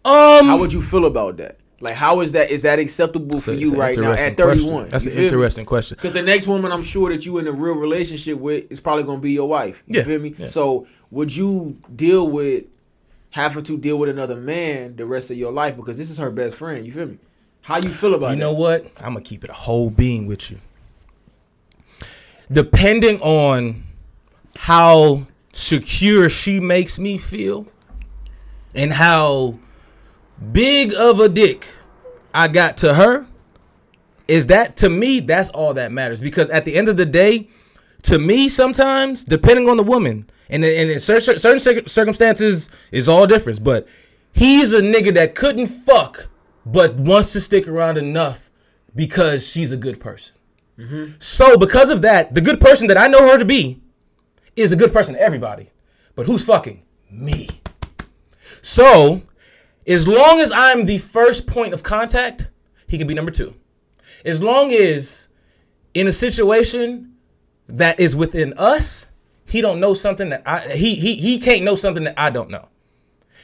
Um 0.05 0.47
How 0.47 0.57
would 0.57 0.73
you 0.73 0.81
feel 0.81 1.05
about 1.05 1.37
that? 1.37 1.57
Like, 1.79 1.95
how 1.95 2.21
is 2.21 2.31
that? 2.33 2.51
Is 2.51 2.61
that 2.61 2.77
acceptable 2.77 3.39
for 3.39 3.53
you 3.53 3.73
right 3.75 3.97
now 3.97 4.11
at 4.11 4.37
31? 4.37 4.89
That's 4.89 5.05
an 5.05 5.11
feel 5.11 5.19
me? 5.19 5.25
interesting 5.25 5.65
question. 5.65 5.95
Because 5.95 6.13
the 6.13 6.21
next 6.21 6.45
woman 6.45 6.71
I'm 6.71 6.83
sure 6.83 7.09
that 7.09 7.25
you 7.25 7.39
in 7.39 7.47
a 7.47 7.51
real 7.51 7.73
relationship 7.73 8.37
with 8.37 8.71
is 8.71 8.79
probably 8.79 9.03
gonna 9.03 9.19
be 9.19 9.31
your 9.31 9.47
wife. 9.49 9.83
You 9.87 9.99
Yeah, 9.99 10.05
feel 10.05 10.19
me? 10.19 10.35
yeah. 10.37 10.45
So 10.45 10.85
would 11.09 11.35
you 11.35 11.77
deal 11.95 12.29
with 12.29 12.65
having 13.31 13.63
to 13.63 13.77
deal 13.77 13.97
with 13.97 14.09
another 14.09 14.35
man 14.35 14.95
the 14.95 15.05
rest 15.05 15.31
of 15.31 15.37
your 15.37 15.51
life 15.51 15.75
because 15.75 15.97
this 15.97 16.11
is 16.11 16.17
her 16.19 16.29
best 16.29 16.55
friend? 16.55 16.85
You 16.85 16.91
feel 16.91 17.07
me? 17.07 17.17
How 17.61 17.77
you 17.77 17.89
feel 17.89 18.13
about 18.13 18.27
it? 18.27 18.33
You 18.35 18.39
know 18.41 18.53
that? 18.53 18.59
what? 18.59 18.91
I'm 18.97 19.13
gonna 19.13 19.21
keep 19.21 19.43
it 19.43 19.49
a 19.49 19.53
whole 19.53 19.89
being 19.89 20.27
with 20.27 20.51
you. 20.51 20.59
Depending 22.51 23.19
on 23.21 23.83
how 24.57 25.25
secure 25.53 26.29
she 26.29 26.59
makes 26.59 26.99
me 26.99 27.17
feel 27.17 27.65
and 28.75 28.93
how 28.93 29.57
big 30.51 30.93
of 30.93 31.19
a 31.19 31.29
dick 31.29 31.67
I 32.33 32.47
got 32.47 32.77
to 32.77 32.93
her, 32.93 33.27
is 34.27 34.47
that 34.47 34.77
to 34.77 34.89
me, 34.89 35.19
that's 35.19 35.49
all 35.49 35.73
that 35.73 35.91
matters. 35.91 36.21
Because 36.21 36.49
at 36.49 36.65
the 36.65 36.75
end 36.75 36.87
of 36.87 36.97
the 36.97 37.05
day, 37.05 37.49
to 38.03 38.17
me, 38.17 38.49
sometimes, 38.49 39.23
depending 39.25 39.69
on 39.69 39.77
the 39.77 39.83
woman, 39.83 40.29
and, 40.49 40.63
and 40.63 40.89
in 40.89 40.99
certain, 40.99 41.39
certain 41.39 41.87
circumstances, 41.87 42.69
is 42.91 43.07
all 43.07 43.27
different. 43.27 43.63
But 43.63 43.87
he's 44.33 44.73
a 44.73 44.81
nigga 44.81 45.13
that 45.15 45.35
couldn't 45.35 45.67
fuck, 45.67 46.27
but 46.65 46.95
wants 46.95 47.33
to 47.33 47.41
stick 47.41 47.67
around 47.67 47.97
enough 47.97 48.49
because 48.95 49.45
she's 49.45 49.71
a 49.71 49.77
good 49.77 49.99
person. 49.99 50.35
Mm-hmm. 50.77 51.13
So, 51.19 51.57
because 51.57 51.89
of 51.89 52.01
that, 52.01 52.33
the 52.33 52.41
good 52.41 52.59
person 52.59 52.87
that 52.87 52.97
I 52.97 53.07
know 53.07 53.29
her 53.29 53.37
to 53.37 53.45
be 53.45 53.81
is 54.55 54.71
a 54.71 54.75
good 54.75 54.91
person 54.91 55.13
to 55.13 55.21
everybody. 55.21 55.69
But 56.15 56.25
who's 56.25 56.43
fucking? 56.43 56.83
Me. 57.09 57.49
So, 58.61 59.21
as 59.91 60.07
long 60.07 60.39
as 60.39 60.51
I'm 60.51 60.85
the 60.85 60.97
first 60.97 61.47
point 61.47 61.73
of 61.73 61.83
contact, 61.83 62.49
he 62.87 62.97
can 62.97 63.07
be 63.07 63.13
number 63.13 63.31
two. 63.31 63.55
As 64.25 64.41
long 64.41 64.71
as 64.71 65.27
in 65.93 66.07
a 66.07 66.11
situation 66.11 67.15
that 67.67 67.99
is 67.99 68.15
within 68.15 68.53
us, 68.57 69.07
he 69.45 69.61
don't 69.61 69.79
know 69.79 69.93
something 69.93 70.29
that 70.29 70.43
I 70.45 70.75
he 70.75 70.95
he 70.95 71.15
he 71.15 71.39
can't 71.39 71.63
know 71.63 71.75
something 71.75 72.03
that 72.05 72.13
I 72.17 72.29
don't 72.29 72.49
know. 72.49 72.67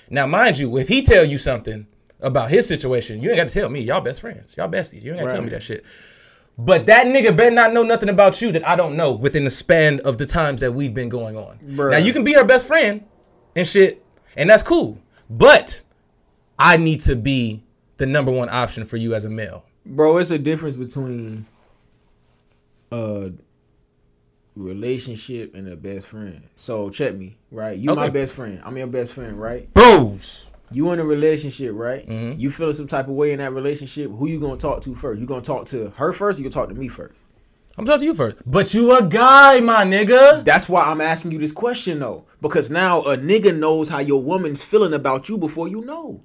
Now, 0.10 0.26
mind 0.26 0.58
you, 0.58 0.78
if 0.78 0.88
he 0.88 1.02
tell 1.02 1.26
you 1.26 1.38
something 1.38 1.88
about 2.22 2.50
his 2.50 2.68
situation, 2.68 3.22
you 3.22 3.30
ain't 3.30 3.38
got 3.38 3.50
to 3.50 3.54
tell 3.54 3.70
me. 3.70 3.82
Y'all 3.82 4.02
best 4.02 4.22
friends. 4.22 4.56
Y'all 4.56 4.70
besties. 4.70 5.04
You 5.04 5.12
ain't 5.12 5.22
got 5.22 5.30
to 5.30 5.36
tell 5.36 5.44
me 5.44 5.50
that 5.50 5.64
shit. 5.64 5.84
But 6.58 6.88
that 6.88 7.06
nigga 7.08 7.36
better 7.36 7.54
not 7.54 7.74
know 7.74 7.84
nothing 7.84 8.10
about 8.10 8.42
you 8.42 8.52
that 8.54 8.68
I 8.68 8.76
don't 8.76 8.96
know 8.96 9.12
within 9.12 9.44
the 9.44 9.52
span 9.52 10.00
of 10.02 10.18
the 10.18 10.26
times 10.26 10.62
that 10.62 10.74
we've 10.74 10.94
been 10.94 11.10
going 11.10 11.38
on. 11.38 11.60
Bruh. 11.60 11.92
Now 11.92 11.98
you 11.98 12.14
can 12.14 12.24
be 12.24 12.36
our 12.36 12.46
best 12.46 12.66
friend 12.66 13.04
and 13.56 13.68
shit, 13.68 14.04
and 14.36 14.50
that's 14.50 14.64
cool. 14.64 14.98
But 15.30 15.82
I 16.60 16.78
need 16.78 17.02
to 17.02 17.16
be 17.16 17.64
the 17.98 18.06
number 18.06 18.32
one 18.32 18.50
option 18.50 18.86
for 18.86 18.98
you 18.98 19.14
as 19.14 19.26
a 19.26 19.30
male. 19.30 19.64
Bro, 19.86 20.18
it's 20.18 20.32
a 20.32 20.40
difference 20.40 20.76
between 20.76 21.46
a 22.92 23.32
relationship 24.56 25.54
and 25.56 25.68
a 25.70 25.76
best 25.76 26.08
friend. 26.08 26.42
So 26.56 26.90
check 26.90 27.16
me, 27.16 27.38
right? 27.52 27.78
You 27.78 27.94
my 27.96 28.10
best 28.10 28.34
friend. 28.34 28.62
I'm 28.64 28.78
your 28.78 28.88
best 28.88 29.14
friend, 29.14 29.40
right? 29.40 29.72
Bros. 29.74 30.52
You 30.72 30.92
in 30.92 31.00
a 31.00 31.06
relationship, 31.06 31.72
right? 31.74 32.08
Mhm. 32.08 32.40
You 32.40 32.50
feeling 32.50 32.74
some 32.74 32.88
type 32.88 33.08
of 33.08 33.14
way 33.14 33.32
in 33.32 33.40
that 33.40 33.54
relationship. 33.54 34.12
Who 34.12 34.28
you 34.28 34.40
gonna 34.40 34.58
talk 34.58 34.82
to 34.84 34.96
first? 34.96 35.20
You 35.20 35.26
gonna 35.26 35.42
talk 35.42 35.66
to 35.68 35.92
her 35.96 36.12
first? 36.12 36.38
Or 36.38 36.42
you 36.44 36.50
gonna 36.50 36.66
talk 36.66 36.74
to 36.74 36.80
me 36.80 36.90
first? 36.90 37.16
I'm 37.78 37.86
talking 37.86 38.02
to 38.02 38.06
you 38.08 38.16
first. 38.16 38.38
But 38.46 38.74
you 38.74 38.92
a 38.98 39.04
guy, 39.04 39.60
my 39.60 39.86
nigga. 39.86 40.44
That's 40.44 40.68
why 40.68 40.84
I'm 40.84 41.00
asking 41.00 41.32
you 41.32 41.38
this 41.38 41.52
question 41.52 42.00
though, 42.00 42.26
because 42.42 42.70
now 42.70 43.02
a 43.04 43.16
nigga 43.16 43.56
knows 43.58 43.88
how 43.88 44.00
your 44.00 44.22
woman's 44.22 44.64
feeling 44.64 44.94
about 44.94 45.30
you 45.30 45.38
before 45.38 45.68
you 45.68 45.82
know. 45.86 46.22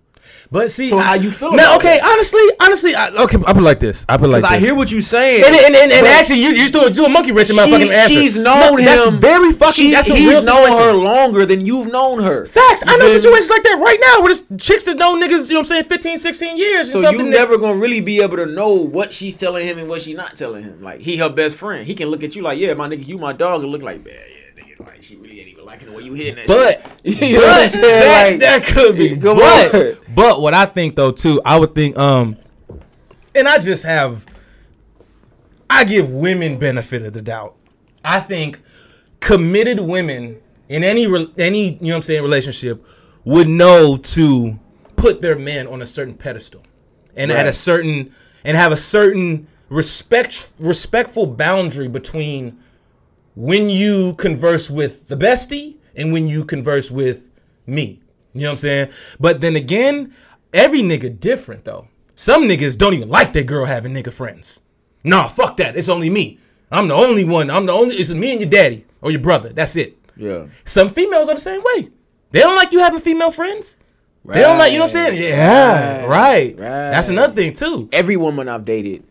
But 0.52 0.70
see, 0.70 0.88
So 0.88 0.98
how 0.98 1.14
you 1.14 1.30
feel 1.30 1.54
about 1.54 1.78
okay, 1.78 1.98
that? 1.98 2.04
honestly, 2.12 2.42
honestly, 2.60 2.94
I, 2.94 3.08
okay, 3.24 3.38
I 3.46 3.54
put 3.54 3.62
like 3.62 3.80
this. 3.80 4.04
I 4.06 4.18
put 4.18 4.28
like 4.28 4.42
Because. 4.42 4.54
I 4.54 4.58
hear 4.60 4.74
what 4.74 4.92
you're 4.92 5.00
saying. 5.00 5.44
And 5.46 5.54
and, 5.56 5.74
and, 5.74 5.90
and 5.90 6.06
actually, 6.06 6.40
you 6.42 6.50
you 6.50 6.68
still 6.68 6.90
do 6.90 7.06
a 7.06 7.08
monkey 7.08 7.32
wrench 7.32 7.48
in 7.48 7.56
my 7.56 7.64
she- 7.64 7.70
fucking 7.70 7.90
answer. 7.90 8.12
she's 8.12 8.36
No, 8.36 8.54
known 8.60 8.78
him. 8.80 8.84
That's 8.84 9.06
very 9.16 9.52
fucking. 9.54 9.72
She- 9.72 9.90
that's 9.92 10.10
a 10.10 10.14
he's 10.14 10.44
known 10.44 10.68
her 10.70 10.92
longer 10.92 11.46
than 11.46 11.64
you've 11.64 11.90
known 11.90 12.22
her. 12.22 12.44
Facts. 12.44 12.82
You 12.84 12.92
I 12.92 12.98
know 12.98 13.08
situations 13.08 13.48
like 13.48 13.62
that 13.62 13.80
right 13.82 13.98
now 13.98 14.20
where 14.22 14.34
there's 14.34 14.44
chicks 14.62 14.84
that 14.84 14.98
know 14.98 15.14
niggas. 15.18 15.48
You 15.48 15.54
know 15.54 15.60
what 15.60 15.72
I'm 15.72 15.76
saying? 15.76 15.84
15, 15.84 16.18
16 16.18 16.56
years. 16.58 16.92
So 16.92 16.98
you 16.98 17.04
something 17.06 17.30
that- 17.30 17.38
never 17.38 17.56
gonna 17.56 17.78
really 17.78 18.02
be 18.02 18.20
able 18.20 18.36
to 18.36 18.44
know 18.44 18.74
what 18.74 19.14
she's 19.14 19.34
telling 19.34 19.66
him 19.66 19.78
and 19.78 19.88
what 19.88 20.02
she's 20.02 20.16
not 20.18 20.36
telling 20.36 20.64
him. 20.64 20.82
Like 20.82 21.00
he 21.00 21.16
her 21.16 21.30
best 21.30 21.56
friend. 21.56 21.86
He 21.86 21.94
can 21.94 22.08
look 22.08 22.22
at 22.22 22.36
you 22.36 22.42
like, 22.42 22.58
yeah, 22.58 22.74
my 22.74 22.88
nigga, 22.90 23.06
you 23.08 23.16
my 23.16 23.32
dog, 23.32 23.62
and 23.62 23.72
look 23.72 23.80
like, 23.80 24.04
man, 24.04 24.12
yeah, 24.14 24.62
nigga, 24.62 24.86
like 24.86 25.02
she 25.02 25.16
really 25.16 25.16
ain't 25.16 25.21
even 25.21 25.21
liking 25.72 25.88
the 25.88 25.94
way 25.96 26.02
you 26.02 26.12
hitting 26.12 26.36
that 26.36 26.46
But, 26.46 26.82
shit. 27.04 27.20
you 27.22 27.38
know 27.38 27.44
what 27.44 27.50
I'm 27.54 27.62
but 27.62 27.68
saying? 27.70 27.82
that, 27.82 28.30
Like, 28.30 28.40
that 28.40 28.62
could 28.66 28.96
be. 28.96 29.16
Come 29.16 29.38
but, 29.38 29.74
on. 29.74 29.96
but 30.14 30.40
what 30.42 30.52
I 30.54 30.66
think 30.66 30.96
though 30.96 31.12
too, 31.12 31.40
I 31.44 31.58
would 31.58 31.74
think 31.74 31.96
um, 31.96 32.36
and 33.34 33.48
I 33.48 33.58
just 33.58 33.84
have, 33.84 34.26
I 35.70 35.84
give 35.84 36.10
women 36.10 36.58
benefit 36.58 37.02
of 37.02 37.14
the 37.14 37.22
doubt. 37.22 37.56
I 38.04 38.20
think 38.20 38.60
committed 39.20 39.80
women 39.80 40.38
in 40.68 40.84
any 40.84 41.04
any 41.38 41.72
you 41.74 41.78
know 41.80 41.88
what 41.88 41.96
I'm 41.96 42.02
saying 42.02 42.22
relationship 42.22 42.84
would 43.24 43.48
know 43.48 43.96
to 43.96 44.58
put 44.96 45.22
their 45.22 45.38
man 45.38 45.66
on 45.66 45.80
a 45.80 45.86
certain 45.86 46.14
pedestal 46.14 46.62
and 47.16 47.32
at 47.32 47.46
a 47.46 47.52
certain 47.52 48.12
and 48.44 48.56
have 48.56 48.72
a 48.72 48.76
certain 48.76 49.46
respect 49.70 50.52
respectful 50.58 51.26
boundary 51.26 51.88
between 51.88 52.58
when 53.34 53.70
you 53.70 54.14
converse 54.14 54.70
with 54.70 55.08
the 55.08 55.16
bestie 55.16 55.76
and 55.96 56.12
when 56.12 56.26
you 56.26 56.44
converse 56.44 56.90
with 56.90 57.30
me. 57.66 58.00
You 58.34 58.42
know 58.42 58.46
what 58.48 58.50
I'm 58.52 58.56
saying? 58.58 58.88
But 59.20 59.40
then 59.40 59.56
again, 59.56 60.14
every 60.52 60.80
nigga 60.80 61.18
different 61.18 61.64
though. 61.64 61.88
Some 62.14 62.44
niggas 62.44 62.76
don't 62.78 62.94
even 62.94 63.08
like 63.08 63.32
their 63.32 63.42
girl 63.44 63.64
having 63.64 63.92
nigga 63.92 64.12
friends. 64.12 64.60
Nah, 65.04 65.28
fuck 65.28 65.56
that. 65.56 65.76
It's 65.76 65.88
only 65.88 66.10
me. 66.10 66.38
I'm 66.70 66.88
the 66.88 66.94
only 66.94 67.24
one. 67.24 67.50
I'm 67.50 67.66
the 67.66 67.72
only. 67.72 67.96
It's 67.96 68.10
me 68.10 68.32
and 68.32 68.40
your 68.40 68.48
daddy 68.50 68.86
or 69.00 69.10
your 69.10 69.20
brother. 69.20 69.50
That's 69.52 69.76
it. 69.76 69.98
yeah. 70.16 70.46
Some 70.64 70.88
females 70.88 71.28
are 71.28 71.34
the 71.34 71.40
same 71.40 71.62
way. 71.62 71.90
They 72.30 72.40
don't 72.40 72.56
like 72.56 72.72
you 72.72 72.78
having 72.78 73.00
female 73.00 73.30
friends. 73.30 73.78
They 74.24 74.40
don't 74.40 74.56
like 74.56 74.72
you 74.72 74.78
know 74.78 74.84
what 74.84 74.94
I'm 74.96 75.12
saying? 75.14 75.22
Yeah, 75.22 76.04
right. 76.04 76.56
Right. 76.56 76.56
That's 76.58 77.08
another 77.08 77.34
thing 77.34 77.52
too. 77.54 77.88
Every 77.92 78.16
woman 78.16 78.48
I've 78.48 78.64
dated 78.64 79.02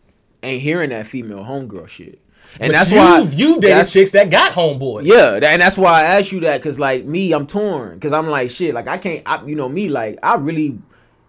ain't 0.42 0.62
hearing 0.62 0.90
that 0.90 1.06
female 1.06 1.44
homegirl 1.44 1.86
shit. 1.88 2.18
And 2.60 2.70
But 2.70 2.78
that's 2.78 2.90
you, 2.90 2.96
why 2.96 3.20
you 3.20 3.60
dated 3.60 3.90
chicks 3.90 4.10
that 4.10 4.30
got 4.30 4.52
homeboys. 4.52 5.06
Yeah, 5.06 5.40
and 5.42 5.62
that's 5.62 5.78
why 5.78 6.00
I 6.00 6.04
asked 6.18 6.32
you 6.32 6.40
that 6.40 6.58
because 6.58 6.78
like 6.78 7.04
me, 7.04 7.32
I'm 7.32 7.46
torn 7.46 7.94
because 7.94 8.12
I'm 8.12 8.26
like 8.26 8.50
shit. 8.50 8.74
Like 8.74 8.88
I 8.88 8.98
can't, 8.98 9.22
I, 9.26 9.44
you 9.44 9.54
know 9.54 9.68
me. 9.68 9.88
Like 9.88 10.18
I 10.22 10.36
really, 10.36 10.78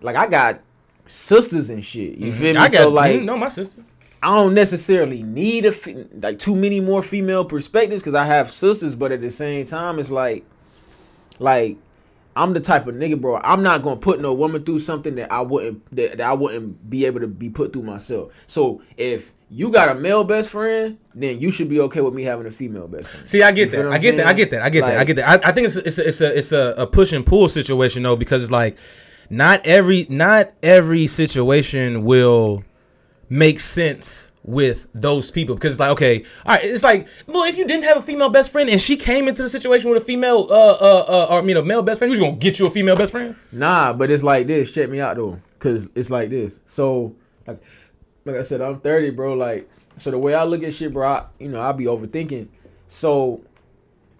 like 0.01 0.15
I 0.15 0.27
got 0.27 0.61
sisters 1.07 1.69
and 1.69 1.83
shit. 1.83 2.17
You 2.17 2.33
feel 2.33 2.41
me? 2.41 2.49
Mm-hmm. 2.51 2.57
I 2.57 2.67
got 2.67 2.71
so 2.71 2.89
like 2.89 3.15
you 3.15 3.21
know 3.21 3.37
my 3.37 3.47
sister. 3.47 3.83
I 4.21 4.35
don't 4.35 4.53
necessarily 4.53 5.21
need 5.21 5.65
a 5.65 5.71
fe- 5.71 6.07
like 6.21 6.39
too 6.39 6.55
many 6.55 6.79
more 6.79 7.01
female 7.01 7.43
perspectives 7.43 8.01
because 8.01 8.15
I 8.15 8.25
have 8.25 8.51
sisters, 8.51 8.95
but 8.95 9.11
at 9.11 9.19
the 9.19 9.29
same 9.29 9.65
time, 9.65 9.99
it's 9.99 10.09
like, 10.09 10.45
like 11.39 11.77
I'm 12.35 12.53
the 12.53 12.59
type 12.59 12.87
of 12.87 12.95
nigga, 12.95 13.19
bro. 13.19 13.39
I'm 13.43 13.63
not 13.63 13.81
gonna 13.83 13.97
put 13.97 14.19
no 14.19 14.33
woman 14.33 14.63
through 14.63 14.79
something 14.79 15.15
that 15.15 15.31
I 15.31 15.41
wouldn't 15.41 15.95
that, 15.95 16.17
that 16.17 16.21
I 16.21 16.33
wouldn't 16.33 16.89
be 16.89 17.05
able 17.05 17.19
to 17.19 17.27
be 17.27 17.49
put 17.49 17.73
through 17.73 17.83
myself. 17.83 18.33
So 18.47 18.81
if 18.97 19.33
you 19.49 19.69
got 19.69 19.95
a 19.95 19.99
male 19.99 20.23
best 20.23 20.49
friend, 20.49 20.97
then 21.13 21.39
you 21.39 21.51
should 21.51 21.69
be 21.69 21.79
okay 21.81 22.01
with 22.01 22.13
me 22.13 22.23
having 22.23 22.47
a 22.47 22.51
female 22.51 22.87
best 22.87 23.09
friend. 23.09 23.29
See, 23.29 23.43
I 23.43 23.51
get 23.51 23.65
You 23.65 23.69
feel 23.69 23.83
that. 23.83 23.93
I 23.93 23.97
get 23.99 24.17
that. 24.17 24.27
I 24.27 24.33
get 24.33 24.49
that. 24.49 24.61
I 24.63 24.69
get 24.69 24.81
that. 24.81 24.97
I 24.97 25.03
get 25.03 25.15
that. 25.17 25.45
I, 25.45 25.49
I 25.49 25.51
think 25.51 25.67
it's 25.67 25.75
it's 25.75 25.99
a, 25.99 26.07
it's 26.07 26.21
a 26.21 26.37
it's 26.37 26.51
a, 26.51 26.73
a 26.77 26.87
push 26.87 27.11
and 27.11 27.25
pull 27.25 27.47
situation 27.47 28.03
though 28.03 28.15
because 28.15 28.41
it's 28.41 28.51
like 28.51 28.77
not 29.29 29.65
every 29.65 30.07
not 30.09 30.51
every 30.61 31.07
situation 31.07 32.03
will 32.03 32.63
make 33.29 33.59
sense 33.59 34.31
with 34.45 34.87
those 34.93 35.31
people 35.31 35.55
because 35.55 35.71
it's 35.71 35.79
like 35.79 35.89
okay 35.89 36.25
all 36.45 36.55
right 36.55 36.65
it's 36.65 36.83
like 36.83 37.07
well 37.27 37.43
if 37.43 37.57
you 37.57 37.65
didn't 37.65 37.85
have 37.85 37.95
a 37.95 38.01
female 38.01 38.29
best 38.29 38.51
friend 38.51 38.69
and 38.69 38.81
she 38.81 38.97
came 38.97 39.29
into 39.29 39.41
the 39.41 39.47
situation 39.47 39.89
with 39.89 40.01
a 40.01 40.05
female 40.05 40.47
uh 40.49 40.53
uh, 40.53 41.05
uh 41.07 41.27
or 41.29 41.39
I 41.39 41.41
mean 41.41 41.55
a 41.55 41.63
male 41.63 41.81
best 41.81 41.99
friend 41.99 42.11
who's 42.11 42.19
gonna 42.19 42.33
get 42.35 42.59
you 42.59 42.65
a 42.65 42.69
female 42.69 42.97
best 42.97 43.13
friend 43.13 43.35
Nah, 43.53 43.93
but 43.93 44.09
it's 44.09 44.23
like 44.23 44.47
this. 44.47 44.73
Check 44.73 44.89
me 44.89 44.99
out 44.99 45.15
though, 45.15 45.39
cause 45.59 45.87
it's 45.95 46.09
like 46.09 46.29
this. 46.29 46.59
So, 46.65 47.15
like, 47.45 47.61
like 48.25 48.35
I 48.35 48.41
said, 48.41 48.61
I'm 48.61 48.79
30, 48.79 49.11
bro. 49.11 49.35
Like, 49.35 49.69
so 49.97 50.11
the 50.11 50.17
way 50.17 50.33
I 50.33 50.43
look 50.43 50.63
at 50.63 50.73
shit, 50.73 50.91
bro, 50.91 51.07
I, 51.07 51.25
you 51.39 51.49
know, 51.49 51.61
i'll 51.61 51.73
be 51.73 51.85
overthinking. 51.85 52.47
So, 52.87 53.41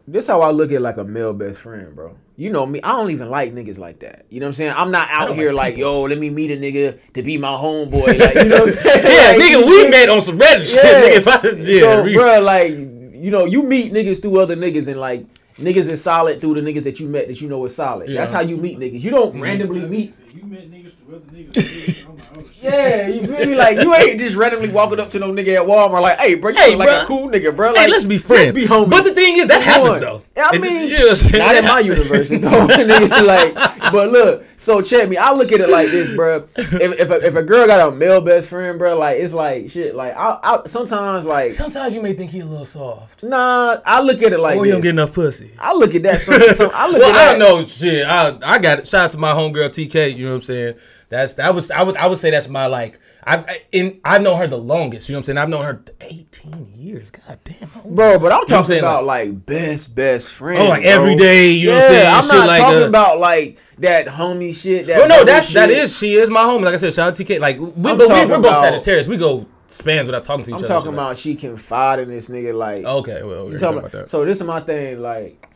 this 0.07 0.27
how 0.27 0.41
I 0.41 0.51
look 0.51 0.71
at 0.71 0.81
like 0.81 0.97
a 0.97 1.03
male 1.03 1.33
best 1.33 1.59
friend, 1.59 1.95
bro. 1.95 2.17
You 2.35 2.49
know 2.49 2.65
me, 2.65 2.79
I 2.81 2.93
don't 2.93 3.11
even 3.11 3.29
like 3.29 3.53
niggas 3.53 3.77
like 3.77 3.99
that. 3.99 4.25
You 4.29 4.39
know 4.39 4.45
what 4.45 4.49
I'm 4.49 4.53
saying? 4.53 4.73
I'm 4.75 4.89
not 4.91 5.07
out 5.11 5.35
here 5.35 5.51
like 5.53 5.63
like, 5.73 5.77
yo, 5.77 6.01
let 6.03 6.17
me 6.17 6.29
meet 6.29 6.51
a 6.51 6.57
nigga 6.57 6.97
to 7.13 7.21
be 7.23 7.37
my 7.37 7.49
homeboy. 7.53 8.19
Like, 8.19 8.35
you 8.35 8.45
know 8.45 8.65
what 8.65 8.69
I'm 8.69 8.71
saying? 8.83 9.03
yeah 9.05 9.27
Like, 9.31 9.37
nigga 9.41 9.65
we 9.67 9.81
feel- 9.83 9.89
met 9.91 10.09
on 10.09 10.21
some 10.21 10.37
Reddit 10.39 10.65
shit 10.65 10.83
Yeah. 10.83 11.01
nigga 11.01 11.17
if 11.17 11.27
I, 11.27 11.47
yeah 11.71 11.79
so, 11.79 12.03
re- 12.03 12.13
bro, 12.15 12.39
like, 12.41 12.71
you 12.71 13.29
know, 13.31 13.45
you 13.45 13.63
meet 13.63 13.93
niggas 13.93 14.21
through 14.21 14.39
other 14.39 14.55
niggas 14.55 14.87
and 14.87 14.99
like 14.99 15.25
niggas 15.59 15.87
is 15.87 16.01
solid 16.03 16.41
through 16.41 16.55
the 16.55 16.61
niggas 16.61 16.83
that 16.83 16.99
you 16.99 17.07
met 17.07 17.27
that 17.27 17.39
you 17.39 17.47
know 17.47 17.63
is 17.65 17.75
solid. 17.75 18.09
That's 18.09 18.31
how 18.31 18.41
you 18.41 18.57
meet 18.57 18.79
niggas. 18.79 18.99
You 19.01 19.11
don't 19.11 19.33
mm-hmm. 19.33 19.41
randomly 19.41 19.81
meet 19.87 20.15
You 20.33 20.43
met 20.45 20.69
niggas 20.71 20.95
to 21.07 21.15
other 21.15 21.25
niggas. 21.31 22.05
Like, 22.07 22.17
oh. 22.35 22.43
Yeah, 22.61 23.07
you 23.07 23.27
feel 23.27 23.45
me? 23.45 23.55
Like 23.55 23.79
you 23.79 23.93
ain't 23.93 24.19
just 24.19 24.35
randomly 24.35 24.69
walking 24.69 24.99
up 24.99 25.09
to 25.11 25.19
no 25.19 25.31
nigga 25.31 25.55
at 25.57 25.67
Walmart 25.67 26.01
like, 26.01 26.19
hey, 26.19 26.33
bro, 26.35 26.49
you 26.51 26.57
Hey, 26.57 26.75
look 26.75 26.87
like 26.87 27.03
a 27.03 27.05
cool 27.05 27.27
nigga, 27.29 27.55
bro. 27.55 27.69
hey 27.75 27.81
Like, 27.81 27.89
let's 27.91 28.05
be 28.05 28.17
friends 28.17 28.47
Let's 28.47 28.55
be 28.55 28.65
homies. 28.65 28.89
but 28.89 29.03
the 29.03 29.13
thing 29.13 29.37
is 29.37 29.47
that 29.49 29.61
Come 29.61 29.85
happens 29.85 29.95
on. 29.97 30.01
though 30.01 30.23
I 30.35 30.55
It's- 30.55 30.61
mean, 30.61 30.89
you 30.89 30.97
know 30.97 31.05
what 31.09 31.33
not 31.33 31.55
in 31.55 31.65
my 31.65 31.79
universe, 31.79 32.31
no. 32.31 32.49
Nigga, 32.67 33.23
like, 33.23 33.53
but 33.91 34.09
look, 34.11 34.43
so 34.57 34.81
check 34.81 35.07
me. 35.07 35.15
I 35.15 35.31
look 35.31 35.51
at 35.51 35.61
it 35.61 35.69
like 35.69 35.89
this, 35.89 36.09
bro. 36.15 36.47
If 36.57 36.73
if 36.99 37.09
a, 37.11 37.25
if 37.27 37.35
a 37.35 37.43
girl 37.43 37.67
got 37.67 37.87
a 37.87 37.95
male 37.95 38.19
best 38.19 38.49
friend, 38.49 38.79
bro, 38.79 38.97
like 38.97 39.19
it's 39.19 39.31
like 39.31 39.69
shit. 39.69 39.93
Like 39.93 40.15
I, 40.17 40.39
I 40.41 40.61
sometimes 40.65 41.25
like 41.25 41.51
sometimes 41.51 41.93
you 41.93 42.01
may 42.01 42.13
think 42.13 42.31
he 42.31 42.39
a 42.39 42.45
little 42.45 42.65
soft 42.65 43.21
nah. 43.21 43.77
I 43.85 44.01
look 44.01 44.23
at 44.23 44.33
it 44.33 44.39
like 44.39 44.57
or 44.57 44.65
you 44.65 44.71
don't 44.71 44.81
this. 44.81 44.91
get 44.91 44.95
enough 44.95 45.13
pussy 45.13 45.51
I 45.59 45.73
look 45.75 45.93
at 45.93 46.01
that. 46.03 46.21
Some, 46.21 46.41
some, 46.53 46.71
I 46.73 46.87
look 46.87 47.01
well, 47.01 47.09
at 47.11 47.13
that. 47.13 47.35
I 47.35 47.37
don't 47.37 47.61
know. 47.61 47.67
Shit, 47.67 48.05
I 48.07 48.39
I 48.43 48.57
got 48.57 48.79
it. 48.79 48.87
Shout 48.87 49.05
out 49.05 49.11
to 49.11 49.17
my 49.19 49.33
homegirl 49.33 49.69
TK. 49.69 50.15
You 50.17 50.25
know 50.25 50.29
what 50.31 50.35
I'm 50.37 50.41
saying? 50.43 50.75
That's 51.09 51.35
that 51.35 51.53
was 51.53 51.69
I 51.69 51.83
would 51.83 51.95
I 51.97 52.07
would 52.07 52.17
say 52.17 52.31
that's 52.31 52.47
my 52.47 52.65
like 52.65 52.99
I 53.25 53.37
I- 53.37 53.61
in 53.71 53.99
I've 54.03 54.21
known 54.21 54.37
her 54.37 54.47
the 54.47 54.57
longest. 54.57 55.07
You 55.09 55.13
know 55.13 55.17
what 55.17 55.21
I'm 55.21 55.25
saying? 55.25 55.37
I've 55.37 55.49
known 55.49 55.63
her 55.65 55.83
18 56.01 56.73
years. 56.77 57.09
God 57.11 57.39
damn. 57.43 57.95
Bro, 57.95 58.19
but 58.19 58.31
I'm 58.31 58.41
I'm 58.41 58.45
talking 58.45 58.79
about 58.79 59.05
like, 59.05 59.45
best 59.45 59.95
best 59.95 60.29
friend. 60.29 60.59
Oh, 60.61 60.69
like 60.69 60.83
bro. 60.83 60.91
every 60.91 61.15
day, 61.15 61.51
you 61.51 61.67
know 61.69 61.75
what 61.75 61.83
I'm 61.85 61.89
saying? 61.91 62.07
I'm 62.13 62.27
not 62.27 62.47
like 62.47 62.61
talking 62.61 62.79
that. 62.81 62.87
about 62.89 63.19
like 63.19 63.59
that 63.79 64.07
homie 64.07 64.53
shit. 64.55 64.87
That 64.87 64.99
Well, 64.99 65.07
no, 65.07 65.23
that's 65.23 65.47
shit. 65.49 65.69
is 65.69 65.97
she 65.97 66.15
is 66.15 66.29
my 66.29 66.41
homie. 66.41 66.63
Like 66.63 66.73
I 66.73 66.77
said, 66.77 66.93
shout 66.93 67.07
out 67.09 67.15
to 67.15 67.23
TK. 67.23 67.39
Like 67.39 67.57
we, 67.59 67.65
I'm 67.65 67.97
but 67.97 67.99
we, 67.99 68.05
we're 68.25 68.39
both 68.39 68.57
Sagittarius. 68.57 69.07
We 69.07 69.17
go 69.17 69.45
spans 69.67 70.05
without 70.05 70.23
talking 70.23 70.45
to 70.45 70.51
each 70.51 70.55
other. 70.55 70.65
I'm 70.65 70.71
other. 70.71 70.73
talking 70.73 70.91
Shit 70.91 70.93
about 70.93 71.17
she 71.17 71.35
confide 71.35 71.99
in 71.99 72.09
this 72.09 72.27
nigga 72.29 72.53
like. 72.53 72.83
like- 72.83 72.93
okay, 72.95 73.23
well, 73.23 73.45
we're 73.45 73.57
talking 73.57 73.59
talking 73.59 73.77
about 73.79 73.91
that. 73.93 74.09
So 74.09 74.25
this 74.25 74.37
is 74.37 74.43
my 74.43 74.59
thing. 74.61 74.99
Like, 75.01 75.47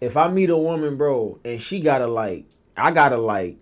if 0.00 0.16
I 0.16 0.28
meet 0.28 0.50
a 0.50 0.56
woman, 0.56 0.96
bro, 0.96 1.38
and 1.44 1.60
she 1.60 1.80
gotta 1.80 2.06
like, 2.06 2.44
I 2.76 2.90
gotta 2.90 3.16
like 3.16 3.56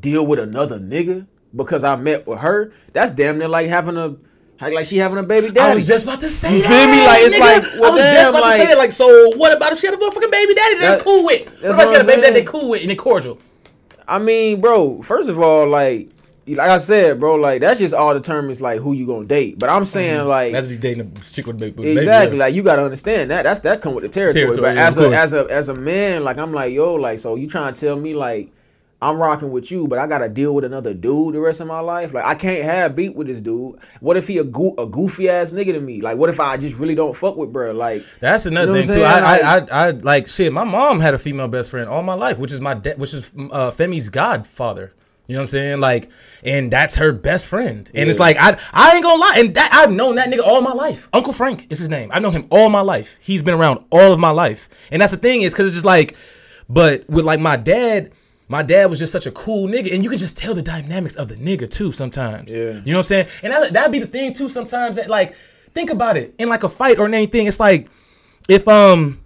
deal 0.00 0.26
with 0.26 0.38
another 0.38 0.80
nigga 0.80 1.26
because 1.54 1.84
I 1.84 1.96
met 1.96 2.26
with 2.26 2.40
her. 2.40 2.72
That's 2.92 3.12
damn 3.12 3.38
near 3.38 3.48
like 3.48 3.68
having 3.68 3.96
a. 3.96 4.16
Like 4.58 4.86
she 4.86 4.96
having 4.96 5.18
a 5.18 5.22
baby 5.22 5.50
daddy. 5.50 5.72
I 5.72 5.74
was 5.74 5.86
just 5.86 6.06
about 6.06 6.22
to 6.22 6.30
say 6.30 6.56
You 6.56 6.62
that. 6.62 6.68
feel 6.68 6.86
me? 6.90 7.04
Like, 7.04 7.20
it's 7.20 7.34
nigga. 7.34 7.40
like, 7.40 7.80
well, 7.80 7.92
I 7.92 7.94
was 7.94 8.02
damn, 8.02 8.14
just 8.14 8.30
about 8.30 8.40
to 8.40 8.52
say 8.52 8.58
like- 8.58 8.68
that. 8.68 8.78
Like, 8.78 8.92
so 8.92 9.36
what 9.36 9.54
about 9.54 9.72
if 9.74 9.80
she 9.80 9.86
had 9.86 9.94
a 9.94 9.98
motherfucking 9.98 10.32
baby 10.32 10.54
daddy 10.54 10.78
that, 10.78 11.02
cool 11.04 11.26
with? 11.26 11.46
What 11.46 11.72
about 11.72 11.80
she 11.80 11.86
what 11.86 11.94
had 11.94 12.02
a 12.02 12.06
baby 12.06 12.22
daddy 12.22 12.44
cool 12.44 12.70
with 12.70 12.80
and 12.80 12.90
they 12.90 12.94
cordial? 12.94 13.38
I 14.08 14.18
mean, 14.18 14.62
bro, 14.62 15.02
first 15.02 15.28
of 15.28 15.38
all, 15.38 15.66
like 15.66 16.10
like 16.54 16.70
I 16.70 16.78
said, 16.78 17.18
bro, 17.18 17.34
like 17.34 17.60
that's 17.60 17.80
just 17.80 17.92
all 17.92 18.14
determines 18.14 18.60
like 18.60 18.80
who 18.80 18.92
you 18.92 19.06
gonna 19.06 19.26
date. 19.26 19.58
But 19.58 19.68
I'm 19.68 19.84
saying 19.84 20.20
mm-hmm. 20.20 20.28
like 20.28 20.52
That's 20.52 20.70
you 20.70 20.78
dating 20.78 21.12
a 21.16 21.20
chick 21.20 21.46
with 21.46 21.56
a 21.56 21.58
big 21.58 21.76
baby, 21.76 21.90
exactly 21.90 22.38
like 22.38 22.54
you 22.54 22.62
gotta 22.62 22.82
understand 22.82 23.30
that 23.32 23.42
that's 23.42 23.60
that 23.60 23.80
come 23.80 23.94
with 23.94 24.04
the 24.04 24.08
territory. 24.08 24.44
Territory, 24.44 24.68
but 24.68 24.76
yeah, 24.76 24.86
as 24.86 24.98
a 24.98 25.10
as 25.10 25.32
a 25.32 25.46
as 25.50 25.68
a 25.68 25.74
man, 25.74 26.22
like 26.22 26.38
I'm 26.38 26.52
like 26.52 26.72
yo, 26.72 26.94
like 26.94 27.18
so 27.18 27.34
you 27.34 27.48
trying 27.48 27.74
to 27.74 27.80
tell 27.80 27.96
me 27.96 28.14
like 28.14 28.52
I'm 29.00 29.18
rocking 29.18 29.50
with 29.50 29.70
you, 29.70 29.86
but 29.86 29.98
I 29.98 30.06
gotta 30.06 30.28
deal 30.28 30.54
with 30.54 30.64
another 30.64 30.94
dude 30.94 31.34
the 31.34 31.40
rest 31.40 31.60
of 31.60 31.66
my 31.66 31.80
life. 31.80 32.14
Like 32.14 32.24
I 32.24 32.34
can't 32.34 32.64
have 32.64 32.96
beat 32.96 33.14
with 33.14 33.26
this 33.26 33.40
dude. 33.40 33.76
What 34.00 34.16
if 34.16 34.26
he 34.26 34.38
a 34.38 34.44
goo 34.44 34.74
a 34.78 34.86
goofy 34.86 35.28
ass 35.28 35.52
nigga 35.52 35.72
to 35.72 35.80
me? 35.80 36.00
Like 36.00 36.16
what 36.16 36.30
if 36.30 36.40
I 36.40 36.56
just 36.56 36.76
really 36.76 36.94
don't 36.94 37.14
fuck 37.14 37.36
with 37.36 37.52
bro? 37.52 37.72
Like 37.72 38.04
That's 38.20 38.46
another 38.46 38.72
You 38.72 38.80
know 38.80 38.86
thing 38.86 38.96
too. 38.96 39.02
I. 39.02 39.36
I, 39.36 39.58
I, 39.58 39.88
I 39.88 39.90
like 39.90 40.28
shit. 40.28 40.50
My 40.52 40.64
mom 40.64 41.00
had 41.00 41.12
a 41.12 41.18
female 41.18 41.48
best 41.48 41.70
friend 41.70 41.90
all 41.90 42.02
my 42.02 42.14
life, 42.14 42.38
which 42.38 42.52
is 42.52 42.60
my 42.60 42.74
dad, 42.74 42.98
which 42.98 43.12
is 43.12 43.30
uh, 43.50 43.70
Femi's 43.70 44.08
godfather. 44.08 44.94
You 45.26 45.34
know 45.34 45.40
what 45.40 45.44
I'm 45.44 45.48
saying? 45.48 45.80
Like, 45.80 46.08
and 46.44 46.72
that's 46.72 46.94
her 46.96 47.12
best 47.12 47.48
friend. 47.48 47.90
And 47.94 48.08
it's 48.08 48.20
like 48.20 48.36
I, 48.40 48.58
I 48.72 48.94
ain't 48.94 49.02
gonna 49.02 49.20
lie. 49.20 49.34
And 49.38 49.54
that 49.54 49.70
I've 49.74 49.90
known 49.90 50.14
that 50.14 50.30
nigga 50.30 50.46
all 50.46 50.62
my 50.62 50.72
life. 50.72 51.08
Uncle 51.12 51.32
Frank 51.32 51.66
is 51.68 51.80
his 51.80 51.88
name. 51.88 52.10
I've 52.12 52.22
known 52.22 52.32
him 52.32 52.46
all 52.48 52.70
my 52.70 52.80
life. 52.80 53.18
He's 53.20 53.42
been 53.42 53.54
around 53.54 53.84
all 53.90 54.12
of 54.12 54.18
my 54.18 54.30
life. 54.30 54.68
And 54.90 55.02
that's 55.02 55.12
the 55.12 55.18
thing 55.18 55.42
is 55.42 55.52
because 55.52 55.66
it's 55.66 55.74
just 55.74 55.84
like, 55.84 56.16
but 56.68 57.06
with 57.10 57.26
like 57.26 57.40
my 57.40 57.56
dad. 57.56 58.12
My 58.48 58.62
dad 58.62 58.86
was 58.90 58.98
just 59.00 59.12
such 59.12 59.26
a 59.26 59.32
cool 59.32 59.66
nigga, 59.68 59.92
and 59.92 60.04
you 60.04 60.08
can 60.10 60.18
just 60.18 60.38
tell 60.38 60.54
the 60.54 60.62
dynamics 60.62 61.16
of 61.16 61.28
the 61.28 61.34
nigga 61.34 61.68
too 61.70 61.90
sometimes. 61.92 62.54
Yeah. 62.54 62.60
You 62.60 62.72
know 62.72 62.80
what 62.92 62.96
I'm 62.98 63.02
saying? 63.04 63.26
And 63.42 63.52
that, 63.52 63.72
that'd 63.72 63.90
be 63.92 63.98
the 63.98 64.06
thing 64.06 64.32
too 64.32 64.48
sometimes 64.48 64.96
that 64.96 65.08
like, 65.08 65.34
think 65.74 65.90
about 65.90 66.16
it. 66.16 66.34
In 66.38 66.48
like 66.48 66.62
a 66.62 66.68
fight 66.68 66.98
or 66.98 67.06
in 67.06 67.14
anything, 67.14 67.46
it's 67.46 67.58
like, 67.58 67.88
if 68.48 68.68
um 68.68 69.20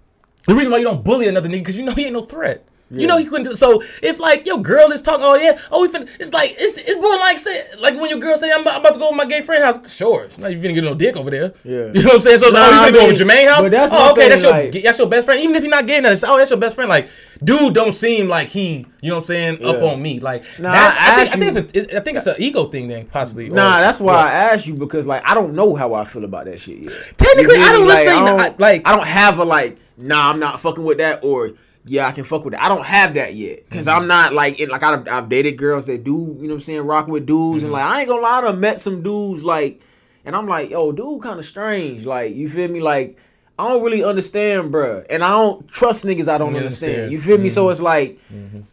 the 0.46 0.54
reason 0.54 0.72
why 0.72 0.78
you 0.78 0.84
don't 0.84 1.04
bully 1.04 1.28
another 1.28 1.48
nigga 1.48 1.58
because 1.58 1.76
you 1.76 1.84
know 1.84 1.92
he 1.92 2.04
ain't 2.04 2.14
no 2.14 2.22
threat. 2.22 2.64
You 2.92 3.06
know 3.06 3.18
he 3.18 3.24
couldn't. 3.26 3.44
Do, 3.46 3.54
so 3.54 3.84
if 4.02 4.18
like 4.18 4.46
your 4.46 4.58
girl 4.60 4.90
is 4.90 5.00
talking, 5.00 5.24
oh 5.24 5.36
yeah, 5.36 5.60
oh 5.70 5.82
we 5.82 5.86
finna, 5.88 6.08
it's 6.18 6.32
like 6.32 6.56
it's 6.58 6.76
it's 6.76 7.00
more 7.00 7.16
like 7.18 7.38
say 7.38 7.62
like 7.78 7.94
when 7.94 8.10
your 8.10 8.18
girl 8.18 8.36
say 8.36 8.50
I'm, 8.50 8.62
about- 8.62 8.74
I'm 8.74 8.80
about 8.80 8.94
to 8.94 8.98
go 8.98 9.10
to 9.10 9.14
my 9.16 9.26
gay 9.26 9.42
friend 9.42 9.62
house. 9.62 9.94
Sure, 9.94 10.24
it's 10.24 10.38
not 10.38 10.50
you 10.50 10.58
finna 10.58 10.74
get 10.74 10.82
no 10.82 10.94
dick 10.94 11.16
over 11.16 11.30
there. 11.30 11.54
Yeah. 11.62 11.92
you 11.94 12.02
know 12.02 12.08
what 12.08 12.14
I'm 12.16 12.20
saying. 12.22 12.38
So 12.40 12.46
it's 12.46 12.54
Nah, 12.54 12.60
like, 12.62 12.72
oh 12.72 12.74
I 12.74 12.86
you 12.88 12.92
finna 12.92 12.94
go 12.94 13.00
mean, 13.06 13.14
over 13.14 13.24
Jermaine 13.24 13.48
house. 13.48 13.60
but 13.62 13.70
that's 13.70 13.92
oh 13.94 14.10
okay, 14.10 14.20
thing, 14.22 14.30
that's 14.30 14.42
your 14.42 14.50
like- 14.50 14.82
that's 14.82 14.98
your 14.98 15.08
best 15.08 15.24
friend. 15.26 15.40
Even 15.40 15.54
if 15.54 15.62
you're 15.62 15.70
not 15.70 15.86
getting 15.86 16.02
that, 16.02 16.24
oh 16.26 16.36
that's 16.36 16.50
your 16.50 16.58
best 16.58 16.74
friend. 16.74 16.88
Like 16.88 17.08
dude, 17.42 17.74
don't 17.74 17.92
seem 17.92 18.28
like 18.28 18.48
he, 18.48 18.86
you 19.00 19.08
know 19.10 19.16
what 19.16 19.18
I'm 19.20 19.24
saying, 19.24 19.64
up 19.64 19.82
on 19.82 20.00
me. 20.02 20.20
Like 20.20 20.42
Nah, 20.58 20.72
that's 20.72 20.96
I 20.96 21.00
I, 21.00 21.16
think, 21.16 21.20
ask 21.28 21.36
I 21.36 21.38
think 21.40 21.56
it's 21.56 21.74
a, 21.74 21.78
it's, 21.78 21.94
I 21.96 22.00
think 22.00 22.16
it's 22.18 22.26
an 22.26 22.34
ego 22.38 22.64
thing 22.66 22.88
then 22.88 23.06
possibly. 23.06 23.48
or- 23.50 23.54
Nah, 23.54 23.80
that's 23.80 24.00
why 24.00 24.12
Yeah. 24.14 24.18
I 24.26 24.32
asked 24.54 24.66
you 24.66 24.74
because 24.74 25.06
like 25.06 25.22
I 25.28 25.34
don't 25.34 25.54
know 25.54 25.74
how 25.74 25.94
I 25.94 26.04
feel 26.04 26.24
about 26.24 26.44
that 26.46 26.60
shit 26.60 26.78
yet. 26.78 26.92
Technically, 27.16 27.54
You 27.56 27.60
feel 27.62 27.68
I 27.68 27.72
don't 27.72 27.82
me? 27.82 27.86
listen- 27.88 28.12
I 28.12 28.26
don't, 28.28 28.40
I- 28.40 28.54
like- 28.58 28.88
I 28.88 28.92
don't 28.96 29.06
have 29.06 29.38
a 29.38 29.44
like. 29.44 29.78
Nah, 29.96 30.30
I'm 30.30 30.40
not 30.40 30.60
fucking 30.60 30.82
with 30.84 30.98
that, 30.98 31.22
or 31.24 31.52
yeah, 31.84 32.06
I 32.06 32.12
can 32.12 32.24
fuck 32.24 32.44
with 32.44 32.52
that. 32.54 32.62
I 32.62 32.68
don't 32.68 32.84
have 32.84 33.14
that 33.14 33.34
yet 33.34 33.68
because 33.68 33.86
Mm-hmm. 33.86 34.00
I'm 34.02 34.06
not 34.06 34.32
like 34.32 34.58
in, 34.60 34.68
like 34.70 34.82
I've, 34.82 35.06
I've 35.08 35.28
dated 35.28 35.56
girls 35.58 35.86
that 35.86 36.04
do 36.04 36.10
you 36.38 36.42
know 36.44 36.48
what 36.48 36.54
I'm 36.54 36.60
saying, 36.60 36.80
rock 36.82 37.06
with 37.08 37.26
dudes, 37.26 37.58
Mm-hmm. 37.62 37.66
and 37.66 37.72
like 37.72 37.84
I 37.84 38.00
ain't 38.00 38.08
gonna 38.08 38.22
lie, 38.22 38.38
I 38.38 38.40
done 38.42 38.60
met 38.60 38.80
some 38.80 39.02
dudes 39.02 39.42
like, 39.42 39.80
and 40.24 40.34
I'm 40.36 40.46
like, 40.46 40.70
yo, 40.70 40.92
dude, 40.92 41.22
kind 41.22 41.38
of 41.38 41.44
strange. 41.44 42.04
Like 42.06 42.34
you 42.34 42.48
feel 42.48 42.68
me? 42.68 42.80
Like 42.80 43.18
I 43.60 43.68
don't 43.68 43.82
really 43.82 44.02
understand, 44.02 44.72
bruh, 44.72 45.04
and 45.10 45.22
I 45.22 45.30
don't 45.30 45.68
trust 45.68 46.04
niggas 46.04 46.28
I 46.28 46.38
don't 46.38 46.54
understand. 46.56 46.92
understand. 46.92 47.12
You 47.12 47.20
feel 47.20 47.38
me? 47.38 47.48
So 47.48 47.66
Mhm. 47.66 47.70
it's 47.70 47.80
like. 47.80 48.18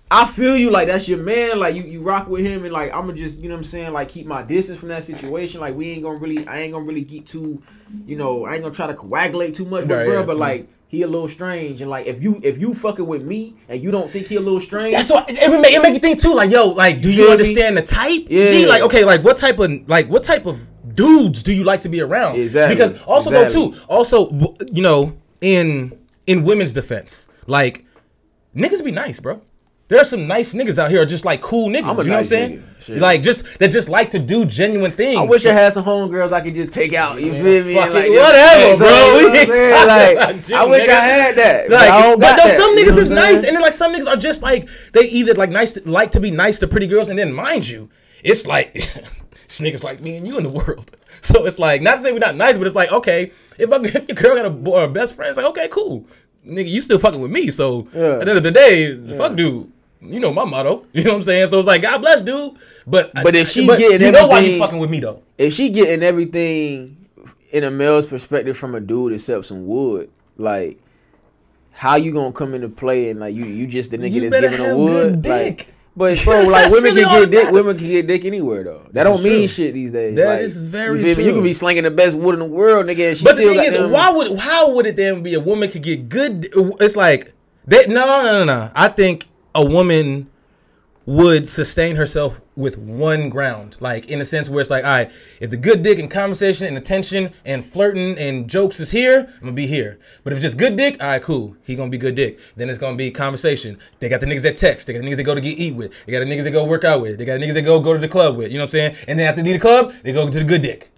I 0.10 0.26
feel 0.26 0.56
you 0.56 0.72
like 0.72 0.88
that's 0.88 1.10
your 1.10 1.18
man. 1.20 1.60
Like 1.60 1.76
you, 1.76 1.84
you 1.84 2.02
rock 2.02 2.30
with 2.30 2.46
him, 2.46 2.64
and 2.64 2.72
like 2.74 2.94
I'm 2.94 3.02
gonna 3.02 3.14
just, 3.14 3.40
you 3.40 3.50
know 3.50 3.56
what 3.56 3.60
I'm 3.60 3.64
saying, 3.64 3.92
like 3.92 4.08
keep 4.08 4.26
my 4.26 4.42
distance 4.42 4.80
from 4.80 4.88
that 4.90 5.04
situation. 5.04 5.60
Like 5.60 5.76
we 5.76 5.90
ain't 5.90 6.04
gonna 6.04 6.18
really, 6.20 6.48
I 6.48 6.60
ain't 6.60 6.72
gonna 6.72 6.86
really 6.86 7.02
get 7.04 7.28
too, 7.28 7.62
you 8.06 8.16
know, 8.16 8.46
I 8.46 8.54
ain't 8.54 8.64
gonna 8.64 8.74
try 8.74 8.88
to 8.88 8.94
coagulate 8.94 9.54
too 9.54 9.66
much 9.66 9.82
with 9.82 9.92
Right, 9.92 10.06
bro. 10.06 10.20
yeah. 10.20 10.26
But 10.26 10.38
like 10.38 10.70
he 10.88 11.02
a 11.02 11.08
little 11.08 11.28
strange, 11.28 11.82
and 11.82 11.90
like 11.92 12.06
if 12.08 12.24
you 12.24 12.40
if 12.42 12.58
you 12.58 12.74
fucking 12.74 13.06
with 13.06 13.24
me 13.24 13.56
and 13.68 13.84
you 13.84 13.92
don't 13.92 14.10
think 14.10 14.28
he 14.28 14.38
a 14.38 14.40
little 14.40 14.62
strange, 14.62 14.96
That's 14.96 15.10
what 15.10 15.30
it 15.30 15.36
make 15.62 15.74
it 15.74 15.82
make 15.82 15.94
you 15.94 16.00
think 16.00 16.22
too. 16.22 16.34
Like, 16.34 16.52
yo, 16.52 16.70
like, 16.70 17.02
do 17.02 17.10
You 17.10 17.16
you, 17.16 17.18
feel 17.24 17.28
me? 17.28 17.32
understand 17.34 17.76
the 17.76 17.82
type? 17.82 18.28
Yeah. 18.30 18.46
G, 18.46 18.66
like, 18.66 18.84
okay, 18.84 19.04
like, 19.04 19.26
what 19.26 19.36
type 19.36 19.60
of 19.60 19.70
like 19.90 20.08
what 20.08 20.24
type 20.24 20.46
of 20.46 20.58
dudes 20.98 21.42
do 21.44 21.54
you 21.56 21.64
like 21.64 21.80
to 21.82 21.90
be 21.90 22.02
around? 22.02 22.36
Exactly. 22.36 22.76
Because 22.76 23.02
also 23.04 23.30
Exactly. 23.30 23.62
though 23.62 23.72
too, 23.72 23.82
also 23.88 24.56
you 24.74 24.82
know, 24.82 25.16
in 25.40 25.98
in 26.26 26.44
women's 26.44 26.74
defense, 26.74 27.28
like 27.46 27.86
niggas 28.54 28.84
be 28.84 28.92
nice, 28.92 29.22
bro. 29.22 29.42
There 29.90 29.98
are 30.02 30.04
some 30.04 30.28
nice 30.28 30.54
niggas 30.54 30.78
out 30.78 30.92
here, 30.92 31.02
are 31.04 31.06
just 31.06 31.24
like 31.24 31.42
cool 31.42 31.70
niggas. 31.70 31.88
I'm 31.88 31.98
a 31.98 32.04
you 32.04 32.10
know 32.10 32.16
nice 32.18 32.30
what 32.32 32.42
I'm 32.42 32.50
saying? 32.50 32.64
nigga. 32.82 33.00
Like 33.00 33.22
just 33.22 33.46
that 33.60 33.72
just 33.72 33.88
like 33.88 34.12
to 34.12 34.20
do 34.20 34.44
genuine 34.44 34.92
things. 34.92 35.18
I 35.18 35.24
wish 35.24 35.46
I 35.46 35.54
had 35.54 35.72
some 35.72 35.86
homegirls 35.86 36.34
I 36.34 36.42
could 36.42 36.56
just 36.56 36.72
take 36.72 36.94
out. 36.94 37.22
You 37.22 37.32
feel 37.32 37.64
me? 37.64 37.74
like, 37.76 37.92
it, 37.94 38.12
whatever, 38.12 38.76
so, 38.76 38.84
bro. 38.84 38.90
you 38.90 39.00
know 39.00 39.18
We 39.18 39.24
what 39.24 39.32
I'm 39.32 39.36
ain't 39.38 39.48
saying? 39.48 39.88
talking 39.88 40.18
Like, 40.36 40.50
you, 40.50 40.56
I 40.62 40.66
wish 40.66 40.84
nigga. 40.84 40.90
I 40.90 41.06
had 41.06 41.36
that. 41.38 41.70
Like, 41.70 41.90
but 41.90 42.20
but 42.20 42.36
no, 42.36 42.48
some 42.54 42.76
you 42.78 42.86
know 42.86 42.92
niggas 42.92 42.98
is 42.98 43.12
nice, 43.12 43.44
and 43.46 43.56
then 43.56 43.62
like 43.62 43.72
some 43.72 43.94
niggas 43.96 44.08
are 44.10 44.18
just 44.18 44.42
like 44.42 44.68
they 44.92 45.04
either 45.06 45.34
like 45.36 45.52
nice 45.52 45.72
to, 45.74 45.90
like 45.90 46.12
to 46.12 46.20
be 46.20 46.32
nice 46.32 46.60
to 46.60 46.68
pretty 46.68 46.88
girls, 46.88 47.08
and 47.08 47.18
then 47.18 47.32
mind 47.32 47.66
you, 47.70 47.90
it's 48.24 48.46
like 48.48 48.72
it's 48.76 49.60
niggas 49.62 49.84
like 49.84 50.02
me 50.02 50.18
and 50.18 50.26
you 50.28 50.38
in 50.38 50.44
the 50.44 50.50
world. 50.50 50.92
So 51.22 51.46
it's 51.48 51.58
like 51.58 51.82
not 51.82 51.96
to 51.96 52.02
say 52.04 52.12
we're 52.12 52.20
not 52.20 52.36
nice, 52.36 52.58
but 52.60 52.68
it's 52.68 52.76
like 52.76 52.92
okay, 52.92 53.32
if, 53.58 53.72
I, 53.72 53.78
if 53.84 53.94
your 54.08 54.16
girl 54.16 54.36
got 54.36 54.46
a, 54.46 54.50
boy, 54.52 54.78
a 54.82 54.84
uh, 54.84 54.88
best 54.88 55.16
friend, 55.16 55.30
it's 55.30 55.38
like 55.38 55.48
okay, 55.48 55.68
cool, 55.70 56.06
nigga, 56.46 56.70
you 56.70 56.82
still 56.82 57.00
fucking 57.00 57.20
with 57.20 57.32
me. 57.32 57.50
So 57.50 57.88
Yeah. 57.92 58.20
at 58.20 58.26
the 58.26 58.30
end 58.30 58.38
of 58.38 58.44
the 58.44 58.52
day, 58.52 59.18
fuck 59.18 59.36
dude. 59.36 59.72
You 60.00 60.20
know 60.20 60.32
my 60.32 60.46
motto. 60.46 60.86
You 60.94 61.04
know 61.06 61.12
what 61.14 61.18
I'm 61.18 61.24
saying? 61.24 61.48
So 61.48 61.58
it's 61.58 61.68
like 61.68 61.82
God 61.82 61.98
bless, 62.00 62.22
dude. 62.22 62.56
But 62.86 63.12
But 63.16 63.36
if 63.36 63.48
she 63.50 63.66
but 63.66 63.80
getting 63.80 64.06
you 64.06 64.12
know 64.12 64.28
why 64.28 64.40
you 64.40 64.46
everything- 64.46 64.60
fucking 64.60 64.78
with 64.78 64.92
me 64.92 65.00
though. 65.00 65.24
if 65.40 65.54
she 65.54 65.70
getting 65.70 66.04
everything 66.04 67.08
in 67.52 67.64
a 67.64 67.72
male's 67.72 68.06
perspective 68.06 68.56
from 68.56 68.76
a 68.76 68.80
dude 68.80 69.14
except 69.14 69.46
some 69.46 69.66
wood, 69.66 70.12
like 70.38 70.78
how 71.72 71.96
you 71.96 72.12
gonna 72.14 72.32
come 72.32 72.54
into 72.54 72.70
play 72.70 73.10
and 73.10 73.20
like 73.20 73.34
you 73.34 73.46
you 73.46 73.66
just 73.66 73.90
the 73.90 73.98
nigga 73.98 74.12
You 74.12 74.30
that's 74.30 74.42
giving 74.42 74.66
a 74.66 74.78
wood, 74.78 75.26
like. 75.26 75.74
But 75.98 76.24
bro, 76.24 76.44
like 76.44 76.72
women 76.72 76.94
really 76.94 77.04
can 77.06 77.22
get 77.22 77.32
dick, 77.32 77.52
women 77.52 77.76
can 77.76 77.88
get 77.88 78.06
dick 78.06 78.24
anywhere 78.24 78.64
though. 78.64 78.84
That 78.92 79.04
This 79.04 79.04
don't 79.04 79.24
mean 79.24 79.40
true. 79.40 79.48
shit 79.48 79.74
these 79.74 79.92
days. 79.92 80.16
That 80.16 80.28
like, 80.28 80.40
is 80.42 80.56
very 80.56 81.00
you 81.00 81.16
Me? 81.16 81.26
You 81.26 81.34
can 81.34 81.42
be 81.42 81.54
slinging 81.54 81.84
the 81.84 81.92
best 81.92 82.16
wood 82.16 82.34
in 82.36 82.40
the 82.40 82.46
world, 82.46 82.86
nigga. 82.86 83.10
And 83.10 83.18
she 83.18 83.24
But 83.26 83.36
the 83.36 83.46
thing 83.46 83.60
is, 83.64 83.74
them- 83.74 83.90
why 83.90 84.12
would 84.12 84.38
how 84.38 84.76
would 84.76 84.86
it 84.86 84.96
then 84.96 85.24
be 85.24 85.34
a 85.34 85.40
woman 85.40 85.72
could 85.72 85.82
get 85.82 86.08
good? 86.08 86.50
Uh, 86.56 86.70
it's 86.80 86.96
like 86.96 87.34
that. 87.66 87.90
No, 87.90 88.06
no, 88.06 88.22
no, 88.22 88.44
no. 88.46 88.72
I 88.76 88.90
think 88.90 89.28
a 89.56 89.66
woman 89.66 90.30
would 91.08 91.48
sustain 91.50 91.96
herself 91.96 92.42
with 92.58 92.78
one 92.78 93.30
ground, 93.30 93.78
like 93.80 94.08
in 94.08 94.20
a 94.20 94.26
sense 94.26 94.50
where 94.50 94.60
it's 94.60 94.70
like, 94.70 94.84
all 94.84 94.90
right, 94.90 95.12
if 95.40 95.50
the 95.50 95.58
good 95.58 95.84
dick 95.84 96.00
and 96.00 96.10
conversation 96.10 96.66
and 96.66 96.78
attention 96.78 97.32
and 97.46 97.64
flirting 97.64 98.18
and 98.18 98.50
jokes 98.50 98.80
is 98.80 98.92
here, 98.92 99.32
I'm 99.36 99.42
gonna 99.42 99.52
be 99.54 99.68
here. 99.68 100.00
But 100.24 100.34
if 100.34 100.38
it's 100.38 100.44
just 100.44 100.58
good 100.58 100.76
dick, 100.76 100.98
all 101.00 101.08
right, 101.08 101.22
cool, 101.22 101.56
he 101.64 101.76
gonna 101.76 101.92
be 101.92 101.98
good 101.98 102.16
dick. 102.16 102.40
Then 102.56 102.70
it's 102.70 102.80
gonna 102.80 102.98
be 102.98 103.12
conversation. 103.12 103.78
They 104.00 104.10
got 104.10 104.20
the 104.20 104.26
niggas 104.26 104.42
that 104.42 104.58
text, 104.58 104.88
they 104.88 104.94
got 104.94 105.04
the 105.04 105.08
niggas 105.08 105.18
that 105.18 105.24
go 105.24 105.36
to 105.36 105.42
get 105.42 105.58
eat 105.58 105.76
with, 105.76 105.94
they 106.06 106.12
got 106.12 106.20
the 106.20 106.26
niggas 106.26 106.44
that 106.44 106.52
go 106.52 106.66
work 106.66 106.84
out 106.84 107.02
with, 107.02 107.20
they 107.20 107.26
got 107.26 107.40
the 107.40 107.46
niggas 107.46 107.54
that 107.54 107.62
go 107.62 107.80
go 107.80 107.94
to 107.94 108.00
the 108.00 108.08
club 108.08 108.36
with. 108.36 108.52
You 108.52 108.58
know 108.58 108.64
what 108.64 108.74
I'm 108.74 108.94
saying? 108.94 108.96
And 109.08 109.20
then 109.20 109.28
after 109.28 109.44
the 109.44 109.60
club, 109.60 109.94
they 110.04 110.12
go 110.12 110.30
to 110.30 110.40
the 110.40 110.44
good 110.44 110.64
dick. 110.64 110.92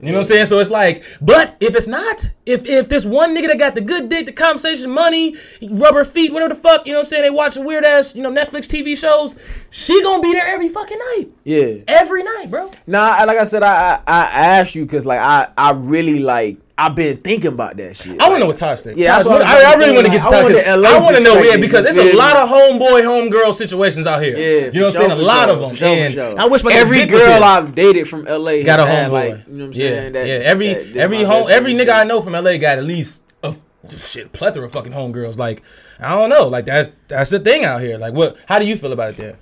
You 0.00 0.08
know 0.08 0.14
what 0.14 0.20
I'm 0.20 0.26
saying? 0.26 0.46
So 0.46 0.58
it's 0.58 0.70
like, 0.70 1.04
but 1.20 1.56
if 1.60 1.76
it's 1.76 1.86
not, 1.86 2.28
if 2.44 2.66
if 2.66 2.88
this 2.88 3.04
one 3.04 3.36
nigga 3.36 3.46
that 3.48 3.58
got 3.58 3.76
the 3.76 3.80
good 3.80 4.08
dick, 4.08 4.26
the 4.26 4.32
conversation, 4.32 4.90
money, 4.90 5.36
rubber 5.70 6.04
feet, 6.04 6.32
whatever 6.32 6.54
the 6.54 6.60
fuck, 6.60 6.86
you 6.86 6.92
know 6.92 6.98
what 6.98 7.04
I'm 7.04 7.08
saying? 7.10 7.22
They 7.22 7.30
watching 7.30 7.64
weird 7.64 7.84
ass, 7.84 8.16
you 8.16 8.22
know, 8.22 8.30
Netflix 8.30 8.66
TV 8.66 8.96
shows. 8.96 9.38
She 9.70 10.02
gonna 10.02 10.20
be 10.20 10.32
there 10.32 10.46
every 10.46 10.68
fucking 10.68 10.98
night, 10.98 11.28
yeah. 11.44 11.84
every 11.86 12.24
night, 12.24 12.50
bro. 12.50 12.70
Nah, 12.88 13.22
like 13.24 13.38
I 13.38 13.44
said, 13.44 13.62
I 13.62 14.02
I, 14.06 14.22
I 14.22 14.46
asked 14.58 14.74
you 14.74 14.84
because 14.84 15.06
like 15.06 15.20
I 15.20 15.48
I 15.56 15.70
really 15.70 16.18
like 16.18 16.58
I've 16.78 16.94
been 16.94 17.18
thinking 17.18 17.52
about 17.52 17.76
that 17.76 17.96
shit. 17.96 18.20
I 18.20 18.28
want 18.28 18.36
to 18.36 18.40
know 18.40 18.46
what 18.46 18.56
Tosh 18.56 18.80
thinks. 18.80 18.98
Yeah, 18.98 19.18
Tosh, 19.18 19.26
what 19.26 19.42
I, 19.42 19.70
I 19.70 19.72
I, 19.72 19.74
really 19.74 19.88
say, 19.90 19.94
want 19.94 20.06
to 20.06 20.12
get 20.12 20.22
to 20.22 20.24
like, 20.28 20.34
I 20.34 20.40
Tosh. 20.42 20.42
want 20.42 20.64
'cause 20.64 20.84
I 20.94 21.00
want 21.00 21.16
to 21.16 21.22
know, 21.22 21.42
yeah, 21.42 21.56
because 21.58 21.96
you 21.96 22.02
it's 22.02 22.14
a 22.14 22.16
lot 22.16 22.36
of 22.36 22.48
homeboy, 22.48 23.02
homegirl 23.02 23.54
situations 23.54 24.06
out 24.06 24.22
here. 24.22 24.36
Yeah, 24.36 24.70
you 24.72 24.80
know 24.80 24.86
what 24.88 24.96
I'm 24.96 25.08
saying? 25.08 25.10
A 25.12 25.14
lot 25.16 25.44
sure, 25.48 25.54
of 25.54 25.60
them. 25.60 25.70
for 25.70 25.76
sure, 25.76 25.88
and 25.88 26.14
sure. 26.14 26.40
I 26.40 26.46
wish 26.46 26.64
my 26.64 26.72
every 26.72 26.98
dick 26.98 27.10
was 27.10 27.24
girl. 27.24 27.44
I've 27.44 27.74
dated 27.74 28.08
from 28.08 28.24
LA 28.24 28.62
got 28.62 28.80
a 28.80 28.84
homeboy. 28.84 29.10
like 29.10 29.46
you 29.48 29.52
know 29.54 29.66
what 29.66 29.76
I'm 29.76 29.80
yeah, 29.80 29.88
saying? 29.88 30.12
That, 30.14 30.26
yeah. 30.26 30.34
Every 30.34 30.74
that- 30.74 30.96
every 30.96 31.22
home, 31.24 31.46
every 31.50 31.74
friend 31.76 31.88
nigga 31.88 31.94
I 31.94 32.04
know 32.04 32.22
from 32.22 32.32
LA 32.32 32.56
got 32.56 32.78
at 32.78 32.84
least 32.84 33.24
a 33.42 33.54
shit 33.98 34.32
plethora 34.32 34.64
of 34.66 34.72
fucking 34.72 34.92
homegirls. 34.92 35.36
Like 35.36 35.62
I 36.00 36.10
don't 36.18 36.30
know, 36.30 36.48
like 36.48 36.64
that's 36.64 36.88
that's 37.08 37.30
the 37.30 37.38
thing 37.38 37.64
out 37.64 37.82
here. 37.82 37.98
Like 37.98 38.14
what? 38.14 38.36
How 38.46 38.58
do 38.58 38.64
you 38.66 38.76
feel 38.76 38.92
about 38.92 39.10
it 39.10 39.16
then, 39.18 39.36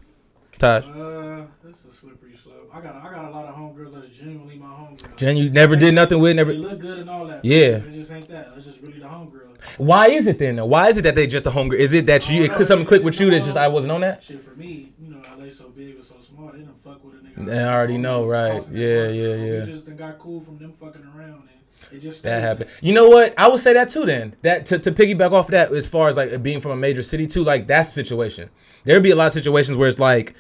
Tosh? 0.59 0.85
Uh, 0.87 1.45
this 1.62 1.77
is 1.79 1.85
a 1.87 1.93
slippery 1.95 2.35
slope. 2.35 2.70
I 2.81 2.83
got 2.83 2.97
I 2.97 3.11
got 3.11 3.25
a 3.27 3.31
lot 3.31 3.45
of 3.47 3.55
homegirls 3.55 3.93
that's 3.93 4.16
genuinely 4.16 4.57
my 4.57 4.66
homegirls. 4.66 5.16
Jen, 5.16 5.37
you 5.37 5.51
never 5.51 5.77
did 5.77 5.95
nothing 5.95 6.19
with, 6.19 6.37
never. 6.37 6.53
They 6.53 6.59
look 6.59 6.79
good 6.79 6.99
and 7.01 7.11
all 7.11 7.27
that. 7.27 7.45
Yeah. 7.45 7.77
It 7.77 7.93
just 7.93 8.11
ain't 8.11 8.29
that. 8.29 8.53
It's 8.57 8.66
just 8.66 8.81
really 8.81 8.99
the 8.99 9.07
homegirls. 9.07 9.61
Why 9.76 10.09
is 10.09 10.26
it 10.26 10.39
then? 10.39 10.57
Though? 10.57 10.66
Why 10.66 10.89
is 10.89 10.97
it 10.97 11.03
that 11.03 11.14
they 11.14 11.26
just 11.26 11.47
a 11.47 11.51
homegirl? 11.51 11.74
Is 11.74 11.93
it 11.93 12.07
that 12.07 12.28
you 12.31 12.45
it, 12.45 12.66
something 12.66 12.87
clicked 12.87 13.05
with 13.05 13.20
you 13.20 13.31
that 13.31 13.43
just 13.43 13.57
I 13.57 13.68
wasn't 13.68 13.93
on 13.93 14.01
that? 14.01 14.22
Shit 14.22 14.43
for 14.43 14.55
me, 14.55 14.93
you 14.99 15.11
know, 15.11 15.22
LA 15.37 15.51
so 15.51 15.68
big 15.68 15.97
and 15.97 16.05
so 16.05 16.14
small, 16.20 16.51
they 16.53 16.59
didn't 16.59 16.83
fuck 16.83 17.05
with 17.05 17.14
a 17.14 17.18
nigga. 17.18 17.47
They 17.47 17.62
already 17.62 17.99
know, 17.99 18.26
right. 18.26 18.66
Yeah, 18.70 19.09
yeah, 19.09 19.35
yeah. 19.35 19.64
We 19.64 19.72
just 19.72 19.97
got 19.97 20.18
cool 20.18 20.41
from 20.41 20.59
them 20.59 20.72
fucking 20.81 21.05
around 21.05 21.49
and 21.51 21.51
it 21.93 22.01
just 22.01 22.22
That 22.22 22.41
happened. 22.41 22.70
You 22.81 22.95
know 22.95 23.09
what? 23.09 23.35
I 23.37 23.49
would 23.49 23.61
say 23.61 23.74
that 23.74 23.91
too. 23.91 24.07
Then 24.07 24.37
that 24.43 24.64
to, 24.66 24.78
to 24.78 24.93
piggyback 24.93 25.33
off 25.33 25.47
of 25.47 25.51
that, 25.53 25.72
as 25.72 25.87
far 25.87 26.09
as 26.09 26.16
like 26.16 26.43
being 26.43 26.61
from 26.61 26.70
a 26.70 26.76
major 26.76 27.03
city 27.03 27.26
too, 27.26 27.45
like 27.45 27.66
that's 27.66 27.91
the 27.91 27.95
situation. 27.95 28.49
There'd 28.85 29.03
be 29.03 29.11
a 29.11 29.16
lot 29.16 29.26
of 29.26 29.33
situations 29.33 29.76
where 29.76 29.89
it's 29.89 29.99
like 29.99 30.35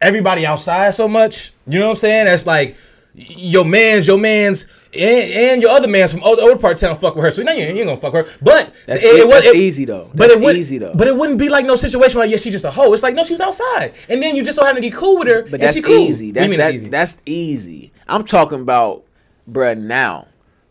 everybody 0.00 0.46
outside 0.46 0.94
so 0.94 1.08
much. 1.08 1.52
You 1.66 1.78
know 1.78 1.86
what 1.86 1.90
I'm 1.92 1.96
saying? 1.96 2.24
That's 2.26 2.46
like 2.46 2.76
your 3.14 3.64
man's, 3.64 4.06
your 4.06 4.18
man's 4.18 4.66
and, 4.92 5.30
and 5.32 5.62
your 5.62 5.70
other 5.70 5.86
man's 5.86 6.10
from 6.12 6.20
the 6.20 6.26
older 6.26 6.56
part 6.56 6.74
of 6.74 6.80
town 6.80 6.96
fuck 6.96 7.14
with 7.14 7.24
her. 7.24 7.30
So 7.30 7.42
now 7.42 7.52
you 7.52 7.62
ain't, 7.62 7.74
you 7.76 7.82
ain't 7.82 7.88
gonna 7.88 8.00
fuck 8.00 8.12
her. 8.14 8.26
But 8.42 8.72
That's, 8.86 9.02
it, 9.02 9.06
it, 9.06 9.20
it, 9.20 9.28
was 9.28 9.44
it- 9.44 9.54
easy 9.56 9.84
though. 9.84 10.10
But 10.12 10.18
That's 10.28 10.32
it 10.32 10.40
wouldn't, 10.40 10.58
easy 10.58 10.78
though. 10.78 10.94
But 10.94 11.06
it 11.06 11.16
wouldn't 11.16 11.38
be 11.38 11.48
like 11.48 11.64
no 11.64 11.76
situation 11.76 12.18
like 12.18 12.30
yeah 12.30 12.38
she's 12.38 12.52
just 12.52 12.64
a 12.64 12.70
hoe. 12.70 12.92
It's 12.92 13.02
like 13.02 13.14
no 13.14 13.22
she's 13.24 13.40
outside, 13.40 13.94
and 14.08 14.22
then 14.22 14.34
you 14.34 14.42
just 14.42 14.56
so 14.58 14.64
happen 14.64 14.82
to 14.82 14.88
get 14.88 14.96
cool 14.96 15.18
with 15.18 15.28
her. 15.28 15.42
But 15.42 15.60
that's 15.60 15.76
she 15.76 15.82
cool. 15.82 15.94
easy. 15.96 16.32
That's 16.32 16.56
that, 16.56 16.74
easy? 16.74 16.88
that's 16.88 17.16
easy. 17.24 17.92
I'm 18.08 18.24
talking 18.24 18.60
about, 18.60 19.04
bruh, 19.50 19.78
now. 19.78 20.26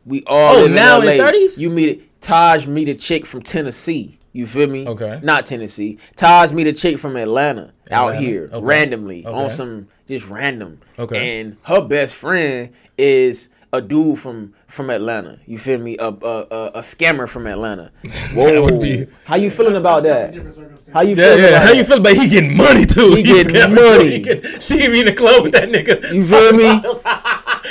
We 0.05 0.23
all 0.25 0.55
Oh, 0.55 0.67
now 0.67 1.01
in 1.01 1.05
LA. 1.17 1.23
30s? 1.31 1.57
You 1.57 1.69
meet 1.69 2.19
Taj 2.21 2.65
meet 2.67 2.89
a 2.89 2.95
chick 2.95 3.25
from 3.25 3.41
Tennessee. 3.41 4.18
You 4.33 4.45
feel 4.45 4.67
me? 4.69 4.87
Okay. 4.87 5.19
Not 5.23 5.45
Tennessee. 5.45 5.97
Taj 6.15 6.51
meet 6.51 6.67
a 6.67 6.73
chick 6.73 6.99
from 6.99 7.15
Atlanta, 7.17 7.73
out 7.91 8.15
here 8.15 8.49
Okay. 8.53 8.63
randomly 8.65 9.25
on 9.25 9.45
Okay. 9.45 9.49
some 9.53 9.87
just 10.07 10.29
random. 10.29 10.79
Okay. 10.99 11.39
And 11.41 11.57
her 11.63 11.81
best 11.81 12.15
friend 12.15 12.69
is 12.97 13.49
a 13.73 13.81
dude 13.81 14.17
from 14.19 14.53
from 14.67 14.89
Atlanta. 14.91 15.39
You 15.47 15.57
feel 15.57 15.79
me? 15.79 15.95
A 15.99 16.07
a 16.09 16.11
a, 16.51 16.71
a 16.75 16.79
scammer 16.81 17.27
from 17.27 17.47
Atlanta. 17.47 17.91
Whoa. 18.33 18.45
That 18.53 18.61
would 18.61 18.79
be- 18.81 19.07
How 19.25 19.35
you 19.35 19.49
feeling 19.51 19.75
about 19.75 20.03
that? 20.03 20.31
Different 20.31 20.55
circumstances. 20.55 20.93
How 20.93 21.01
you 21.01 21.15
Yeah, 21.15 21.23
feeling 21.25 21.39
yeah. 21.43 21.47
about 21.49 21.63
How 21.63 21.71
you 21.73 21.83
that? 21.83 21.87
feel 21.87 21.97
about 21.97 22.13
he 22.15 22.27
getting 22.27 22.57
money 22.57 22.85
too? 22.85 23.09
He 23.15 23.23
He's 23.23 23.47
getting 23.47 23.75
scamming, 23.75 23.97
money. 23.97 24.09
He 24.11 24.19
get, 24.19 24.61
she 24.63 24.87
be 24.89 24.99
in 25.01 25.05
the 25.07 25.13
club 25.13 25.43
with 25.43 25.51
that 25.53 25.69
nigga. 25.69 26.11
You 26.13 26.25
feel 26.25 26.53
me? 26.53 26.65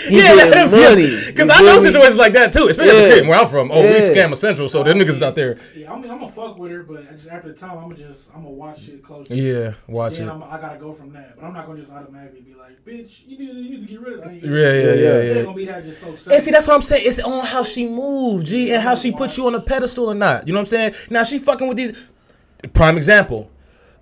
He 0.08 0.16
yeah, 0.18 0.34
getting 0.36 0.70
money. 0.70 1.26
Because 1.26 1.50
I 1.50 1.58
feel 1.58 1.66
know 1.66 1.76
me? 1.76 1.80
situations 1.86 2.16
like 2.16 2.32
that 2.32 2.52
too, 2.52 2.68
especially 2.68 2.98
Yeah. 3.08 3.14
yeah. 3.22 3.28
where 3.28 3.38
I'm 3.38 3.46
from. 3.46 3.70
Oh, 3.70 3.80
we 3.82 3.88
Yeah. 3.88 4.00
scam 4.00 4.32
essential, 4.32 4.68
so 4.68 4.82
them 4.82 4.98
niggas 4.98 5.08
is 5.08 5.22
out 5.22 5.34
there. 5.34 5.58
Yeah, 5.76 5.92
I 5.92 5.98
mean, 5.98 6.10
I'm 6.10 6.18
gonna 6.20 6.32
fuck 6.32 6.58
with 6.58 6.72
her, 6.72 6.82
but 6.82 7.10
just 7.16 7.28
after 7.28 7.48
the 7.52 7.54
time, 7.58 7.78
I'm 7.78 7.90
gonna 7.90 7.96
just 7.96 8.28
I'm 8.34 8.42
gonna 8.42 8.54
watch 8.54 8.80
shit 8.82 9.02
closely. 9.02 9.40
Yeah, 9.40 9.74
watch 9.86 10.18
Then 10.18 10.28
it. 10.28 10.32
I'm, 10.32 10.42
I 10.42 10.58
gotta 10.60 10.78
go 10.78 10.92
from 10.92 11.12
that, 11.12 11.36
but 11.36 11.44
I'm 11.46 11.52
not 11.52 11.66
gonna 11.66 11.80
just 11.80 11.92
automatically 11.92 12.40
be 12.40 12.54
like, 12.54 12.84
"Bitch, 12.86 13.26
you 13.26 13.38
need, 13.38 13.48
you 13.48 13.78
need 13.78 13.86
to 13.86 13.92
get 13.92 14.00
rid 14.00 14.18
of." 14.18 14.26
I 14.26 14.32
Yeah, 14.32 14.40
yeah, 14.42 14.50
Yeah, 14.50 14.72
yeah, 14.72 14.94
yeah. 14.94 15.32
yeah. 15.34 15.42
Gonna 15.44 15.56
be 15.56 15.64
that 15.66 15.84
just 15.84 16.00
so. 16.00 16.32
And 16.32 16.42
see, 16.42 16.50
that's 16.50 16.66
what 16.66 16.74
I'm 16.74 16.82
saying. 16.82 17.02
It's 17.06 17.18
on 17.20 17.44
how 17.44 17.62
she 17.64 17.86
moves, 17.86 18.44
G, 18.44 18.72
and 18.72 18.82
how 18.82 18.94
she 18.94 19.12
puts 19.12 19.36
you 19.36 19.46
on 19.46 19.54
a 19.54 19.60
pedestal 19.60 20.10
or 20.10 20.14
not. 20.14 20.46
You 20.46 20.52
know 20.52 20.58
what 20.60 20.62
I'm 20.62 20.66
saying? 20.68 20.94
Now 21.10 21.24
she 21.24 21.38
fucking 21.38 21.68
with 21.68 21.76
these. 21.76 21.92
Prime 22.72 22.96
example, 22.96 23.50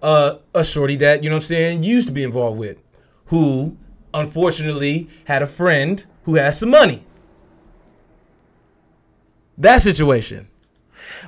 uh, 0.03 0.37
a 0.55 0.65
shorty 0.65 0.97
that 0.97 1.23
you 1.23 1.29
know 1.29 1.37
what 1.37 1.43
I'm 1.43 1.47
saying 1.47 1.83
you 1.83 1.95
used 1.95 2.07
to 2.09 2.13
be 2.13 2.23
involved 2.23 2.59
with, 2.59 2.79
who 3.27 3.77
unfortunately 4.15 5.09
had 5.25 5.43
a 5.43 5.47
friend 5.47 6.05
who 6.25 6.35
has 6.35 6.59
some 6.59 6.71
money. 6.71 7.05
That 9.59 9.83
situation. 9.83 10.49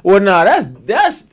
Well, 0.03 0.20
nah, 0.20 0.45
that's 0.45 0.66
that's 0.85 1.26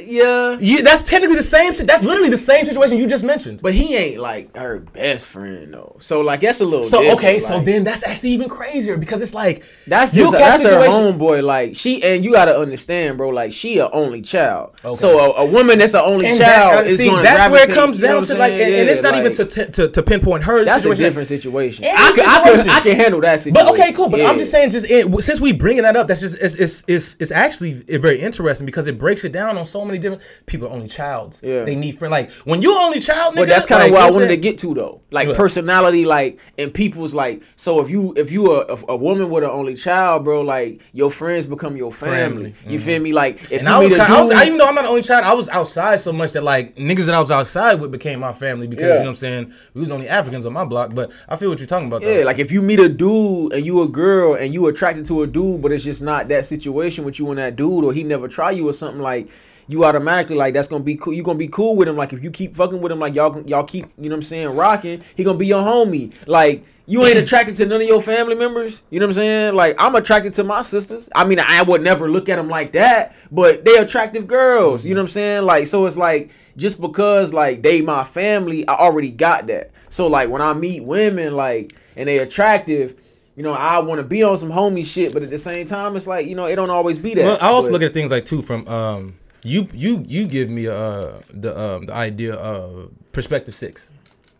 yeah. 0.00 0.58
You, 0.58 0.82
that's 0.82 1.02
technically 1.02 1.36
the 1.36 1.42
same. 1.42 1.72
That's 1.86 2.02
literally 2.02 2.30
the 2.30 2.38
same 2.38 2.64
situation 2.64 2.96
you 2.96 3.06
just 3.06 3.24
mentioned. 3.24 3.60
But 3.62 3.74
he 3.74 3.96
ain't 3.96 4.20
like 4.20 4.56
her 4.56 4.78
best 4.80 5.26
friend 5.26 5.72
though. 5.72 5.96
So 6.00 6.20
like 6.20 6.40
that's 6.40 6.60
a 6.60 6.64
little. 6.64 6.84
So 6.84 7.00
different, 7.02 7.18
okay, 7.18 7.38
so 7.38 7.60
then 7.60 7.84
that's 7.84 8.02
actually 8.04 8.30
even 8.30 8.48
crazier 8.48 8.96
because 8.96 9.20
it's 9.20 9.34
like 9.34 9.64
that's 9.86 10.14
just 10.14 10.32
that's 10.32 10.62
her 10.62 10.88
homeboy. 10.88 11.42
Like 11.42 11.76
she 11.76 12.02
and 12.02 12.24
you 12.24 12.32
gotta 12.32 12.56
understand, 12.56 13.18
bro. 13.18 13.28
Like 13.30 13.52
she 13.52 13.78
a 13.78 13.88
only 13.90 14.22
child. 14.22 14.74
Okay. 14.84 14.94
So 14.94 15.18
a, 15.18 15.42
a 15.42 15.46
woman 15.46 15.78
that's 15.78 15.94
a 15.94 16.02
only 16.02 16.26
And 16.26 16.38
child 16.38 16.72
that, 16.72 16.78
uh, 16.78 16.88
is 16.88 16.98
see, 16.98 17.08
gonna 17.08 17.22
that's 17.22 17.50
where 17.50 17.70
it 17.70 17.74
comes 17.74 17.98
you 17.98 18.06
know 18.06 18.14
down 18.14 18.24
to 18.24 18.34
like, 18.34 18.52
and, 18.52 18.60
saying? 18.60 18.80
and 18.80 18.88
it's 18.88 19.02
Yeah, 19.02 19.10
not 19.10 19.18
even 19.18 19.36
like, 19.36 19.50
to, 19.50 19.70
to 19.70 19.88
to 19.88 20.02
pinpoint 20.02 20.44
her. 20.44 20.64
That's 20.64 20.84
a 20.84 20.94
different 20.94 21.28
situation. 21.28 21.84
I 21.84 22.12
can, 22.14 22.28
I 22.28 22.42
can. 22.42 22.70
I 22.70 22.80
can 22.80 22.96
handle 22.96 23.20
that 23.20 23.40
situation. 23.40 23.66
But 23.66 23.72
okay, 23.74 23.92
cool. 23.92 24.08
But 24.08 24.22
I'm 24.22 24.38
just 24.38 24.50
saying, 24.50 24.70
just 24.70 24.86
it, 24.88 25.22
since 25.22 25.40
we 25.40 25.52
bringing 25.52 25.82
that 25.82 25.96
up, 25.96 26.08
that's 26.08 26.20
just 26.20 26.38
it's 26.38 26.54
it's 26.54 26.84
it's, 26.86 27.16
it's 27.20 27.30
actually 27.30 27.72
very 27.72 28.20
interesting 28.20 28.66
because 28.66 28.86
it 28.86 28.98
breaks 28.98 29.24
it 29.24 29.32
down 29.32 29.58
on 29.58 29.66
so 29.66 29.81
many 29.84 29.98
different 29.98 30.22
people. 30.46 30.68
Are 30.68 30.70
only 30.70 30.88
childs. 30.88 31.40
Yeah. 31.42 31.64
They 31.64 31.74
need 31.74 31.98
friend. 31.98 32.12
Like 32.12 32.30
when 32.44 32.62
you 32.62 32.74
only 32.78 33.00
child, 33.00 33.34
nigga. 33.34 33.38
But 33.38 33.48
that's 33.48 33.66
kind 33.66 33.82
like, 33.82 33.90
of 33.90 33.94
what 33.94 34.02
I 34.04 34.10
wanted 34.10 34.28
to 34.28 34.36
get 34.36 34.58
to 34.58 34.74
though, 34.74 35.00
like 35.10 35.28
What? 35.28 35.36
personality, 35.36 36.04
like 36.04 36.38
and 36.58 36.72
people's 36.72 37.14
like. 37.14 37.42
So 37.56 37.80
if 37.80 37.90
you 37.90 38.14
if 38.16 38.30
you 38.30 38.52
a, 38.52 38.74
a, 38.74 38.78
a 38.90 38.96
woman 38.96 39.30
with 39.30 39.44
an 39.44 39.50
only 39.50 39.74
child, 39.74 40.24
bro, 40.24 40.42
like 40.42 40.82
your 40.92 41.10
friends 41.10 41.46
become 41.46 41.76
your 41.76 41.92
family. 41.92 42.52
Family. 42.52 42.54
You 42.66 42.78
mm-hmm. 42.78 42.86
feel 42.86 43.00
me? 43.00 43.12
Like 43.12 43.42
if 43.50 43.52
And 43.52 43.62
you 43.62 43.74
I 43.74 43.78
was, 43.78 43.88
kinda, 43.88 44.04
I 44.04 44.20
was, 44.20 44.30
I, 44.30 44.44
even 44.44 44.58
though 44.58 44.66
I'm 44.66 44.74
not 44.74 44.82
the 44.82 44.88
only 44.88 45.02
child, 45.02 45.24
I 45.24 45.32
was 45.32 45.48
outside 45.48 45.96
so 45.96 46.12
much 46.12 46.32
that 46.32 46.42
like 46.42 46.76
niggas 46.76 47.06
that 47.06 47.14
I 47.14 47.20
was 47.20 47.30
outside 47.30 47.80
with 47.80 47.90
became 47.90 48.20
my 48.20 48.32
family 48.32 48.66
because 48.66 48.84
Yeah. 48.84 48.94
you 48.94 48.98
know 49.00 49.04
what 49.04 49.10
I'm 49.10 49.16
saying. 49.16 49.54
We 49.74 49.80
was 49.80 49.90
only 49.90 50.08
Africans 50.08 50.44
on 50.44 50.52
my 50.52 50.64
block, 50.64 50.94
but 50.94 51.10
I 51.28 51.36
feel 51.36 51.50
what 51.50 51.58
you're 51.58 51.66
talking 51.66 51.88
about. 51.88 52.02
Yeah, 52.02 52.18
though. 52.18 52.24
like 52.24 52.38
if 52.38 52.52
you 52.52 52.62
meet 52.62 52.80
a 52.80 52.88
dude 52.88 53.52
and 53.52 53.64
you 53.64 53.82
a 53.82 53.88
girl 53.88 54.34
and 54.34 54.52
you 54.54 54.66
attracted 54.66 55.06
to 55.06 55.22
a 55.22 55.26
dude, 55.26 55.62
but 55.62 55.72
it's 55.72 55.84
just 55.84 56.02
not 56.02 56.28
that 56.28 56.44
situation 56.44 57.04
with 57.04 57.18
you 57.18 57.28
and 57.30 57.38
that 57.38 57.56
dude, 57.56 57.84
or 57.84 57.92
he 57.92 58.04
never 58.04 58.28
try 58.28 58.50
you 58.50 58.68
or 58.68 58.72
something 58.72 59.02
like. 59.02 59.28
You 59.72 59.84
automatically 59.84 60.36
like 60.36 60.52
that's 60.54 60.68
gonna 60.68 60.84
be 60.84 60.96
cool. 60.96 61.14
You 61.14 61.22
gonna 61.22 61.38
be 61.38 61.48
cool 61.48 61.76
with 61.76 61.88
him. 61.88 61.96
Like 61.96 62.12
if 62.12 62.22
you 62.22 62.30
keep 62.30 62.54
fucking 62.54 62.80
with 62.80 62.92
him, 62.92 62.98
like 62.98 63.14
y'all 63.14 63.40
y'all 63.46 63.64
keep 63.64 63.86
you 63.96 64.10
know 64.10 64.14
what 64.14 64.18
I'm 64.18 64.22
saying 64.22 64.48
rocking. 64.54 65.02
He 65.16 65.24
gonna 65.24 65.38
be 65.38 65.46
your 65.46 65.62
homie. 65.62 66.12
Like 66.26 66.64
you 66.84 67.04
ain't 67.06 67.16
attracted 67.16 67.56
to 67.56 67.64
none 67.66 67.80
of 67.80 67.86
your 67.86 68.02
family 68.02 68.34
members. 68.34 68.82
You 68.90 69.00
know 69.00 69.06
what 69.06 69.10
I'm 69.10 69.14
saying? 69.14 69.54
Like 69.54 69.76
I'm 69.78 69.94
attracted 69.94 70.34
to 70.34 70.44
my 70.44 70.60
sisters. 70.62 71.08
I 71.14 71.24
mean 71.24 71.40
I 71.40 71.62
would 71.62 71.80
never 71.82 72.10
look 72.10 72.28
at 72.28 72.36
them 72.36 72.48
like 72.48 72.72
that, 72.72 73.16
but 73.30 73.64
they 73.64 73.76
attractive 73.78 74.26
girls. 74.26 74.84
You 74.84 74.94
know 74.94 75.00
what 75.00 75.08
I'm 75.08 75.12
saying? 75.12 75.44
Like 75.44 75.66
so 75.66 75.86
it's 75.86 75.96
like 75.96 76.30
just 76.58 76.78
because 76.80 77.32
like 77.32 77.62
they 77.62 77.80
my 77.80 78.04
family, 78.04 78.68
I 78.68 78.74
already 78.74 79.10
got 79.10 79.46
that. 79.46 79.70
So 79.88 80.06
like 80.06 80.28
when 80.28 80.42
I 80.42 80.52
meet 80.52 80.84
women 80.84 81.34
like 81.34 81.74
and 81.96 82.08
they 82.08 82.18
attractive, 82.18 82.94
you 83.36 83.42
know, 83.42 83.54
I 83.54 83.78
want 83.78 84.00
to 84.00 84.06
be 84.06 84.22
on 84.22 84.36
some 84.36 84.50
homie 84.50 84.84
shit, 84.84 85.14
but 85.14 85.22
at 85.22 85.30
the 85.30 85.38
same 85.38 85.64
time, 85.64 85.96
it's 85.96 86.06
like 86.06 86.26
you 86.26 86.34
know, 86.34 86.44
it 86.46 86.56
don't 86.56 86.68
always 86.68 86.98
be 86.98 87.14
that. 87.14 87.24
Well, 87.24 87.38
I 87.40 87.48
also 87.48 87.68
But- 87.68 87.72
look 87.72 87.82
at 87.82 87.94
things 87.94 88.10
like 88.10 88.26
too 88.26 88.42
from 88.42 88.68
um 88.68 89.14
you 89.42 89.68
you 89.72 90.04
you 90.06 90.26
give 90.26 90.48
me 90.48 90.68
uh 90.68 91.20
the 91.30 91.58
um 91.58 91.86
the 91.86 91.94
idea 91.94 92.34
of 92.34 92.90
perspective 93.12 93.54
six. 93.54 93.90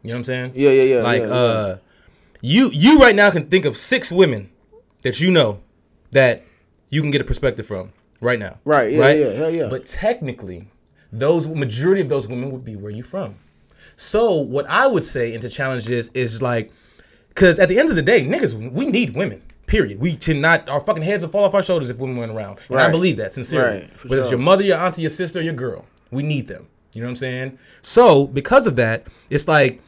You 0.03 0.09
know 0.09 0.15
what 0.15 0.19
I'm 0.19 0.25
saying? 0.25 0.53
Yeah, 0.55 0.71
yeah, 0.71 0.83
yeah. 0.83 1.03
Like 1.03 1.23
yeah, 1.23 1.29
yeah. 1.29 1.35
uh 1.35 1.79
you 2.41 2.71
you 2.73 2.99
right 2.99 3.15
now 3.15 3.31
can 3.31 3.49
think 3.49 3.65
of 3.65 3.77
six 3.77 4.11
women 4.11 4.51
that 5.03 5.21
you 5.21 5.31
know 5.31 5.61
that 6.11 6.45
you 6.91 7.01
can 7.01 7.11
get 7.11 7.21
a 7.21 7.25
perspective 7.25 7.67
from 7.67 7.93
right 8.21 8.39
now. 8.39 8.59
Right, 8.65 8.93
yeah, 8.93 9.13
yeah, 9.13 9.31
hell 9.33 9.51
yeah. 9.51 9.69
But 9.69 9.87
technically, 9.87 10.69
those 11.13 11.49
majority 11.49 12.01
of 12.01 12.09
those 12.09 12.29
women 12.29 12.51
would 12.51 12.65
be 12.65 12.77
where 12.77 12.91
you 12.91 13.03
from. 13.03 13.37
So 13.97 14.35
what 14.35 14.67
I 14.69 14.87
would 14.87 15.05
say 15.05 15.33
and 15.33 15.43
to 15.43 15.49
challenge 15.49 15.87
this 15.87 16.11
is 16.15 16.43
like 16.43 16.73
because 17.29 17.59
at 17.59 17.69
the 17.69 17.79
end 17.79 17.89
of 17.89 17.97
the 17.97 18.03
day, 18.03 18.25
niggas, 18.25 18.55
we 18.73 18.87
need 18.87 19.15
women. 19.15 19.43
Period. 19.73 19.99
We 20.01 20.19
should 20.21 20.37
not. 20.37 20.69
Our 20.69 20.81
fucking 20.81 21.03
heads 21.03 21.25
will 21.25 21.31
fall 21.33 21.45
off 21.45 21.55
our 21.55 21.63
shoulders 21.63 21.89
if 21.89 21.97
women 21.99 22.19
went 22.19 22.31
around. 22.31 22.59
And 22.69 22.79
I 22.79 22.91
believe 22.91 23.17
that 23.17 23.33
sincerely. 23.33 23.81
Right, 23.81 23.91
Whether 24.05 24.21
it's 24.21 24.31
your 24.31 24.39
mother, 24.39 24.63
your 24.63 24.77
auntie, 24.77 25.01
your 25.01 25.09
sister, 25.11 25.41
your 25.41 25.55
girl, 25.55 25.87
we 26.11 26.23
need 26.23 26.47
them. 26.47 26.69
You 26.93 27.01
know 27.01 27.07
what 27.07 27.13
I'm 27.13 27.17
saying? 27.17 27.59
So 27.81 28.27
because 28.27 28.67
of 28.67 28.77
that, 28.77 29.07
it's 29.31 29.49
like 29.49 29.81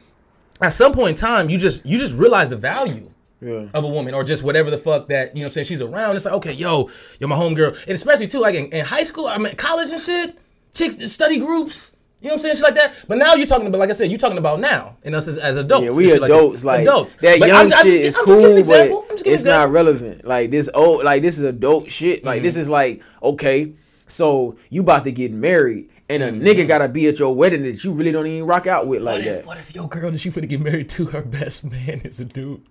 at 0.59 0.69
some 0.69 0.91
point 0.91 1.09
in 1.09 1.15
time, 1.15 1.51
you 1.51 1.59
just 1.59 1.85
you 1.85 1.99
just 1.99 2.15
realize 2.15 2.49
the 2.49 2.57
value 2.57 3.11
Yeah. 3.41 3.67
of 3.75 3.83
a 3.83 3.87
woman 3.87 4.15
or 4.15 4.23
just 4.23 4.41
whatever 4.41 4.71
the 4.71 4.79
fuck 4.79 5.07
that 5.09 5.35
you 5.35 5.43
know 5.43 5.45
what 5.45 5.49
I'm 5.51 5.53
saying 5.53 5.65
she's 5.67 5.81
around. 5.81 6.15
It's 6.15 6.25
like 6.25 6.33
okay, 6.33 6.53
yo, 6.53 6.89
you're 7.19 7.29
my 7.29 7.35
homegirl, 7.35 7.79
and 7.83 7.91
especially 7.91 8.25
too 8.25 8.39
like 8.39 8.55
in, 8.55 8.65
in 8.71 8.83
high 8.85 9.03
school, 9.03 9.27
I 9.27 9.37
mean 9.37 9.55
college 9.55 9.91
and 9.91 10.01
shit, 10.01 10.35
chicks 10.73 10.97
study 11.11 11.37
groups. 11.37 11.94
You 12.25 12.31
know 12.31 12.37
what 12.37 12.37
I'm 12.37 12.41
saying? 12.41 12.55
Shit 12.55 12.63
like 12.63 12.75
that. 12.75 12.95
But 13.07 13.19
now 13.19 13.35
you're 13.35 13.45
talking 13.45 13.67
about, 13.67 13.77
like 13.77 13.91
I 13.91 13.93
said, 13.93 14.09
you're 14.09 14.17
talking 14.17 14.39
about 14.39 14.59
now, 14.59 14.97
and 15.03 15.13
us 15.13 15.27
as, 15.27 15.37
as 15.37 15.57
adults. 15.57 15.85
Yeah, 15.85 15.91
we 15.91 16.07
shit 16.07 16.19
like 16.21 16.29
that. 16.31 16.35
adults. 16.35 16.63
Like, 16.63 16.81
adults. 16.81 17.13
That 17.13 17.39
But 17.39 17.47
young 17.49 17.57
I'm- 17.57 17.71
I'm 17.71 17.85
shit 17.85 18.01
just- 18.03 18.17
is 18.17 18.25
cool, 18.25 18.45
an 18.53 18.57
example. 18.57 19.05
I'm 19.07 19.15
but 19.17 19.27
it's 19.27 19.43
not 19.43 19.69
relevant. 19.71 20.25
Like 20.25 20.49
this 20.49 20.67
old, 20.73 21.03
like 21.03 21.21
this 21.21 21.37
is 21.37 21.43
adult 21.43 21.91
shit. 21.91 22.23
Like 22.23 22.37
Mm-hmm. 22.37 22.43
this 22.45 22.57
is 22.57 22.67
like 22.67 23.03
okay, 23.21 23.73
so 24.07 24.55
you 24.71 24.81
about 24.81 25.03
to 25.03 25.11
get 25.11 25.31
married, 25.31 25.89
and 26.09 26.23
a 26.23 26.31
Mm-hmm. 26.31 26.43
nigga 26.47 26.67
gotta 26.67 26.89
be 26.89 27.07
at 27.07 27.19
your 27.19 27.35
wedding 27.35 27.61
that 27.61 27.83
you 27.83 27.91
really 27.91 28.11
don't 28.11 28.25
even 28.25 28.47
rock 28.47 28.65
out 28.65 28.87
with 28.87 29.03
like 29.03 29.19
What 29.19 29.25
that. 29.25 29.45
what 29.45 29.57
if 29.59 29.75
your 29.75 29.87
girl 29.87 30.09
that 30.09 30.17
she 30.19 30.31
finna 30.31 30.49
get 30.49 30.61
married 30.61 30.89
to, 30.89 31.05
her 31.05 31.21
best 31.21 31.63
man 31.63 32.01
is 32.03 32.19
a 32.19 32.25
dude? 32.25 32.61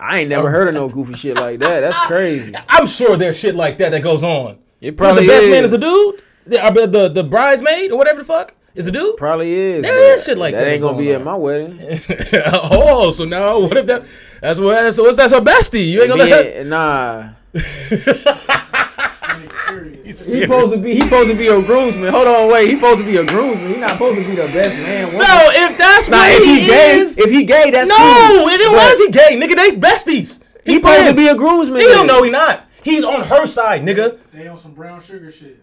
I 0.00 0.20
ain't 0.20 0.28
never 0.30 0.50
heard 0.50 0.68
of 0.68 0.74
no 0.74 0.88
goofy 0.88 1.14
shit 1.14 1.36
like 1.36 1.58
that. 1.60 1.80
That's 1.80 1.98
crazy. 2.06 2.54
I'm 2.68 2.86
sure 2.86 3.16
there's 3.18 3.38
shit 3.38 3.54
like 3.54 3.76
that 3.78 3.90
that 3.90 4.02
goes 4.02 4.22
on. 4.24 4.58
It 4.80 4.96
But 4.96 5.04
the 5.04 5.20
probably 5.20 5.26
best 5.26 5.48
man 5.48 5.64
is 5.64 5.72
a 5.72 5.78
dude. 5.78 6.22
The, 6.46 6.86
the 6.90 7.08
the 7.08 7.24
bridesmaid 7.24 7.90
or 7.92 7.98
whatever 7.98 8.18
the 8.20 8.24
fuck 8.24 8.54
is 8.74 8.86
a 8.86 8.90
dude. 8.92 9.16
Probably 9.16 9.52
is. 9.52 9.82
There 9.82 10.14
is 10.14 10.24
shit 10.24 10.36
like 10.36 10.54
that 10.54 10.60
That 10.64 10.70
ain't 10.72 10.82
gonna 10.82 10.94
going 10.94 11.04
be 11.04 11.14
on. 11.14 11.20
at 11.20 11.24
my 11.24 11.36
wedding. 11.36 11.80
oh, 12.70 13.10
so 13.12 13.24
now 13.24 13.58
what 13.60 13.76
if 13.76 13.86
that? 13.86 14.04
That's 14.40 14.58
what. 14.58 14.92
So 14.94 15.04
what's 15.04 15.16
that's 15.16 15.32
her 15.32 15.40
bestie? 15.40 15.90
You 15.90 16.00
ain't 16.02 16.10
gonna 16.10 16.24
let 16.24 16.44
her. 16.44 16.50
Yeah, 16.58 16.62
nah. 16.64 17.28
I 17.54 19.40
nigga 19.40 19.68
serious. 19.68 20.32
He 20.32 20.42
supposed 20.42 20.72
to 20.72 20.78
be. 20.78 20.94
He 20.94 21.00
supposed 21.02 21.30
to 21.30 21.36
be 21.36 21.46
a 21.48 21.62
groomsman. 21.62 22.10
Hold 22.12 22.26
on, 22.28 22.50
wait. 22.52 22.68
He 22.68 22.74
supposed 22.76 23.00
to 23.00 23.06
be 23.06 23.16
a 23.16 23.24
groomsman. 23.24 23.74
He 23.74 23.80
not 23.80 23.90
supposed 23.92 24.18
to 24.18 24.24
be 24.26 24.34
the 24.36 24.42
best 24.48 24.74
man. 24.80 25.06
woman. 25.06 25.20
No, 25.20 25.50
if 25.50 25.78
that's 25.78 26.08
Nah, 26.08 26.16
what 26.18 26.32
if 26.42 26.44
he, 26.44 26.60
he 26.60 26.66
gay, 26.66 26.98
is. 26.98 27.18
if 27.18 27.30
he 27.30 27.44
gay, 27.44 27.70
that's 27.70 27.88
no, 27.88 27.96
cool. 27.96 28.48
it 28.48 28.58
didn't 28.58 28.72
But 28.72 28.76
matter 28.76 28.96
if 28.98 29.06
he 29.06 29.10
gay, 29.38 29.46
nigga. 29.46 29.56
They 29.56 29.76
besties. 29.76 30.40
He 30.66 30.76
supposed 30.76 31.08
to 31.08 31.14
be 31.14 31.28
a 31.28 31.34
groomsman. 31.34 31.80
He 31.80 31.86
don't 31.86 32.06
know 32.06 32.22
he 32.22 32.30
not. 32.30 32.66
He's 32.82 33.02
on 33.04 33.22
her 33.26 33.46
side, 33.46 33.82
nigga. 33.82 34.18
They 34.32 34.46
on 34.46 34.58
some 34.58 34.74
brown 34.74 35.00
sugar 35.00 35.30
shit. 35.30 35.62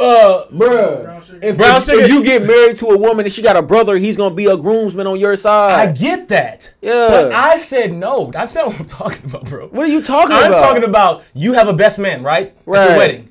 Uh, 0.00 0.46
Bruh, 0.52 1.02
Brown 1.02 1.22
sugar. 1.22 1.38
if, 1.42 1.56
Brown 1.56 1.76
if, 1.78 1.84
sugar- 1.84 2.00
if 2.02 2.10
you 2.12 2.22
get 2.22 2.44
married 2.44 2.76
to 2.76 2.86
a 2.86 2.96
woman 2.96 3.26
and 3.26 3.32
she 3.32 3.42
got 3.42 3.56
a 3.56 3.62
brother, 3.62 3.96
he's 3.96 4.16
gonna 4.16 4.34
be 4.34 4.46
a 4.46 4.56
groomsman 4.56 5.06
on 5.08 5.18
your 5.18 5.34
side. 5.36 5.88
I 5.88 5.92
get 5.92 6.28
that. 6.28 6.72
Yeah. 6.80 7.08
But 7.08 7.32
I 7.32 7.56
said 7.56 7.92
no. 7.92 8.30
I 8.34 8.46
said 8.46 8.64
what 8.64 8.78
I'm 8.78 8.86
talking 9.00 9.24
about, 9.24 9.46
bro. 9.46 9.66
what 9.68 9.84
are 9.86 9.90
you 9.90 10.00
talking 10.02 10.36
about? 10.36 10.44
I'm 10.44 10.52
talking 10.52 10.84
about 10.84 11.24
you 11.34 11.52
have 11.54 11.68
a 11.68 11.72
best 11.72 11.98
man, 11.98 12.22
right? 12.22 12.48
At 12.48 12.54
Right. 12.66 12.88
your 12.90 12.98
wedding. 12.98 13.28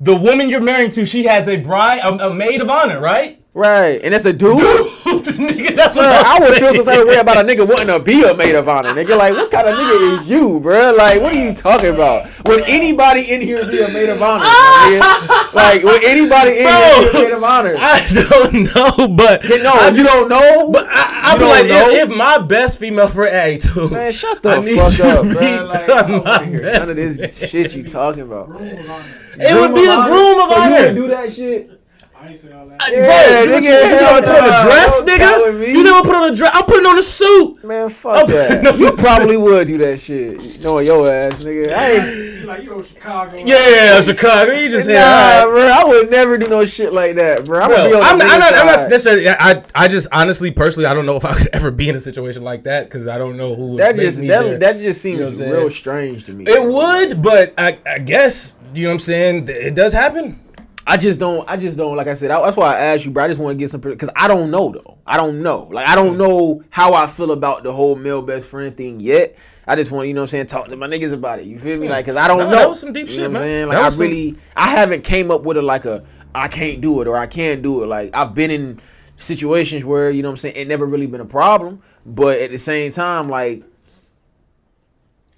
The 0.00 0.14
woman 0.16 0.48
you're 0.48 0.60
marrying 0.60 0.90
to, 0.90 1.06
she 1.06 1.24
has 1.24 1.48
a 1.48 1.56
bride, 1.58 2.00
a, 2.00 2.28
a 2.30 2.34
maid 2.34 2.60
of 2.60 2.68
honor, 2.68 3.00
right? 3.00 3.41
Right, 3.54 4.00
and 4.02 4.14
it's 4.14 4.24
a 4.24 4.32
dude. 4.32 4.56
nigga, 5.12 5.76
that's 5.76 5.94
what 5.94 6.06
Bruh, 6.06 6.24
I 6.24 6.38
would 6.40 6.56
feel 6.58 6.72
some 6.72 6.86
type 6.86 7.00
of 7.00 7.06
way 7.06 7.16
about 7.16 7.36
a 7.36 7.40
nigga 7.46 7.68
wanting 7.68 7.88
to 7.88 7.98
be 7.98 8.24
a 8.24 8.34
maid 8.34 8.54
of 8.54 8.66
honor. 8.66 8.94
Nigga, 8.94 9.14
like, 9.18 9.34
what 9.34 9.50
kind 9.50 9.68
of 9.68 9.74
nigga 9.74 10.22
is 10.22 10.30
you, 10.30 10.58
bruh? 10.58 10.96
Like, 10.96 11.20
what 11.20 11.34
are 11.34 11.38
you 11.38 11.52
talking 11.54 11.90
about? 11.90 12.30
Would 12.46 12.62
anybody 12.66 13.30
in 13.30 13.42
here 13.42 13.62
be 13.66 13.82
a 13.82 13.88
maid 13.88 14.08
of 14.08 14.22
honor? 14.22 14.44
nigga? 14.44 15.52
Like, 15.52 15.82
would 15.82 16.02
anybody 16.02 16.52
in 16.60 16.66
here 16.66 17.12
be 17.12 17.18
a 17.18 17.22
maid 17.24 17.32
of 17.32 17.44
honor? 17.44 17.74
I 17.76 18.06
don't 18.30 18.74
know, 18.74 19.08
but 19.08 19.44
no, 19.44 19.72
I, 19.74 19.90
you 19.94 20.02
don't 20.02 20.30
know. 20.30 20.70
But 20.72 20.86
I, 20.88 21.20
I 21.22 21.32
You 21.34 21.38
feel 21.38 21.48
like 21.48 21.66
if, 21.98 22.08
if 22.08 22.16
my 22.16 22.38
best 22.38 22.78
female 22.78 23.08
friend, 23.08 23.60
dude, 23.60 23.92
Man, 23.92 24.12
shut 24.12 24.42
the 24.42 24.60
need 24.60 24.78
fuck 24.78 24.98
up, 25.00 25.22
bro. 25.26 25.66
Like, 25.66 25.90
I 25.90 26.08
don't 26.08 26.24
wanna 26.24 26.46
hear 26.46 26.62
none 26.62 26.88
of 26.88 26.96
this 26.96 27.18
man. 27.18 27.32
shit 27.32 27.74
you 27.74 27.86
talking 27.86 28.22
about. 28.22 28.48
Groom 28.48 28.76
was 28.76 28.88
on 28.88 29.02
it. 29.38 29.60
would 29.60 29.74
be 29.74 29.86
the 29.86 30.02
groom 30.06 30.40
of 30.40 30.48
So 30.48 30.56
you 30.56 30.62
honor. 30.62 30.94
do 30.94 31.08
that 31.08 31.32
shit? 31.34 31.81
I 32.22 32.28
ain't 32.28 32.38
say 32.40 32.52
all 32.52 32.66
that. 32.66 32.78
Bro, 32.78 32.88
Yeah, 32.88 33.40
you 33.42 33.46
nigga, 33.48 33.52
think 33.52 33.64
you 33.64 33.72
hell 33.72 34.20
gonna 34.20 34.26
put 34.26 34.38
on 34.38 34.44
a 34.46 34.62
dress, 34.64 35.02
don't 35.02 35.18
count 35.18 35.42
with 35.42 35.54
nigga? 35.62 35.74
You 35.74 35.82
think 35.84 36.04
put 36.06 36.14
on 36.14 36.32
a 36.32 36.36
dress? 36.36 36.50
I'm 36.54 36.64
putting 36.64 36.86
on 36.86 36.98
a 36.98 37.02
suit. 37.02 37.64
Man, 37.64 37.88
fuck 37.88 38.26
that. 38.28 38.62
no, 38.62 38.74
You 38.74 38.92
probably 38.92 39.36
would 39.36 39.66
do 39.66 39.78
that 39.78 39.98
shit. 40.00 40.62
Knowing 40.62 40.86
your 40.86 41.10
ass, 41.12 41.34
nigga. 41.42 41.72
I 41.72 41.90
ain't. 41.90 42.16
You 42.42 42.48
like 42.48 42.62
you 42.64 42.70
know 42.70 42.82
Chicago. 42.82 43.36
Yeah, 43.44 44.00
Chicago. 44.02 44.52
You 44.52 44.68
just 44.68 44.88
Nah, 44.88 44.94
said, 44.94 45.44
bro, 45.46 45.62
I 45.66 45.84
would 45.84 46.10
never 46.10 46.36
do 46.38 46.46
no 46.48 46.64
shit 46.64 46.92
like 46.92 47.14
that, 47.16 47.44
bro. 47.44 47.60
I'm 47.60 47.70
gonna 47.70 47.84
be 47.84 47.90
Bro, 47.90 48.00
on 48.00 48.04
I'm, 48.06 48.18
the 48.18 48.24
not, 48.24 48.32
I'm, 48.34 48.40
not, 48.40 48.54
I'm 48.54 48.66
not 48.66 48.90
necessarily. 48.90 49.28
I, 49.28 49.62
I 49.74 49.88
just 49.88 50.08
honestly, 50.12 50.50
personally, 50.50 50.86
I 50.86 50.94
don't 50.94 51.06
know 51.06 51.16
if 51.16 51.24
I 51.24 51.34
could 51.34 51.48
ever 51.52 51.70
be 51.70 51.88
in 51.88 51.96
a 51.96 52.00
situation 52.00 52.42
like 52.42 52.64
that 52.64 52.84
because 52.84 53.06
I 53.08 53.18
don't 53.18 53.36
know 53.36 53.54
who 53.54 53.72
would 53.72 53.80
That 53.80 53.96
make 53.96 54.06
just 54.06 54.20
me 54.20 54.28
that, 54.28 54.42
there. 54.42 54.58
that 54.58 54.78
just 54.78 55.00
seems 55.02 55.18
know 55.20 55.26
real 55.30 55.36
saying? 55.36 55.70
strange 55.70 56.24
to 56.24 56.32
me. 56.32 56.44
It 56.46 56.60
bro. 56.60 56.72
would, 56.72 57.22
but 57.22 57.54
I, 57.58 57.78
I 57.86 57.98
guess 58.00 58.56
you 58.74 58.84
know 58.84 58.88
what 58.90 58.92
I'm 58.94 58.98
saying. 59.00 59.48
It 59.48 59.74
does 59.74 59.92
happen. 59.92 60.40
I 60.86 60.96
just 60.96 61.20
don't. 61.20 61.48
I 61.48 61.56
just 61.56 61.78
don't. 61.78 61.96
Like 61.96 62.08
I 62.08 62.14
said, 62.14 62.30
I, 62.30 62.42
that's 62.44 62.56
why 62.56 62.74
I 62.76 62.78
asked 62.80 63.04
you, 63.04 63.10
bro. 63.12 63.24
I 63.24 63.28
just 63.28 63.38
want 63.40 63.56
to 63.56 63.62
get 63.62 63.70
some 63.70 63.80
because 63.80 64.10
I 64.16 64.26
don't 64.28 64.50
know 64.50 64.70
though. 64.70 64.98
I 65.06 65.16
don't 65.16 65.42
know. 65.42 65.68
Like 65.70 65.86
I 65.86 65.94
don't 65.94 66.18
know 66.18 66.62
how 66.70 66.94
I 66.94 67.06
feel 67.06 67.30
about 67.32 67.62
the 67.62 67.72
whole 67.72 67.94
male 67.94 68.20
best 68.22 68.46
friend 68.48 68.76
thing 68.76 68.98
yet. 68.98 69.36
I 69.66 69.76
just 69.76 69.92
want 69.92 70.08
you 70.08 70.14
know 70.14 70.22
what 70.22 70.30
I'm 70.30 70.30
saying 70.32 70.46
talk 70.48 70.66
to 70.68 70.76
my 70.76 70.88
niggas 70.88 71.12
about 71.12 71.38
it. 71.38 71.46
You 71.46 71.58
feel 71.58 71.78
me? 71.78 71.88
Like 71.88 72.04
because 72.06 72.16
I 72.18 72.26
don't 72.26 72.38
No, 72.38 72.44
know. 72.50 72.50
that 72.56 72.68
was 72.68 72.80
some 72.80 72.92
deep 72.92 73.06
you 73.08 73.14
shit, 73.14 73.30
man. 73.30 73.68
Like 73.68 73.78
I 73.78 73.88
some- 73.90 74.00
really, 74.00 74.36
I 74.56 74.70
haven't 74.70 75.04
came 75.04 75.30
up 75.30 75.42
with 75.42 75.56
a 75.56 75.62
like 75.62 75.84
a 75.84 76.04
I 76.34 76.48
can't 76.48 76.80
do 76.80 77.00
it 77.00 77.06
or 77.06 77.16
I 77.16 77.26
can't 77.28 77.62
do 77.62 77.82
it. 77.84 77.86
Like 77.86 78.14
I've 78.16 78.34
been 78.34 78.50
in 78.50 78.80
situations 79.18 79.84
where 79.84 80.10
you 80.10 80.22
know 80.22 80.28
what 80.30 80.32
I'm 80.32 80.36
saying 80.38 80.56
it 80.56 80.66
never 80.66 80.84
really 80.84 81.06
been 81.06 81.20
a 81.20 81.24
problem, 81.26 81.80
but 82.04 82.38
at 82.40 82.50
the 82.50 82.58
same 82.58 82.90
time 82.90 83.28
like. 83.28 83.62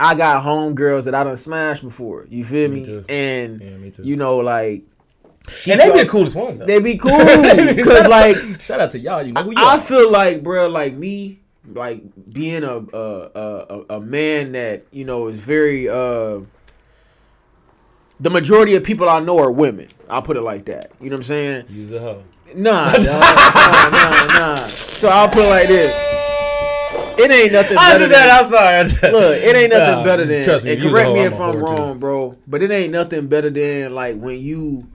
I 0.00 0.16
got 0.16 0.42
homegirls 0.44 1.04
that 1.04 1.14
I 1.14 1.22
done 1.22 1.36
smashed 1.36 1.82
before. 1.82 2.26
You 2.28 2.44
feel 2.44 2.68
Me 2.68 2.80
me? 2.80 2.84
too. 2.84 3.04
And 3.08 3.60
Yeah, 3.60 3.76
me 3.76 3.90
too. 3.92 4.02
you 4.02 4.16
know, 4.16 4.38
like 4.38 4.82
and 5.68 5.80
they 5.80 5.90
be 5.92 6.02
the 6.02 6.08
coolest 6.08 6.36
ones. 6.36 6.58
Though. 6.58 6.66
they 6.66 6.80
be 6.80 6.96
cool 6.96 7.10
because 7.74 8.06
like 8.08 8.60
shout 8.60 8.80
out 8.80 8.90
to 8.92 8.98
y'all. 8.98 9.22
You 9.22 9.32
know 9.32 9.42
who 9.42 9.50
you 9.52 9.56
I 9.58 9.74
are. 9.74 9.80
feel 9.80 10.10
like, 10.10 10.42
bro, 10.42 10.68
like 10.68 10.94
me, 10.94 11.40
like 11.72 12.02
being 12.32 12.64
a 12.64 12.76
a, 12.78 13.30
a 13.34 13.84
a- 13.96 14.00
man 14.00 14.52
that 14.52 14.84
you 14.90 15.04
know 15.04 15.28
is 15.28 15.40
very 15.40 15.88
uh. 15.88 16.40
The 18.20 18.30
majority 18.30 18.76
of 18.76 18.84
people 18.84 19.08
I 19.08 19.18
know 19.18 19.38
are 19.40 19.50
women. 19.50 19.88
I'll 20.08 20.22
put 20.22 20.36
it 20.36 20.42
like 20.42 20.66
that. 20.66 20.92
You 21.00 21.10
know 21.10 21.16
what 21.16 21.18
I'm 21.18 21.22
saying? 21.24 21.64
Use 21.68 21.90
a 21.92 21.98
hoe. 21.98 22.22
Nah, 22.54 22.92
nah, 22.92 23.02
nah, 23.90 24.26
nah. 24.38 24.56
So 24.68 25.08
I'll 25.08 25.28
put 25.28 25.44
it 25.44 25.48
like 25.48 25.66
this. 25.68 25.92
It 27.18 27.30
ain't 27.30 27.52
nothing 27.52 27.76
I 27.76 27.98
just 27.98 28.12
said 28.12 28.28
I'm 28.28 28.44
sorry. 28.44 29.12
Look, 29.12 29.36
it 29.42 29.56
ain't 29.56 29.72
nothing 29.72 29.94
Nah, 29.96 30.04
better 30.04 30.24
than. 30.24 30.44
Trust 30.44 30.64
me, 30.64 30.72
and 30.74 30.82
correct 30.82 31.10
me 31.12 31.20
if 31.20 31.34
I'm 31.34 31.54
whore, 31.56 31.58
too. 31.58 31.58
wrong, 31.58 31.98
bro. 31.98 32.36
But 32.46 32.62
it 32.62 32.70
ain't 32.70 32.92
nothing 32.92 33.26
better 33.26 33.50
than 33.50 33.94
like 33.94 34.16
when 34.18 34.38
you 34.40 34.88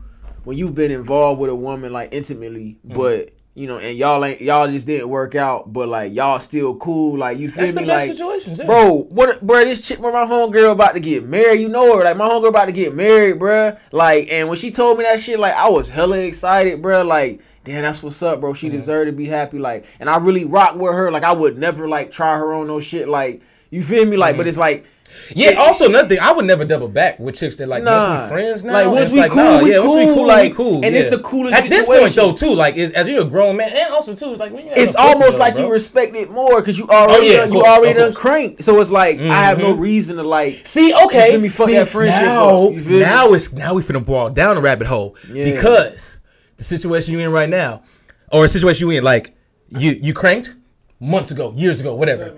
when 0.43 0.57
you've 0.57 0.75
been 0.75 0.91
involved 0.91 1.39
with 1.39 1.49
a 1.49 1.55
woman 1.55 1.91
like 1.93 2.13
intimately, 2.13 2.77
Mm. 2.87 2.95
but 2.95 3.29
you 3.55 3.67
know, 3.67 3.77
and 3.77 3.97
y'all 3.97 4.23
ain't 4.23 4.39
y'all 4.39 4.71
just 4.71 4.87
didn't 4.87 5.09
work 5.09 5.35
out, 5.35 5.73
but 5.73 5.89
like 5.89 6.13
y'all 6.13 6.39
still 6.39 6.75
cool. 6.75 7.17
Like 7.17 7.37
you 7.39 7.49
feel 7.51 7.65
That's 7.65 7.75
me? 7.75 7.85
best 7.85 8.19
Like, 8.19 8.47
yeah. 8.59 8.65
bro, 8.65 9.03
what, 9.09 9.45
bro? 9.45 9.63
This 9.65 9.85
chick, 9.85 9.99
bro, 9.99 10.13
my 10.13 10.25
homegirl 10.25 10.71
about 10.71 10.93
to 10.93 10.99
get 11.01 11.25
married. 11.27 11.59
You 11.59 11.67
know 11.67 11.97
her, 11.97 12.03
like 12.05 12.15
my 12.15 12.29
homegirl 12.29 12.49
about 12.49 12.65
to 12.65 12.71
get 12.71 12.95
married, 12.95 13.37
bro. 13.39 13.75
Like, 13.91 14.29
and 14.31 14.47
when 14.47 14.57
she 14.57 14.71
told 14.71 14.97
me 14.97 15.03
that 15.03 15.19
shit, 15.19 15.39
like 15.39 15.55
I 15.55 15.67
was 15.69 15.89
hella 15.89 16.17
excited, 16.19 16.81
bro. 16.81 17.03
Like. 17.03 17.41
Damn, 17.65 17.81
that's 17.83 18.01
what's 18.01 18.23
up, 18.23 18.39
bro. 18.39 18.53
She 18.53 18.67
Mm-hmm. 18.67 18.77
deserved 18.77 19.07
to 19.09 19.11
be 19.11 19.27
happy, 19.27 19.59
like, 19.59 19.85
and 19.99 20.09
I 20.09 20.17
really 20.17 20.45
rock 20.45 20.75
with 20.75 20.93
her. 20.93 21.11
Like, 21.11 21.23
I 21.25 21.33
would 21.33 21.57
never 21.57 21.87
like 21.89 22.09
try 22.09 22.37
her 22.37 22.53
on 22.53 22.67
no 22.67 22.79
shit, 22.79 23.07
like, 23.07 23.41
you 23.69 23.83
feel 23.83 24.05
me, 24.05 24.15
like, 24.15 24.37
but 24.37 24.47
it's 24.47 24.57
like, 24.57 24.85
Yeah. 25.35 25.51
Also, 25.59 25.87
another 25.87 26.07
thing, 26.07 26.19
I 26.19 26.31
would 26.31 26.45
never 26.45 26.65
double 26.65 26.87
back 26.87 27.19
with 27.19 27.35
chicks 27.35 27.55
that 27.57 27.67
like 27.69 27.83
once 27.83 27.91
Nah. 27.91 28.23
we 28.23 28.29
friends 28.29 28.63
now. 28.63 28.73
Like, 28.73 28.87
once 28.87 28.99
it's 29.07 29.13
we 29.15 29.27
cool, 29.29 29.63
we 29.63 29.71
yeah, 29.71 29.79
once 29.79 29.95
we 29.95 30.05
cool, 30.05 30.15
cool, 30.15 30.27
like, 30.27 30.49
we 30.51 30.55
cool. 30.55 30.85
and 30.85 30.95
it's 30.95 31.09
the 31.09 31.19
coolest 31.19 31.55
At 31.57 31.69
this 31.69 31.87
point, 31.87 32.07
situation. 32.07 32.15
though, 32.15 32.33
too, 32.33 32.55
like 32.55 32.77
as 32.77 33.07
you're 33.07 33.21
a 33.21 33.25
grown 33.25 33.57
man, 33.57 33.69
and 33.71 33.93
also 33.93 34.15
too, 34.15 34.35
like 34.35 34.51
when 34.53 34.65
you 34.65 34.71
it's 34.75 34.95
almost 34.95 35.39
like 35.39 35.55
bro. 35.55 35.65
you 35.65 35.71
respect 35.71 36.15
it 36.15 36.31
more 36.31 36.55
because 36.57 36.77
you 36.79 36.87
already 36.87 37.27
Oh, 37.27 37.31
yeah, 37.31 37.37
done, 37.37 37.47
of 37.49 37.53
you 37.55 37.61
already 37.65 37.93
done 37.99 38.11
course. 38.13 38.17
cranked. 38.17 38.63
So 38.63 38.79
it's 38.81 38.91
like 38.91 39.19
I 39.19 39.43
have 39.43 39.57
no 39.59 39.73
Mhm. 39.75 39.79
reason 39.79 40.17
to 40.17 40.23
like. 40.23 40.61
See, 40.65 40.93
okay, 41.05 41.37
me? 41.37 41.49
Fuck 41.49 41.67
see, 41.67 41.75
that 41.75 41.87
friendship 41.89 42.21
now, 42.25 42.67
up. 42.67 42.73
You 42.73 42.81
feel 42.81 42.91
me? 42.93 42.99
now 42.99 43.33
it's 43.33 43.51
now 43.53 43.73
we 43.73 43.81
finna 43.81 44.05
walk 44.05 44.33
down 44.33 44.57
a 44.57 44.61
rabbit 44.61 44.87
hole 44.87 45.15
Yeah. 45.33 45.43
because 45.45 46.17
the 46.57 46.63
situation 46.63 47.13
you're 47.13 47.21
in 47.21 47.31
right 47.31 47.49
now, 47.49 47.81
or 48.31 48.45
a 48.45 48.49
situation 48.49 48.87
you 48.89 48.97
in, 48.97 49.03
like 49.03 49.35
you 49.69 49.91
you 50.01 50.13
cranked 50.13 50.55
months 50.99 51.31
ago, 51.31 51.53
years 51.55 51.79
ago, 51.79 51.93
whatever. 51.95 52.33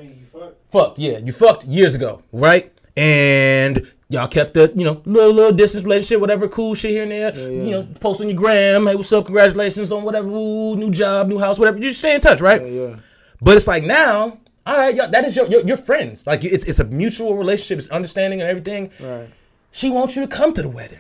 Fucked. 0.72 1.00
Yeah, 1.00 1.18
you 1.20 1.32
fucked 1.32 1.66
years 1.66 1.96
ago, 1.96 2.24
right? 2.32 2.72
And 2.98 3.90
y'all 4.10 4.28
kept 4.28 4.54
the 4.54 4.72
you 4.76 4.84
know 4.84 5.02
little 5.06 5.32
little 5.34 5.52
distance 5.52 5.84
relationship, 5.84 6.20
whatever 6.20 6.48
cool 6.48 6.76
shit 6.76 6.92
here 6.92 7.04
and 7.04 7.12
there. 7.12 7.34
yeah. 7.36 7.48
You 7.64 7.72
know, 7.72 7.88
post 8.00 8.22
on 8.22 8.28
your 8.28 8.38
gram, 8.38 8.88
hey, 8.88 8.96
what's 8.96 9.12
up? 9.14 9.26
Congratulations 9.26 9.92
on 9.92 10.04
whatever, 10.04 10.28
ooh, 10.28 10.76
new 10.76 10.92
job, 10.92 11.28
new 11.28 11.40
house, 11.40 11.60
whatever. 11.60 11.78
You 11.78 11.90
just 11.90 12.00
stay 12.00 12.16
in 12.16 12.22
touch, 12.22 12.42
right? 12.42 12.62
Yeah, 12.66 12.96
But 13.42 13.56
it's 13.58 13.68
like 13.68 13.84
now, 13.84 14.40
all 14.66 14.78
right, 14.78 14.94
y'all, 14.96 15.10
that 15.10 15.26
is 15.26 15.36
your, 15.36 15.48
your 15.48 15.62
your 15.66 15.78
friends. 15.78 16.28
Like 16.28 16.44
it's 16.44 16.66
it's 16.66 16.80
a 16.80 16.86
mutual 16.86 17.38
relationship, 17.38 17.78
it's 17.80 17.88
understanding 17.90 18.42
and 18.42 18.50
everything. 18.50 18.92
right. 19.00 19.30
She 19.74 19.90
wants 19.90 20.16
you 20.18 20.22
to 20.24 20.28
come 20.28 20.54
to 20.56 20.62
the 20.62 20.68
wedding. 20.70 21.00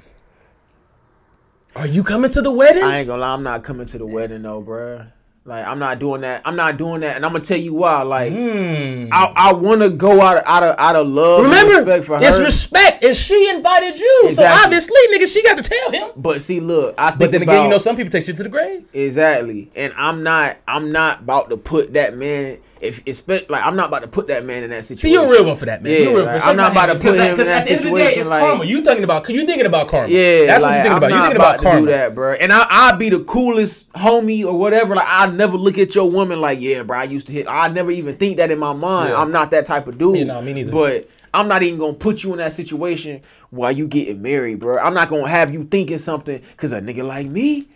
Are 1.75 1.87
you 1.87 2.03
coming 2.03 2.31
to 2.31 2.41
the 2.41 2.51
wedding? 2.51 2.83
I 2.83 2.99
ain't 2.99 3.07
gonna 3.07 3.21
lie, 3.21 3.33
I'm 3.33 3.43
not 3.43 3.63
coming 3.63 3.85
to 3.87 3.97
the 3.97 4.05
wedding 4.05 4.41
though, 4.43 4.61
bruh. 4.61 5.11
Like 5.43 5.65
I'm 5.65 5.79
not 5.79 5.97
doing 5.97 6.21
that. 6.21 6.43
I'm 6.45 6.55
not 6.55 6.77
doing 6.77 7.01
that, 7.01 7.15
and 7.15 7.25
I'm 7.25 7.31
gonna 7.31 7.43
tell 7.43 7.57
you 7.57 7.73
why. 7.73 8.03
Like 8.03 8.31
Hmm. 8.31 9.07
I, 9.11 9.33
I 9.35 9.53
want 9.53 9.81
to 9.81 9.89
go 9.89 10.21
out 10.21 10.37
of 10.37 10.43
out 10.45 10.61
of 10.61 10.75
out 10.77 10.95
of 10.95 11.07
love, 11.07 11.43
Remember, 11.43 11.77
and 11.79 11.87
respect 11.87 12.05
for 12.05 12.19
her. 12.19 12.23
it's 12.23 12.39
respect, 12.39 13.03
and 13.03 13.17
she 13.17 13.49
invited 13.49 13.99
you, 13.99 14.21
Exactly. 14.25 14.35
so 14.59 14.63
obviously, 14.65 14.99
nigga, 15.11 15.27
she 15.27 15.41
got 15.41 15.57
to 15.57 15.63
tell 15.63 15.91
him. 15.91 16.11
but 16.15 16.43
see, 16.43 16.59
look, 16.59 16.93
I 16.95 17.09
think 17.09 17.19
But 17.19 17.31
then 17.31 17.41
about, 17.41 17.53
again, 17.53 17.63
you 17.65 17.69
know, 17.71 17.77
some 17.79 17.95
people 17.95 18.11
take 18.11 18.27
you 18.27 18.35
to 18.35 18.43
the 18.43 18.49
grave. 18.49 18.85
Exactly, 18.93 19.71
and 19.75 19.91
I'm 19.97 20.21
not. 20.21 20.57
I'm 20.67 20.91
not 20.91 21.21
about 21.21 21.49
to 21.49 21.57
put 21.57 21.93
that 21.93 22.15
man. 22.15 22.59
If 22.81 23.01
it's 23.05 23.27
like 23.27 23.47
I'm 23.51 23.75
not 23.75 23.89
about 23.89 23.99
to 23.99 24.07
put 24.07 24.27
that 24.27 24.45
man 24.45 24.63
in 24.63 24.69
that 24.71 24.85
situation. 24.85 25.09
See, 25.09 25.13
you're 25.13 25.25
a 25.25 25.29
real 25.29 25.45
one 25.45 25.55
for 25.55 25.65
that, 25.65 25.83
man. 25.83 25.91
Yeah, 25.91 25.99
you're 25.99 26.11
a 26.11 26.15
real 26.15 26.25
like, 26.25 26.41
for 26.41 26.47
I'm 26.49 26.55
not 26.55 26.71
about 26.71 26.87
to 26.87 26.95
put 26.95 27.15
him 27.15 27.31
in 27.31 27.37
that 27.37 27.47
at 27.47 27.65
the 27.65 27.71
end 27.71 27.79
of 27.79 27.83
the 27.83 27.89
day, 27.91 28.05
situation, 28.05 28.19
It's 28.19 28.29
like- 28.29 28.43
karma. 28.43 28.65
You 28.65 28.83
thinking 28.83 29.03
about 29.03 29.29
you 29.29 29.45
thinking 29.45 29.65
about 29.65 29.87
karma. 29.87 30.07
Yeah, 30.09 30.45
that's 30.47 30.63
like, 30.63 30.69
what 30.69 30.75
you're 30.75 30.83
thinking 30.83 30.91
I'm 30.91 30.97
about. 30.97 31.09
You're 31.09 31.17
not 31.17 31.23
thinking 31.23 31.35
about, 31.37 31.55
about, 31.55 31.63
karma. 31.63 31.79
to 31.79 31.85
do 31.85 31.91
that, 31.91 32.15
bro. 32.15 32.33
And 32.33 32.53
I, 32.53 32.65
I'll 32.69 32.97
be 32.97 33.09
the 33.09 33.23
coolest 33.23 33.91
homie 33.93 34.45
or 34.45 34.57
whatever. 34.57 34.95
Like 34.95 35.07
I 35.07 35.27
never 35.27 35.57
look 35.57 35.77
at 35.77 35.93
your 35.95 36.09
woman 36.09 36.41
like, 36.41 36.59
yeah, 36.59 36.83
bro. 36.83 36.97
I 36.97 37.03
used 37.03 37.27
to 37.27 37.33
hit. 37.33 37.47
I 37.47 37.67
never 37.67 37.91
even 37.91 38.15
think 38.15 38.37
that 38.37 38.51
in 38.51 38.59
my 38.59 38.73
mind. 38.73 39.09
Yeah. 39.09 39.21
I'm 39.21 39.31
not 39.31 39.51
that 39.51 39.65
type 39.65 39.87
of 39.87 39.97
dude. 39.97 40.17
Yeah, 40.17 40.23
no, 40.25 40.41
me 40.41 40.53
neither. 40.53 40.71
But 40.71 41.09
I'm 41.33 41.47
not 41.47 41.63
even 41.63 41.79
gonna 41.79 41.93
put 41.93 42.23
you 42.23 42.31
in 42.33 42.39
that 42.39 42.53
situation 42.53 43.21
while 43.51 43.71
you 43.71 43.87
getting 43.87 44.21
married, 44.21 44.59
bro. 44.59 44.77
I'm 44.77 44.93
not 44.93 45.09
gonna 45.09 45.27
have 45.27 45.53
you 45.53 45.63
thinking 45.65 45.97
something 45.97 46.41
because 46.51 46.73
a 46.73 46.81
nigga 46.81 47.05
like 47.05 47.27
me. 47.27 47.67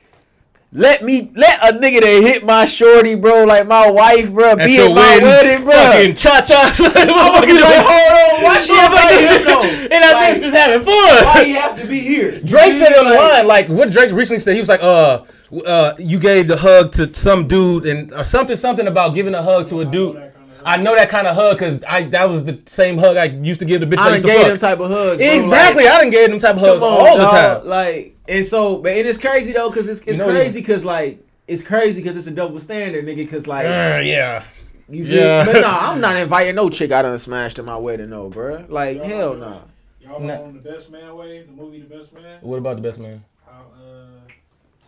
Let 0.71 1.03
me 1.03 1.31
let 1.35 1.57
a 1.63 1.71
nigga 1.77 2.01
that 2.01 2.21
hit 2.27 2.43
my 2.43 2.65
shorty, 2.65 3.15
bro, 3.15 3.45
like 3.45 3.65
my 3.65 3.89
wife, 3.89 4.29
bro, 4.33 4.51
At 4.51 4.57
be 4.57 4.77
at 4.81 4.89
my 4.93 5.19
wedding, 5.21 5.63
bro. 5.63 5.71
fucking 5.71 6.15
cha 6.15 6.41
cha. 6.41 6.73
I'm 6.95 7.45
be 7.47 7.53
like, 7.53 7.85
hold 7.85 8.11
on, 8.11 8.43
why 8.43 8.57
she 8.65 8.73
invite 8.73 9.39
him 9.39 9.45
though? 9.45 9.95
And 9.95 10.03
I 10.03 10.11
Like, 10.13 10.31
think 10.33 10.43
just 10.43 10.55
having 10.57 10.85
fun. 10.85 11.25
Why 11.25 11.43
you 11.47 11.55
have 11.55 11.79
to 11.79 11.87
be 11.87 11.99
here? 12.01 12.41
Drake 12.43 12.73
said 12.73 12.91
it 12.91 12.97
on 12.97 13.05
the 13.05 13.11
Like- 13.11 13.19
line, 13.19 13.47
like 13.47 13.67
what 13.69 13.89
Drake 13.91 14.11
recently 14.11 14.39
said. 14.39 14.53
He 14.55 14.59
was 14.59 14.69
like, 14.69 14.83
uh. 14.83 15.23
Uh, 15.65 15.93
you 15.99 16.19
gave 16.19 16.47
the 16.47 16.57
hug 16.57 16.91
to 16.91 17.13
some 17.13 17.47
dude 17.47 17.85
and 17.85 18.11
or 18.13 18.23
something, 18.23 18.57
something 18.57 18.87
about 18.87 19.13
giving 19.13 19.35
a 19.35 19.43
hug 19.43 19.69
to 19.69 19.79
a 19.81 19.85
dude. 19.85 20.33
That 20.65 20.79
kinda 20.79 20.79
hug. 20.79 20.79
I 20.79 20.83
know 20.83 20.95
that 20.95 21.09
kind 21.09 21.27
of 21.27 21.35
hug 21.35 21.57
because 21.57 21.83
I 21.83 22.03
that 22.09 22.29
was 22.29 22.45
the 22.45 22.59
same 22.65 22.97
hug 22.97 23.17
I 23.17 23.25
used 23.25 23.59
to 23.59 23.65
give 23.65 23.81
the 23.81 23.87
bitch 23.87 23.99
I 23.99 24.03
I 24.03 24.05
done 24.05 24.13
used 24.13 24.23
to 24.25 24.29
gave 24.29 24.39
fuck. 24.41 24.47
them 24.49 24.57
type 24.57 24.79
of 24.79 24.89
hugs. 24.91 25.17
bro. 25.19 25.27
Exactly, 25.27 25.83
Like, 25.85 25.93
I 25.93 25.97
done 25.99 26.09
gave 26.09 26.29
them 26.29 26.39
type 26.39 26.55
of 26.55 26.61
hugs 26.61 26.79
come 26.79 26.93
all 26.93 27.07
on, 27.07 27.19
the 27.19 27.25
time. 27.27 27.65
Like, 27.65 28.15
and 28.27 28.43
so, 28.45 28.77
but 28.79 28.91
it 28.93 29.05
is 29.05 29.17
crazy 29.17 29.53
though, 29.53 29.69
cause 29.71 29.87
it's 29.87 30.01
it's 30.01 30.17
You 30.19 30.25
know 30.25 30.31
crazy, 30.31 30.61
cause 30.61 30.83
like 30.83 31.19
it's 31.47 31.61
crazy, 31.61 32.01
cause 32.03 32.15
it's 32.17 32.27
a 32.27 32.31
double 32.31 32.59
standard, 32.59 33.05
nigga. 33.05 33.29
Cause 33.29 33.45
like 33.47 33.65
Uh, 33.65 34.01
yeah. 34.03 34.43
you, 34.89 35.05
feel 35.05 35.15
yeah. 35.15 35.45
But 35.45 35.61
nah, 35.61 35.91
I'm 35.91 36.01
not 36.01 36.15
inviting 36.15 36.55
no 36.55 36.69
chick 36.69 36.91
I 36.91 37.01
done 37.03 37.19
smashed 37.19 37.59
at 37.59 37.65
my 37.65 37.77
wedding, 37.77 38.09
no, 38.09 38.29
bro. 38.29 38.65
Like 38.67 38.97
Y'all 38.97 39.07
hell 39.07 39.33
know 39.35 39.39
no. 39.39 39.49
that. 39.51 39.61
Y'all 40.01 40.19
Nah. 40.19 40.27
know 40.35 40.43
on 40.45 40.53
the 40.53 40.59
Best 40.59 40.89
Man 40.91 41.15
way, 41.15 41.43
the 41.43 41.51
movie 41.51 41.81
The 41.81 41.95
Best 41.97 42.13
Man, 42.13 42.39
What 42.41 42.57
about 42.57 42.75
the 42.77 42.81
best 42.81 42.99
man? 42.99 43.23
how 43.45 43.61
uh, 43.75 44.31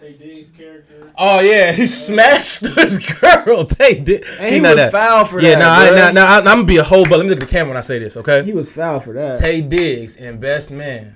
Taye 0.01 0.17
Diggs' 0.19 0.51
character. 0.51 1.11
Oh 1.17 1.39
yeah, 1.39 1.71
he 1.71 1.87
smashed 1.87 2.61
this 2.75 2.97
girl. 2.99 3.63
Taye 3.65 4.03
did. 4.03 4.23
And 4.39 4.53
he 4.55 4.61
was 4.61 4.91
foul 4.91 5.25
for 5.25 5.41
Yeah, 5.41 5.57
that. 5.57 5.59
no, 5.59 5.69
I, 5.69 5.87
bruh. 5.89 5.95
now, 5.95 6.11
now 6.11 6.33
I, 6.33 6.37
I'm 6.37 6.43
gonna 6.45 6.63
be 6.65 6.77
a 6.77 6.83
whole, 6.83 7.03
but 7.03 7.17
let 7.17 7.23
me 7.23 7.29
look 7.29 7.39
at 7.41 7.47
the 7.47 7.51
camera 7.51 7.69
when 7.69 7.77
I 7.77 7.81
say 7.81 7.97
this, 7.99 8.15
okay? 8.17 8.43
He 8.43 8.53
was 8.53 8.69
foul 8.69 8.99
for 8.99 9.13
that. 9.13 9.39
Taye 9.41 9.67
Diggs 9.67 10.15
and 10.17 10.39
best 10.39 10.69
man. 10.71 11.15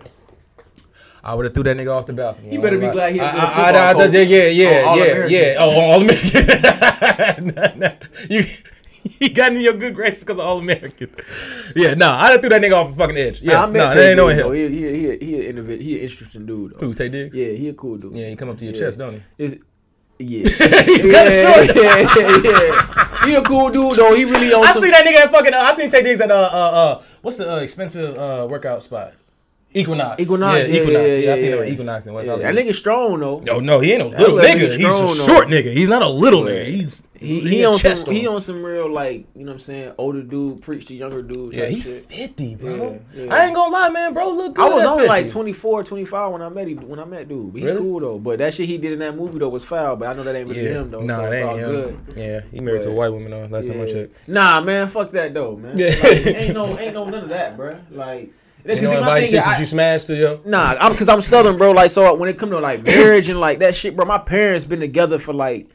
I 1.24 1.36
would 1.36 1.46
have 1.46 1.54
threw 1.54 1.62
that 1.64 1.78
nigga 1.78 1.92
off 1.96 2.08
the 2.08 2.14
balcony. 2.14 2.50
He 2.50 2.58
better 2.58 2.80
be 2.80 2.88
I- 2.88 2.92
glad 2.92 3.14
he 3.14 3.20
a 3.20 3.24
I- 3.26 3.32
good 3.32 3.40
I- 3.40 3.46
football 3.46 3.76
I- 3.76 3.90
I- 3.90 3.94
coach. 3.94 4.14
Yeah, 4.14 4.22
yeah, 4.22 4.48
yeah, 4.48 4.84
Oh, 4.88 4.96
yeah, 4.96 5.04
All-American. 5.04 5.32
yeah. 5.32 5.56
Oh, 5.60 5.70
all 5.80 6.02
American. 6.02 7.98
you, 8.30 8.44
he 9.20 9.30
got 9.30 9.54
in 9.54 9.62
your 9.62 9.74
good 9.74 9.96
graces 9.96 10.24
because 10.24 10.38
of 10.40 10.46
all 10.46 10.60
American. 10.60 11.10
Yeah, 11.76 11.94
no, 11.96 12.12
I 12.12 12.38
threw 12.38 12.50
that 12.50 12.62
nigga 12.62 12.74
off 12.76 12.92
a 12.92 12.96
fucking 12.96 13.18
edge. 13.18 13.42
Yeah, 13.42 13.54
Nah, 13.54 13.64
I 13.64 13.66
no, 13.66 13.72
met 13.72 13.80
that 13.94 13.98
Taye 13.98 14.08
ain't 14.10 14.18
no 14.18 14.28
Diggs, 14.30 14.42
him. 14.42 14.54
He 14.54 14.68
he 14.70 15.18
he 15.18 15.26
he 15.26 15.36
an 15.38 15.42
innovative, 15.44 15.82
he 15.86 15.96
an 15.98 16.02
interesting 16.04 16.46
dude. 16.46 16.74
Though. 16.74 16.88
Who, 16.88 16.94
Taye 16.96 17.12
Diggs? 17.12 17.36
Yeah, 17.36 17.52
he 17.54 17.70
a 17.70 17.74
cool 17.74 17.98
dude. 17.98 18.16
Yeah, 18.16 18.30
he 18.30 18.36
come 18.36 18.50
up 18.50 18.58
to 18.60 18.66
your 18.66 18.74
Yeah. 18.74 18.80
chest, 18.80 18.98
don't 19.00 19.14
he? 19.14 19.22
Is 19.38 19.56
yeah. 20.20 20.44
He's 20.86 21.06
yeah, 21.06 21.12
kinda 21.12 21.66
short. 21.66 21.76
yeah, 21.76 22.16
yeah, 22.18 22.42
yeah. 22.44 23.26
He 23.26 23.34
a 23.36 23.42
cool 23.42 23.70
dude 23.72 23.98
though. 23.98 24.14
He 24.14 24.24
really 24.26 24.54
on 24.54 24.66
I 24.66 24.72
some. 24.72 24.84
see 24.84 24.92
that 24.92 25.04
nigga 25.04 25.26
at 25.26 25.32
fucking. 25.32 25.54
Uh, 25.54 25.58
I 25.58 25.72
seen 25.74 25.90
Taye 25.90 26.04
Diggs 26.04 26.22
at 26.22 26.30
uh 26.30 26.36
uh 26.36 26.58
uh. 26.58 27.04
What's 27.22 27.38
the 27.38 27.52
uh, 27.52 27.60
expensive 27.60 28.16
uh 28.18 28.48
workout 28.50 28.84
spot? 28.84 29.14
Equinox. 29.74 30.22
Equinox, 30.22 30.68
Yeah, 30.68 30.74
yeah, 30.76 30.82
Equinox. 30.82 31.08
yeah, 31.08 31.14
Yeah, 31.16 31.16
I 31.16 31.22
yeah, 31.24 31.36
seen 31.36 31.54
him 31.54 31.60
at 31.60 31.68
Equinox 31.70 32.06
in 32.06 32.14
West 32.14 32.28
Yeah, 32.28 32.36
that 32.36 32.54
nigga 32.56 32.74
strong 32.76 33.20
though. 33.20 33.40
No, 33.40 33.60
no, 33.62 33.80
he 33.80 33.94
ain't 33.94 34.02
no 34.12 34.18
little 34.20 34.38
nigga. 34.38 34.76
He's 34.76 34.86
a 34.86 34.90
though. 34.90 35.14
short 35.14 35.48
nigga. 35.48 35.72
He's 35.74 35.88
not 35.90 36.02
a 36.02 36.10
little 36.10 36.44
nigga. 36.44 36.66
He's 36.66 37.04
He, 37.22 37.40
he 37.42 37.66
on 37.66 37.76
some 37.76 38.14
he 38.14 38.26
on. 38.26 38.36
on 38.36 38.42
some 38.42 38.64
real 38.64 38.90
like 38.92 39.28
you 39.36 39.42
know 39.46 39.52
what 39.52 39.54
I'm 39.54 39.60
saying 39.60 39.94
older 40.00 40.24
dude 40.24 40.62
preach 40.64 40.88
to 40.88 40.96
younger 40.96 41.22
dude. 41.22 41.56
Yeah, 41.56 41.68
he's 41.68 41.84
shit. 41.84 42.10
50, 42.10 42.56
bro. 42.56 43.00
Yeah, 43.14 43.24
yeah. 43.26 43.34
I 43.34 43.46
ain't 43.46 43.54
gonna 43.54 43.72
lie, 43.72 43.90
man, 43.90 44.12
bro. 44.14 44.30
Look 44.32 44.56
good. 44.56 44.66
I 44.66 44.74
was 44.74 44.84
only 44.86 45.08
like 45.08 45.26
50. 45.26 45.34
24, 45.34 45.84
25 45.84 46.32
when 46.32 46.42
I 46.42 46.50
met 46.50 46.68
him, 46.68 46.90
when 46.90 47.00
I 47.00 47.06
met 47.06 47.28
dude. 47.28 47.54
But 47.54 47.60
he 47.62 47.68
Really? 47.68 47.80
cool 47.80 48.00
though. 48.00 48.18
But 48.18 48.40
that 48.40 48.56
shit 48.56 48.68
he 48.68 48.80
did 48.80 48.94
in 48.94 49.00
that 49.00 49.16
movie 49.16 49.38
though 49.38 49.50
was 49.50 49.64
foul. 49.64 49.96
But 49.98 50.08
I 50.08 50.14
know 50.14 50.24
that 50.24 50.36
ain't 50.36 50.50
really 50.50 50.64
Yeah, 50.66 50.82
him 50.82 50.90
though. 50.90 51.02
nah, 51.02 51.16
so 51.18 51.22
that 51.22 51.32
it's 51.34 51.38
ain't 51.38 51.48
all 51.50 51.58
him. 51.58 51.66
good. 52.06 52.14
Yeah, 52.18 52.42
he 52.52 52.60
married 52.60 52.82
to 52.82 52.90
a 52.90 52.94
white 52.94 53.10
woman 53.10 53.30
though. 53.30 53.46
Last 53.46 53.68
time 53.68 53.82
I 53.82 53.86
checked. 53.86 54.28
Nah, 54.28 54.62
man, 54.62 54.88
fuck 54.88 55.12
that 55.12 55.34
though, 55.34 55.58
man. 55.58 55.78
Yeah. 55.78 55.88
Like, 56.04 56.26
ain't 56.26 56.54
no, 56.56 56.78
ain't 56.80 56.94
no 56.96 57.06
none 57.06 57.24
of 57.26 57.30
that, 57.30 57.56
bro. 57.56 57.78
Like, 57.92 58.34
You 58.66 58.74
cause 58.74 58.82
know, 58.84 58.98
invite 59.00 59.30
chicks 59.30 59.44
that 59.44 59.60
you 59.60 59.66
smashed 59.68 60.08
to 60.08 60.16
yo. 60.16 60.42
Nah, 60.46 60.76
I'm 60.80 60.92
because 60.92 61.10
I'm 61.10 61.22
Southern, 61.22 61.58
bro. 61.58 61.72
Like, 61.72 61.92
so 61.92 62.14
when 62.16 62.30
it 62.30 62.38
come 62.40 62.50
to 62.52 62.60
like 62.60 62.84
marriage 62.84 63.30
and 63.30 63.40
like 63.40 63.60
that 63.60 63.76
shit, 63.76 63.96
bro, 63.96 64.06
my 64.06 64.18
parents 64.20 64.66
been 64.66 64.80
together 64.80 65.18
for 65.20 65.34
like, 65.34 65.68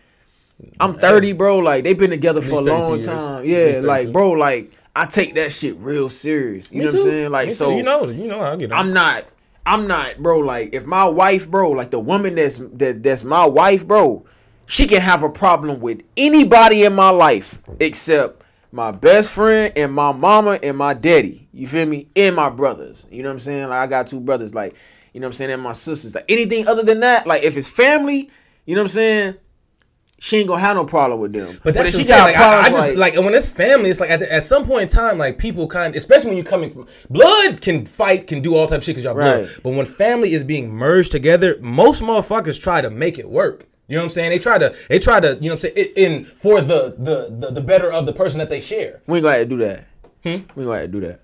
I'm 0.81 0.99
30, 0.99 1.33
bro. 1.33 1.59
Like 1.59 1.85
they've 1.85 1.99
been 1.99 2.11
together 2.11 2.41
for 2.41 2.57
a 2.57 2.61
long 2.61 3.01
time. 3.03 3.45
Yeah, 3.45 3.81
like, 3.83 4.13
bro, 4.13 4.31
like 4.33 4.73
I 4.95 5.07
take 5.07 5.35
that 5.35 5.53
shit 5.53 5.77
real 5.77 6.09
serious. 6.09 6.73
You 6.73 6.81
know 6.81 6.87
what 6.87 6.95
I'm 6.95 7.01
saying? 7.01 7.31
Like, 7.31 7.49
Me 7.49 7.53
so 7.53 7.71
too. 7.71 7.77
you 7.77 7.83
know, 7.83 8.09
you 8.09 8.27
know, 8.27 8.41
I 8.41 8.57
get 8.57 8.71
it. 8.71 8.75
I'm 8.75 8.93
not, 8.93 9.27
I'm 9.67 9.87
not, 9.87 10.19
bro. 10.19 10.39
Like, 10.39 10.75
if 10.75 10.87
my 10.87 11.07
wife, 11.07 11.51
bro, 11.51 11.71
like 11.71 11.91
the 11.91 12.01
woman 12.01 12.35
that's 12.35 12.59
that 12.75 13.03
that's 13.03 13.25
my 13.25 13.45
wife, 13.45 13.87
bro, 13.87 14.25
she 14.67 14.87
can 14.87 15.01
have 15.01 15.23
a 15.23 15.29
problem 15.29 15.81
with 15.81 16.01
anybody 16.17 16.85
in 16.85 16.95
my 16.95 17.11
life 17.11 17.63
except 17.79 18.43
my 18.73 18.91
best 18.91 19.31
friend 19.31 19.73
and 19.77 19.93
my 19.93 20.13
mama 20.13 20.59
and 20.63 20.77
my 20.77 20.95
daddy. 20.95 21.49
You 21.53 21.67
feel 21.67 21.87
me? 21.87 22.09
And 22.17 22.35
my 22.35 22.51
brothers. 22.51 23.07
You 23.11 23.23
know 23.23 23.29
what 23.29 23.35
I'm 23.35 23.41
saying? 23.41 23.69
Like 23.69 23.79
I 23.79 23.87
got 23.87 24.07
two 24.07 24.21
brothers. 24.21 24.55
Like, 24.55 24.75
you 25.13 25.21
know 25.21 25.27
what 25.27 25.35
I'm 25.35 25.37
saying? 25.37 25.51
And 25.51 25.63
my 25.63 25.73
sisters. 25.73 26.15
Like 26.15 26.25
anything 26.29 26.67
other 26.67 26.83
than 26.83 27.01
that, 27.01 27.27
like 27.27 27.43
if 27.43 27.57
it's 27.57 27.69
family, 27.69 28.31
you 28.65 28.75
know 28.75 28.81
what 28.81 28.87
I'm 28.87 28.89
saying? 28.89 29.37
She 30.19 30.39
ain't 30.39 30.49
gonna 30.49 30.61
have 30.61 30.77
no 30.77 30.85
problem 30.85 31.21
with 31.21 31.33
them. 31.33 31.61
But 31.63 31.75
that's 31.75 31.95
what 31.95 32.03
she 32.03 32.09
got 32.09 32.25
Like, 32.25 32.37
I, 32.37 32.63
I 32.63 32.71
just 32.71 32.97
like, 32.97 33.17
when 33.17 33.35
it's 33.35 33.49
family, 33.49 33.91
it's 33.91 34.01
like 34.01 34.11
at, 34.11 34.21
the, 34.21 34.33
at 34.33 34.43
some 34.43 34.65
point 34.65 34.83
in 34.85 34.89
time, 34.89 35.19
like 35.19 35.39
people 35.39 35.69
kind, 35.69 35.95
especially 35.95 36.29
when 36.29 36.37
you're 36.39 36.47
coming 36.47 36.71
from 36.71 36.87
blood, 37.11 37.61
can 37.61 37.85
fight, 37.85 38.27
can 38.27 38.41
do 38.41 38.55
all 38.55 38.67
type 38.67 38.79
of 38.79 38.85
shit 38.85 38.95
because 38.97 39.05
y'all 39.05 39.15
blood. 39.15 39.51
But 39.63 39.71
when 39.71 39.85
family 39.85 40.33
is 40.33 40.43
being 40.43 40.71
merged 40.73 41.13
together, 41.13 41.59
most 41.61 42.01
motherfuckers 42.01 42.61
try 42.61 42.81
to 42.81 42.89
make 42.89 43.19
it 43.19 43.29
work. 43.29 43.67
You 43.89 43.97
know 43.97 44.03
what 44.03 44.05
I'm 44.07 44.11
saying? 44.11 44.31
They 44.31 44.39
try 44.39 44.59
to, 44.59 44.75
they 44.89 44.99
try 44.99 45.21
to, 45.21 45.35
you 45.35 45.49
know 45.49 45.55
what 45.55 45.65
I'm 45.65 45.75
saying, 45.75 45.93
in, 45.97 46.15
in 46.17 46.25
for 46.25 46.61
the, 46.61 46.95
the 46.99 47.29
the 47.31 47.53
the 47.53 47.61
better 47.61 47.93
of 47.93 48.07
the 48.07 48.13
person 48.13 48.39
that 48.39 48.49
they 48.49 48.61
share. 48.61 49.03
we 49.07 49.19
ain't 49.19 49.25
gonna 49.25 49.39
have 49.39 49.49
to 49.49 49.57
do 49.57 49.59
that. 49.59 49.87
Hmm? 50.23 50.29
We 50.29 50.35
ain't 50.39 50.55
gonna 50.57 50.79
have 50.79 50.87
to 50.87 50.89
do 50.89 51.01
that. 51.01 51.21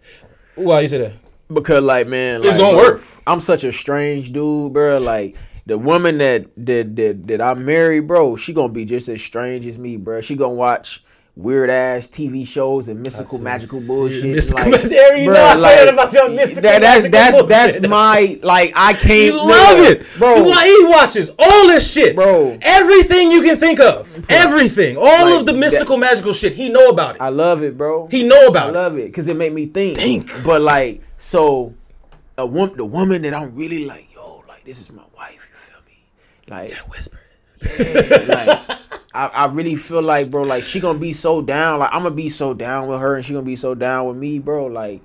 Why 0.55 0.81
you 0.81 0.89
say 0.89 0.99
that? 0.99 1.13
because 1.53 1.83
like 1.83 2.07
man, 2.07 2.43
It's 2.45 2.57
gonna 2.57 2.77
bro, 2.77 2.93
work. 2.93 3.05
I'm 3.27 3.41
such 3.41 3.65
a 3.65 3.73
strange 3.73 4.33
dude, 4.33 4.73
bro. 4.73 4.99
Like 4.99 5.37
the 5.67 5.79
woman 5.79 6.19
that 6.19 6.47
that 6.57 6.97
that 6.97 7.27
that 7.29 7.41
I 7.41 7.55
marry, 7.55 8.01
bro, 8.01 8.37
she 8.37 8.53
gonna 8.53 8.73
be 8.73 8.85
just 8.85 9.09
as 9.09 9.23
strange 9.23 9.67
as 9.67 9.79
me, 9.79 9.97
bro. 9.97 10.21
She 10.21 10.35
gonna 10.35 10.55
watch 10.55 11.05
weird 11.35 11.71
ass 11.71 12.09
TV 12.09 12.47
shows 12.47 12.89
and 12.89 13.01
mystical, 13.01 13.39
magical 13.39 13.81
bullshit. 13.87 14.35
mystical- 14.37 14.71
like, 14.71 14.83
There 14.83 15.17
you 15.17 15.31
bruh, 15.31 15.35
know 15.35 15.45
I 15.45 15.57
said 15.77 15.89
about 15.89 16.13
your 16.13 16.29
mystical, 16.29 16.61
That, 16.63 16.83
that's 16.83 17.03
magical 17.05 17.47
that's 17.47 17.49
that's 17.49 17.73
bullshit. 17.79 17.91
my 17.91 18.39
like 18.43 18.73
I 18.77 18.93
can't 19.07 19.33
You 19.33 19.37
love 19.37 19.77
bruh, 19.79 19.91
it, 19.93 20.07
bro. 20.19 20.47
You 20.47 20.79
He 20.79 20.85
watches 20.93 21.31
all 21.39 21.69
this 21.69 21.91
shit, 21.91 22.15
Bro. 22.17 22.59
Everything 22.61 23.31
you 23.31 23.41
can 23.41 23.57
think 23.57 23.81
of, 23.81 24.27
everything, 24.29 24.99
all 24.99 25.05
Like, 25.05 25.41
of 25.41 25.47
the 25.47 25.53
that- 25.53 25.59
mystical, 25.59 25.97
magical 25.97 26.35
shit. 26.35 26.53
He 26.53 26.69
know 26.69 26.91
about 26.91 27.15
it. 27.15 27.23
I 27.23 27.31
love 27.31 27.63
it, 27.63 27.79
bro. 27.79 28.09
he 28.09 28.25
know 28.25 28.43
I 28.43 28.49
about 28.49 28.69
it. 28.75 28.77
I 28.77 28.83
love 28.83 28.99
it 28.99 29.07
because 29.07 29.27
it 29.29 29.37
made 29.39 29.55
me 29.55 29.67
think. 29.67 29.97
Think. 29.97 30.45
But 30.45 30.61
like, 30.61 31.01
so 31.17 31.73
a 32.37 32.45
woman, 32.45 32.77
the 32.77 32.85
woman 32.85 33.23
that 33.23 33.33
I'm 33.33 33.55
really 33.55 33.87
like, 33.87 34.07
yo, 34.15 34.43
like 34.49 34.65
this 34.65 34.83
is 34.83 34.93
my 34.93 35.03
wife. 35.17 35.49
You 36.53 36.69
feel 36.69 36.79
me? 36.79 36.85
Like, 36.85 36.91
Whisper. 36.91 37.19
like 38.29 38.79
I, 39.15 39.27
I 39.27 39.47
really 39.47 39.77
feel 39.77 40.03
like 40.03 40.31
bro 40.31 40.43
like 40.43 40.65
she 40.65 40.81
gonna 40.81 40.99
be 40.99 41.13
so 41.13 41.43
down 41.43 41.79
like 41.81 41.91
i'm 41.93 42.03
gonna 42.03 42.15
be 42.15 42.29
so 42.29 42.55
down 42.55 42.89
with 42.89 43.01
her 43.01 43.15
and 43.17 43.25
she 43.25 43.33
gonna 43.35 43.45
be 43.47 43.57
so 43.57 43.75
down 43.75 44.07
with 44.09 44.17
me 44.17 44.39
bro 44.39 44.67
like 44.67 45.01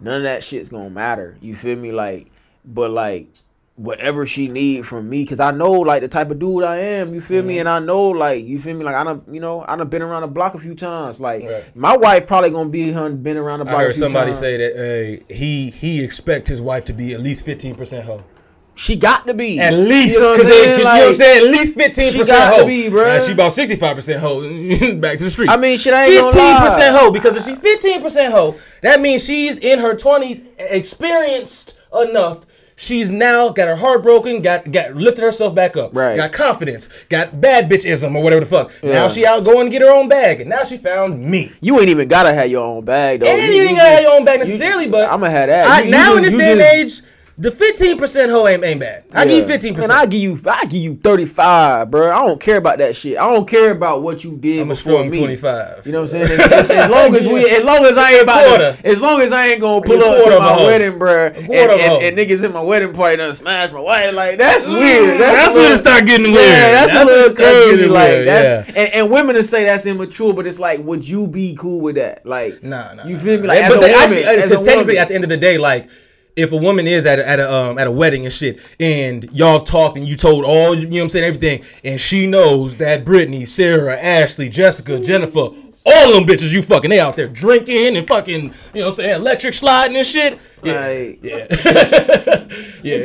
none 0.00 0.16
of 0.16 0.22
that 0.24 0.42
shit's 0.42 0.68
gonna 0.68 0.90
matter 0.90 1.36
you 1.40 1.54
feel 1.54 1.76
me 1.76 1.92
like 1.92 2.26
but 2.64 2.90
like 2.90 3.28
whatever 3.76 4.26
she 4.26 4.48
need 4.48 4.86
from 4.86 5.08
me 5.08 5.22
because 5.22 5.40
i 5.40 5.50
know 5.50 5.70
like 5.72 6.00
the 6.02 6.08
type 6.08 6.30
of 6.30 6.38
dude 6.38 6.64
i 6.64 6.76
am 6.78 7.14
you 7.14 7.20
feel 7.20 7.42
me 7.42 7.54
Mm-hmm. 7.54 7.60
and 7.60 7.68
i 7.68 7.78
know 7.78 8.08
like 8.08 8.44
you 8.44 8.58
feel 8.58 8.74
me 8.76 8.82
like 8.84 8.94
i 8.94 9.04
done 9.04 9.22
you 9.30 9.40
know 9.40 9.64
i 9.68 9.76
done 9.76 9.88
been 9.88 10.02
around 10.02 10.22
the 10.22 10.28
block 10.28 10.54
a 10.54 10.58
few 10.58 10.74
times 10.74 11.20
like 11.20 11.44
Right. 11.44 11.76
my 11.76 11.96
wife 11.96 12.26
probably 12.26 12.50
gonna 12.50 12.68
be 12.70 12.90
her 12.92 13.08
been 13.10 13.36
around 13.36 13.60
the 13.60 13.66
block 13.66 13.76
I 13.76 13.82
a 13.82 13.86
heard 13.86 13.94
few 13.94 14.00
somebody 14.02 14.30
times. 14.32 14.40
say 14.40 14.56
that 14.56 15.20
uh, 15.20 15.24
he 15.34 15.70
he 15.70 16.02
expect 16.02 16.48
his 16.48 16.60
wife 16.60 16.84
to 16.86 16.92
be 16.92 17.14
at 17.14 17.20
least 17.20 17.44
fifteen 17.44 17.74
percent 17.74 18.04
hoe. 18.04 18.22
She 18.80 18.96
got 18.96 19.26
to 19.26 19.34
be 19.34 19.60
At 19.60 19.74
least, 19.74 20.14
you 20.14 20.20
know 20.22 20.30
what 20.30 20.38
because 20.38 20.46
I'm 20.46 20.52
you 20.56 20.64
saying? 20.64 20.78
know 20.78 20.84
what 20.84 20.94
I'm 20.94 21.08
Like, 21.08 21.16
saying. 21.16 21.44
At 21.46 21.50
least 21.52 21.74
fifteen 21.74 22.12
she 22.12 22.18
percent 22.18 22.38
got 22.38 22.50
to 22.56 22.62
hoe. 22.62 22.66
be, 22.66 22.82
bruh. 22.84 23.18
Now, 23.18 23.26
she 23.26 23.32
about 23.32 23.52
sixty 23.52 23.76
five 23.76 23.94
percent 23.96 24.20
hoe. 24.20 24.94
Back 25.00 25.18
to 25.18 25.24
the 25.24 25.30
streets. 25.30 25.52
i 25.52 25.56
mean 25.58 25.76
shit 25.76 25.92
i 25.92 26.06
ain't 26.06 26.22
fifteen 26.32 26.56
percent 26.56 26.96
hoe 26.96 27.10
because 27.10 27.36
if 27.36 27.44
she's 27.44 27.58
fifteen 27.58 28.00
percent 28.00 28.32
hoe, 28.32 28.58
that 28.80 29.00
means 29.00 29.22
she's 29.24 29.58
in 29.58 29.78
her 29.80 29.94
twenties, 29.94 30.40
experienced 30.58 31.74
enough. 31.94 32.46
She's 32.76 33.10
now 33.10 33.50
got 33.50 33.68
her 33.68 33.76
heart 33.76 34.02
broken, 34.02 34.40
got 34.40 34.72
got 34.72 34.94
lifted 34.96 35.20
herself 35.22 35.54
back 35.54 35.76
up, 35.76 35.94
Right. 35.94 36.16
got 36.16 36.32
confidence, 36.32 36.88
got 37.10 37.38
bad 37.38 37.68
bitchism 37.70 38.14
or 38.16 38.22
whatever 38.22 38.40
the 38.40 38.46
fuck. 38.46 38.72
Yeah. 38.82 38.92
Now 38.92 39.08
she 39.10 39.26
out 39.26 39.44
going 39.44 39.66
to 39.66 39.70
get 39.70 39.82
her 39.82 39.90
own 39.92 40.08
bag, 40.08 40.40
and 40.40 40.48
now 40.48 40.64
she 40.64 40.78
found 40.78 41.22
me. 41.22 41.52
You 41.60 41.78
ain't 41.78 41.90
even 41.90 42.08
gotta 42.08 42.32
have 42.32 42.50
your 42.50 42.64
own 42.64 42.82
bag 42.86 43.20
though. 43.20 43.26
And 43.26 43.52
you 43.54 43.62
ain't 43.64 43.76
gotta 43.76 43.90
have 43.90 44.00
your 44.02 44.14
own 44.14 44.24
bag 44.24 44.38
necessarily, 44.40 44.88
but 44.88 45.02
I'm 45.12 45.20
gonna 45.20 45.30
have 45.30 45.48
that. 45.50 45.68
I, 45.68 45.78
You- 45.80 45.84
you 45.86 45.90
now 45.90 46.16
in 46.16 46.22
this 46.22 46.32
day 46.34 46.52
and 46.52 46.60
age, 46.62 47.02
the 47.40 47.50
fifteen 47.50 47.96
percent 47.96 48.30
hoe 48.30 48.46
ain't, 48.46 48.62
ain't 48.62 48.80
bad. 48.80 49.04
I 49.12 49.24
give 49.24 49.38
you 49.38 49.44
fifteen 49.46 49.74
And 49.74 49.84
I 49.84 50.04
percent. 50.04 50.10
give 50.10 50.20
you, 50.20 50.40
I 50.46 50.64
give 50.66 50.82
you 50.82 50.96
35, 50.96 51.90
bro. 51.90 52.10
I 52.10 52.26
don't 52.26 52.38
care 52.38 52.58
about 52.58 52.78
that 52.78 52.94
shit. 52.94 53.16
I 53.16 53.32
don't 53.32 53.48
care 53.48 53.70
about 53.70 54.02
what 54.02 54.22
you 54.22 54.36
did 54.36 54.60
I'm 54.60 54.70
a 54.70 54.74
before 54.74 55.04
me. 55.04 55.16
twenty 55.18 55.36
five. 55.36 55.86
You 55.86 55.92
know 55.92 56.02
what 56.02 56.14
I'm 56.14 56.26
saying? 56.26 56.40
As, 56.40 56.52
as- 56.52 56.70
as 56.70 56.90
long 56.90 57.14
as 57.16 57.26
we, 57.26 57.48
as 57.56 57.64
long 57.64 57.84
as 57.86 57.96
I 57.96 58.12
ain't 58.12 58.22
about, 58.24 58.58
to, 58.58 58.86
as 58.86 59.00
long 59.00 59.22
as 59.22 59.32
I 59.32 59.46
ain't 59.48 59.60
gonna 59.62 59.80
pull 59.80 60.02
up 60.04 60.22
to 60.24 60.38
my 60.38 60.56
wedding, 60.66 60.98
bro, 60.98 61.28
and, 61.28 61.50
and, 61.50 62.02
and 62.02 62.16
niggas 62.18 62.44
in 62.44 62.52
my 62.52 62.60
wedding 62.62 62.92
party 62.92 63.16
done 63.16 63.34
smash 63.34 63.72
my 63.72 63.80
wife, 63.80 64.14
like 64.14 64.36
that's 64.38 64.66
mm. 64.66 64.78
weird. 64.78 65.18
That's, 65.20 65.54
That's 65.54 65.56
when 65.56 65.72
it 65.72 65.78
start 65.78 66.04
getting 66.04 66.32
weird. 66.32 66.36
Yeah, 66.46 66.72
that's, 66.72 66.92
That's 66.92 66.92
a 66.92 67.06
when 67.06 67.06
little 67.06 67.30
it 67.30 67.36
crazy. 67.36 67.76
getting 67.76 67.92
Like 67.92 68.08
weird, 68.10 68.28
that's 68.28 68.68
yeah. 68.68 68.82
and, 68.82 68.94
and 68.94 69.10
women 69.10 69.34
to 69.36 69.42
say 69.42 69.64
that's 69.64 69.86
immature, 69.86 70.34
but 70.34 70.46
it's 70.46 70.58
like, 70.58 70.80
would 70.80 71.08
you 71.08 71.26
be 71.26 71.54
cool 71.56 71.80
with 71.80 71.94
that? 71.96 72.26
Like, 72.26 72.62
Nah, 72.62 72.92
nah. 72.94 73.06
you 73.06 73.16
feel 73.16 73.40
me? 73.40 73.48
Like, 73.48 73.62
as 73.62 73.72
a 73.74 73.80
woman, 73.80 73.94
actually, 73.96 74.24
as 74.24 74.50
a 74.52 74.54
because 74.56 74.66
technically, 74.66 74.98
at 74.98 75.08
the 75.08 75.14
end 75.14 75.24
of 75.24 75.30
the 75.30 75.36
day, 75.38 75.56
like 75.56 75.88
if 76.40 76.52
a 76.52 76.56
woman 76.56 76.86
is 76.86 77.06
at 77.06 77.18
a, 77.18 77.28
at 77.28 77.38
a 77.40 77.52
um 77.52 77.78
at 77.78 77.86
a 77.86 77.90
wedding 77.90 78.24
and 78.24 78.32
shit, 78.32 78.60
and 78.78 79.24
y'all 79.32 79.60
talked 79.60 79.96
and 79.98 80.08
you 80.08 80.16
told 80.16 80.44
all 80.44 80.74
you 80.74 80.86
know 80.86 80.96
what 80.96 81.02
I'm 81.02 81.08
saying 81.10 81.24
everything, 81.24 81.64
and 81.84 82.00
she 82.00 82.26
knows 82.26 82.74
that 82.76 83.04
Brittany, 83.04 83.44
Sarah, 83.44 83.96
Ashley, 83.98 84.48
Jessica, 84.48 84.98
Jennifer. 85.00 85.50
All 85.86 86.12
them 86.12 86.24
bitches 86.24 86.52
you 86.52 86.60
fucking, 86.60 86.90
they 86.90 87.00
out 87.00 87.16
there 87.16 87.26
drinking 87.26 87.96
and 87.96 88.06
fucking, 88.06 88.42
you 88.74 88.80
know 88.80 88.82
what 88.82 88.88
I'm 88.90 88.94
saying, 88.96 89.14
electric 89.14 89.54
sliding 89.54 89.96
and 89.96 90.06
shit. 90.06 90.38
Yeah, 90.62 90.72
Like- 90.86 91.18
yeah, 91.22 91.46
yeah. 92.82 93.00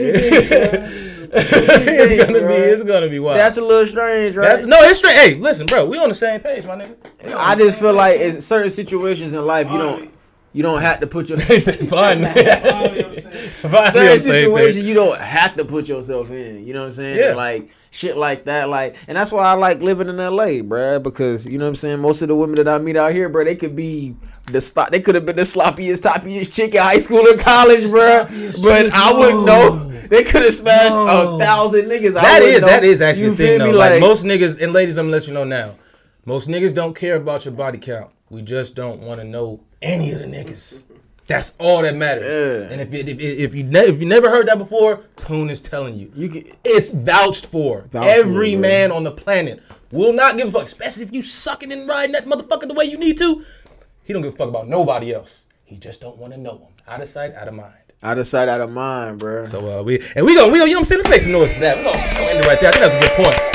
it's 1.37 2.09
think, 2.11 2.27
gonna 2.27 2.47
be, 2.47 2.53
it's 2.53 2.83
gonna 2.83 3.07
be 3.09 3.19
wild. 3.19 3.39
that's 3.39 3.57
a 3.57 3.61
little 3.61 3.85
strange, 3.85 4.35
right? 4.35 4.47
That's, 4.47 4.63
no, 4.63 4.77
it's 4.81 4.99
straight. 4.99 5.15
Hey, 5.15 5.35
listen, 5.35 5.65
bro, 5.67 5.85
we 5.85 5.97
on 5.97 6.09
the 6.09 6.15
same 6.15 6.39
page, 6.41 6.65
my 6.65 6.75
nigga. 6.75 6.95
I 7.35 7.55
just 7.55 7.79
feel 7.79 7.93
like 7.93 8.19
in 8.19 8.41
certain 8.41 8.69
situations 8.71 9.31
in 9.33 9.45
life, 9.45 9.69
you 9.71 9.77
don't 9.77 10.11
you 10.55 10.63
don't 10.63 10.81
have 10.81 11.01
to 11.01 11.07
put 11.07 11.27
He 11.27 11.33
yourself 11.33 11.61
said, 11.61 11.89
fine. 11.89 12.21
Finally, 12.33 13.03
I'm 13.03 13.15
saying. 13.21 13.49
Finally, 13.61 13.91
certain 13.91 14.11
I'm 14.11 14.17
saying 14.17 14.19
situations 14.19 14.73
things. 14.75 14.85
you 14.87 14.93
don't 14.93 15.19
have 15.19 15.55
to 15.57 15.65
put 15.65 15.87
yourself 15.87 16.31
in. 16.31 16.65
You 16.65 16.73
know 16.73 16.79
what 16.81 16.85
I'm 16.87 16.91
saying? 16.93 17.17
Yeah. 17.19 17.35
Like 17.35 17.69
shit 17.91 18.17
like 18.17 18.45
that, 18.45 18.67
like, 18.69 18.95
and 19.07 19.17
that's 19.17 19.31
why 19.31 19.43
I 19.45 19.53
like 19.53 19.81
living 19.81 20.09
in 20.09 20.17
LA, 20.17 20.61
bruh, 20.63 21.01
because 21.03 21.45
you 21.45 21.57
know 21.57 21.65
what 21.65 21.69
I'm 21.69 21.75
saying. 21.75 21.99
Most 21.99 22.21
of 22.21 22.27
the 22.29 22.35
women 22.35 22.55
that 22.55 22.67
I 22.67 22.77
meet 22.77 22.95
out 22.97 23.11
here, 23.11 23.29
bruh, 23.29 23.43
they 23.45 23.55
could 23.55 23.75
be 23.75 24.15
the 24.51 24.61
stop. 24.61 24.91
They 24.91 24.99
could 25.01 25.15
have 25.15 25.25
been 25.25 25.35
the 25.35 25.41
sloppiest, 25.43 26.01
toppiest 26.01 26.53
chick 26.53 26.73
in 26.75 26.81
high 26.81 26.99
school 26.99 27.19
or 27.27 27.37
college, 27.37 27.83
bruh. 27.85 28.27
But 28.63 28.83
chick, 28.83 28.93
I 28.93 29.11
wouldn't 29.13 29.45
know. 29.45 29.91
They 30.07 30.23
could 30.23 30.43
have 30.43 30.53
smashed 30.53 30.91
No. 30.93 31.35
a 31.35 31.39
thousand 31.39 31.85
niggas. 31.85 32.15
I 32.15 32.21
That 32.21 32.39
wouldn't 32.41 32.55
is 32.57 32.61
know. 32.61 32.67
that 32.67 32.83
is 32.83 33.01
actually 33.01 33.23
You 33.25 33.29
the 33.31 33.37
thing 33.37 33.59
though. 33.59 33.67
me? 33.71 33.73
Like, 33.73 33.99
most 33.99 34.23
niggas 34.23 34.61
and 34.61 34.71
ladies, 34.71 34.95
I'm 34.97 35.05
gonna 35.07 35.17
let 35.17 35.27
you 35.27 35.33
know 35.33 35.43
now. 35.45 35.71
Most 36.25 36.47
niggas 36.47 36.73
don't 36.73 36.95
care 36.95 37.15
about 37.15 37.45
your 37.45 37.53
body 37.53 37.77
count. 37.77 38.11
We 38.29 38.41
just 38.41 38.73
don't 38.75 39.01
want 39.01 39.19
to 39.19 39.23
know 39.23 39.61
any 39.81 40.11
of 40.11 40.19
the 40.19 40.25
niggas. 40.25 40.83
That's 41.27 41.55
all 41.59 41.81
that 41.83 41.95
matters. 41.95 42.25
Yeah. 42.69 42.71
And 42.71 42.81
if 42.81 42.93
if, 42.93 43.07
if, 43.07 43.19
if 43.19 43.55
you 43.55 43.63
ne- 43.63 43.87
if 43.87 43.99
you 43.99 44.05
never 44.05 44.29
heard 44.29 44.47
that 44.47 44.57
before, 44.59 45.03
Tune 45.15 45.49
is 45.49 45.61
telling 45.61 45.95
you. 45.95 46.11
You 46.15 46.29
can, 46.29 46.51
It's 46.63 46.91
vouched 46.91 47.45
for. 47.47 47.81
Vouched 47.91 48.07
Every 48.07 48.53
bro. 48.53 48.61
man 48.61 48.91
on 48.91 49.03
the 49.03 49.11
planet 49.11 49.61
will 49.91 50.13
not 50.13 50.37
give 50.37 50.47
a 50.47 50.51
fuck, 50.51 50.63
especially 50.63 51.03
if 51.03 51.11
you 51.13 51.21
sucking 51.21 51.71
and 51.71 51.87
riding 51.87 52.13
that 52.13 52.25
motherfucker 52.25 52.67
the 52.67 52.73
way 52.75 52.85
you 52.85 52.97
need 52.97 53.17
to. 53.19 53.43
He 54.03 54.13
don't 54.13 54.21
give 54.21 54.33
a 54.33 54.37
fuck 54.37 54.49
about 54.49 54.67
nobody 54.67 55.13
else. 55.13 55.47
He 55.63 55.77
just 55.77 55.99
don't 56.01 56.17
want 56.17 56.33
to 56.33 56.39
know 56.39 56.57
him. 56.57 56.73
Out 56.87 57.01
of 57.01 57.07
sight, 57.07 57.33
out 57.33 57.47
of 57.47 57.55
mind. 57.55 57.73
out 58.03 58.19
of 58.19 58.27
sight, 58.27 58.47
out 58.49 58.61
of 58.61 58.71
mind, 58.71 59.17
bro. 59.19 59.45
So 59.45 59.79
uh, 59.79 59.83
we 59.83 59.99
and 60.15 60.23
we 60.25 60.35
go, 60.35 60.47
we 60.49 60.59
go, 60.59 60.65
you 60.65 60.73
know 60.73 60.79
what 60.79 60.81
I'm 60.81 60.85
saying? 60.85 60.99
Let's 60.99 61.09
make 61.09 61.21
some 61.21 61.31
noise 61.31 61.53
for 61.53 61.59
that. 61.61 61.77
We're 61.77 61.85
gonna, 61.91 61.97
we're 61.97 62.11
gonna 62.13 62.29
end 62.29 62.39
it 62.39 62.47
right 62.47 62.59
there. 62.59 62.69
I 62.69 62.73
think 62.73 62.83
that's 62.85 62.95
a 62.95 62.99
good 62.99 63.25
point. 63.25 63.54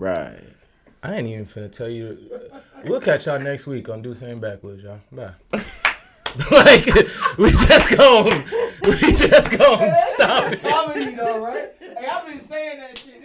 Right. 0.00 0.42
I 1.02 1.16
ain't 1.16 1.28
even 1.28 1.44
finna 1.44 1.70
tell 1.70 1.90
you. 1.90 2.16
We'll 2.86 3.02
catch 3.02 3.26
y'all 3.26 3.38
next 3.38 3.66
week 3.66 3.90
on 3.90 4.00
Do 4.00 4.14
Saying 4.14 4.40
Backwoods, 4.40 4.82
y'all. 4.82 4.98
Bye. 5.12 5.32
like 6.50 6.86
we 7.36 7.50
just 7.50 7.94
gon' 7.94 8.44
we 8.82 8.98
just 9.12 9.50
gon' 9.58 9.92
stop 10.14 10.54
it. 10.54 10.62
Comedy 10.62 11.14
though, 11.14 11.44
right? 11.44 11.74
Hey, 11.78 12.06
I've 12.10 12.26
been 12.26 12.40
saying 12.40 12.80
that 12.80 12.96
shit. 12.96 13.19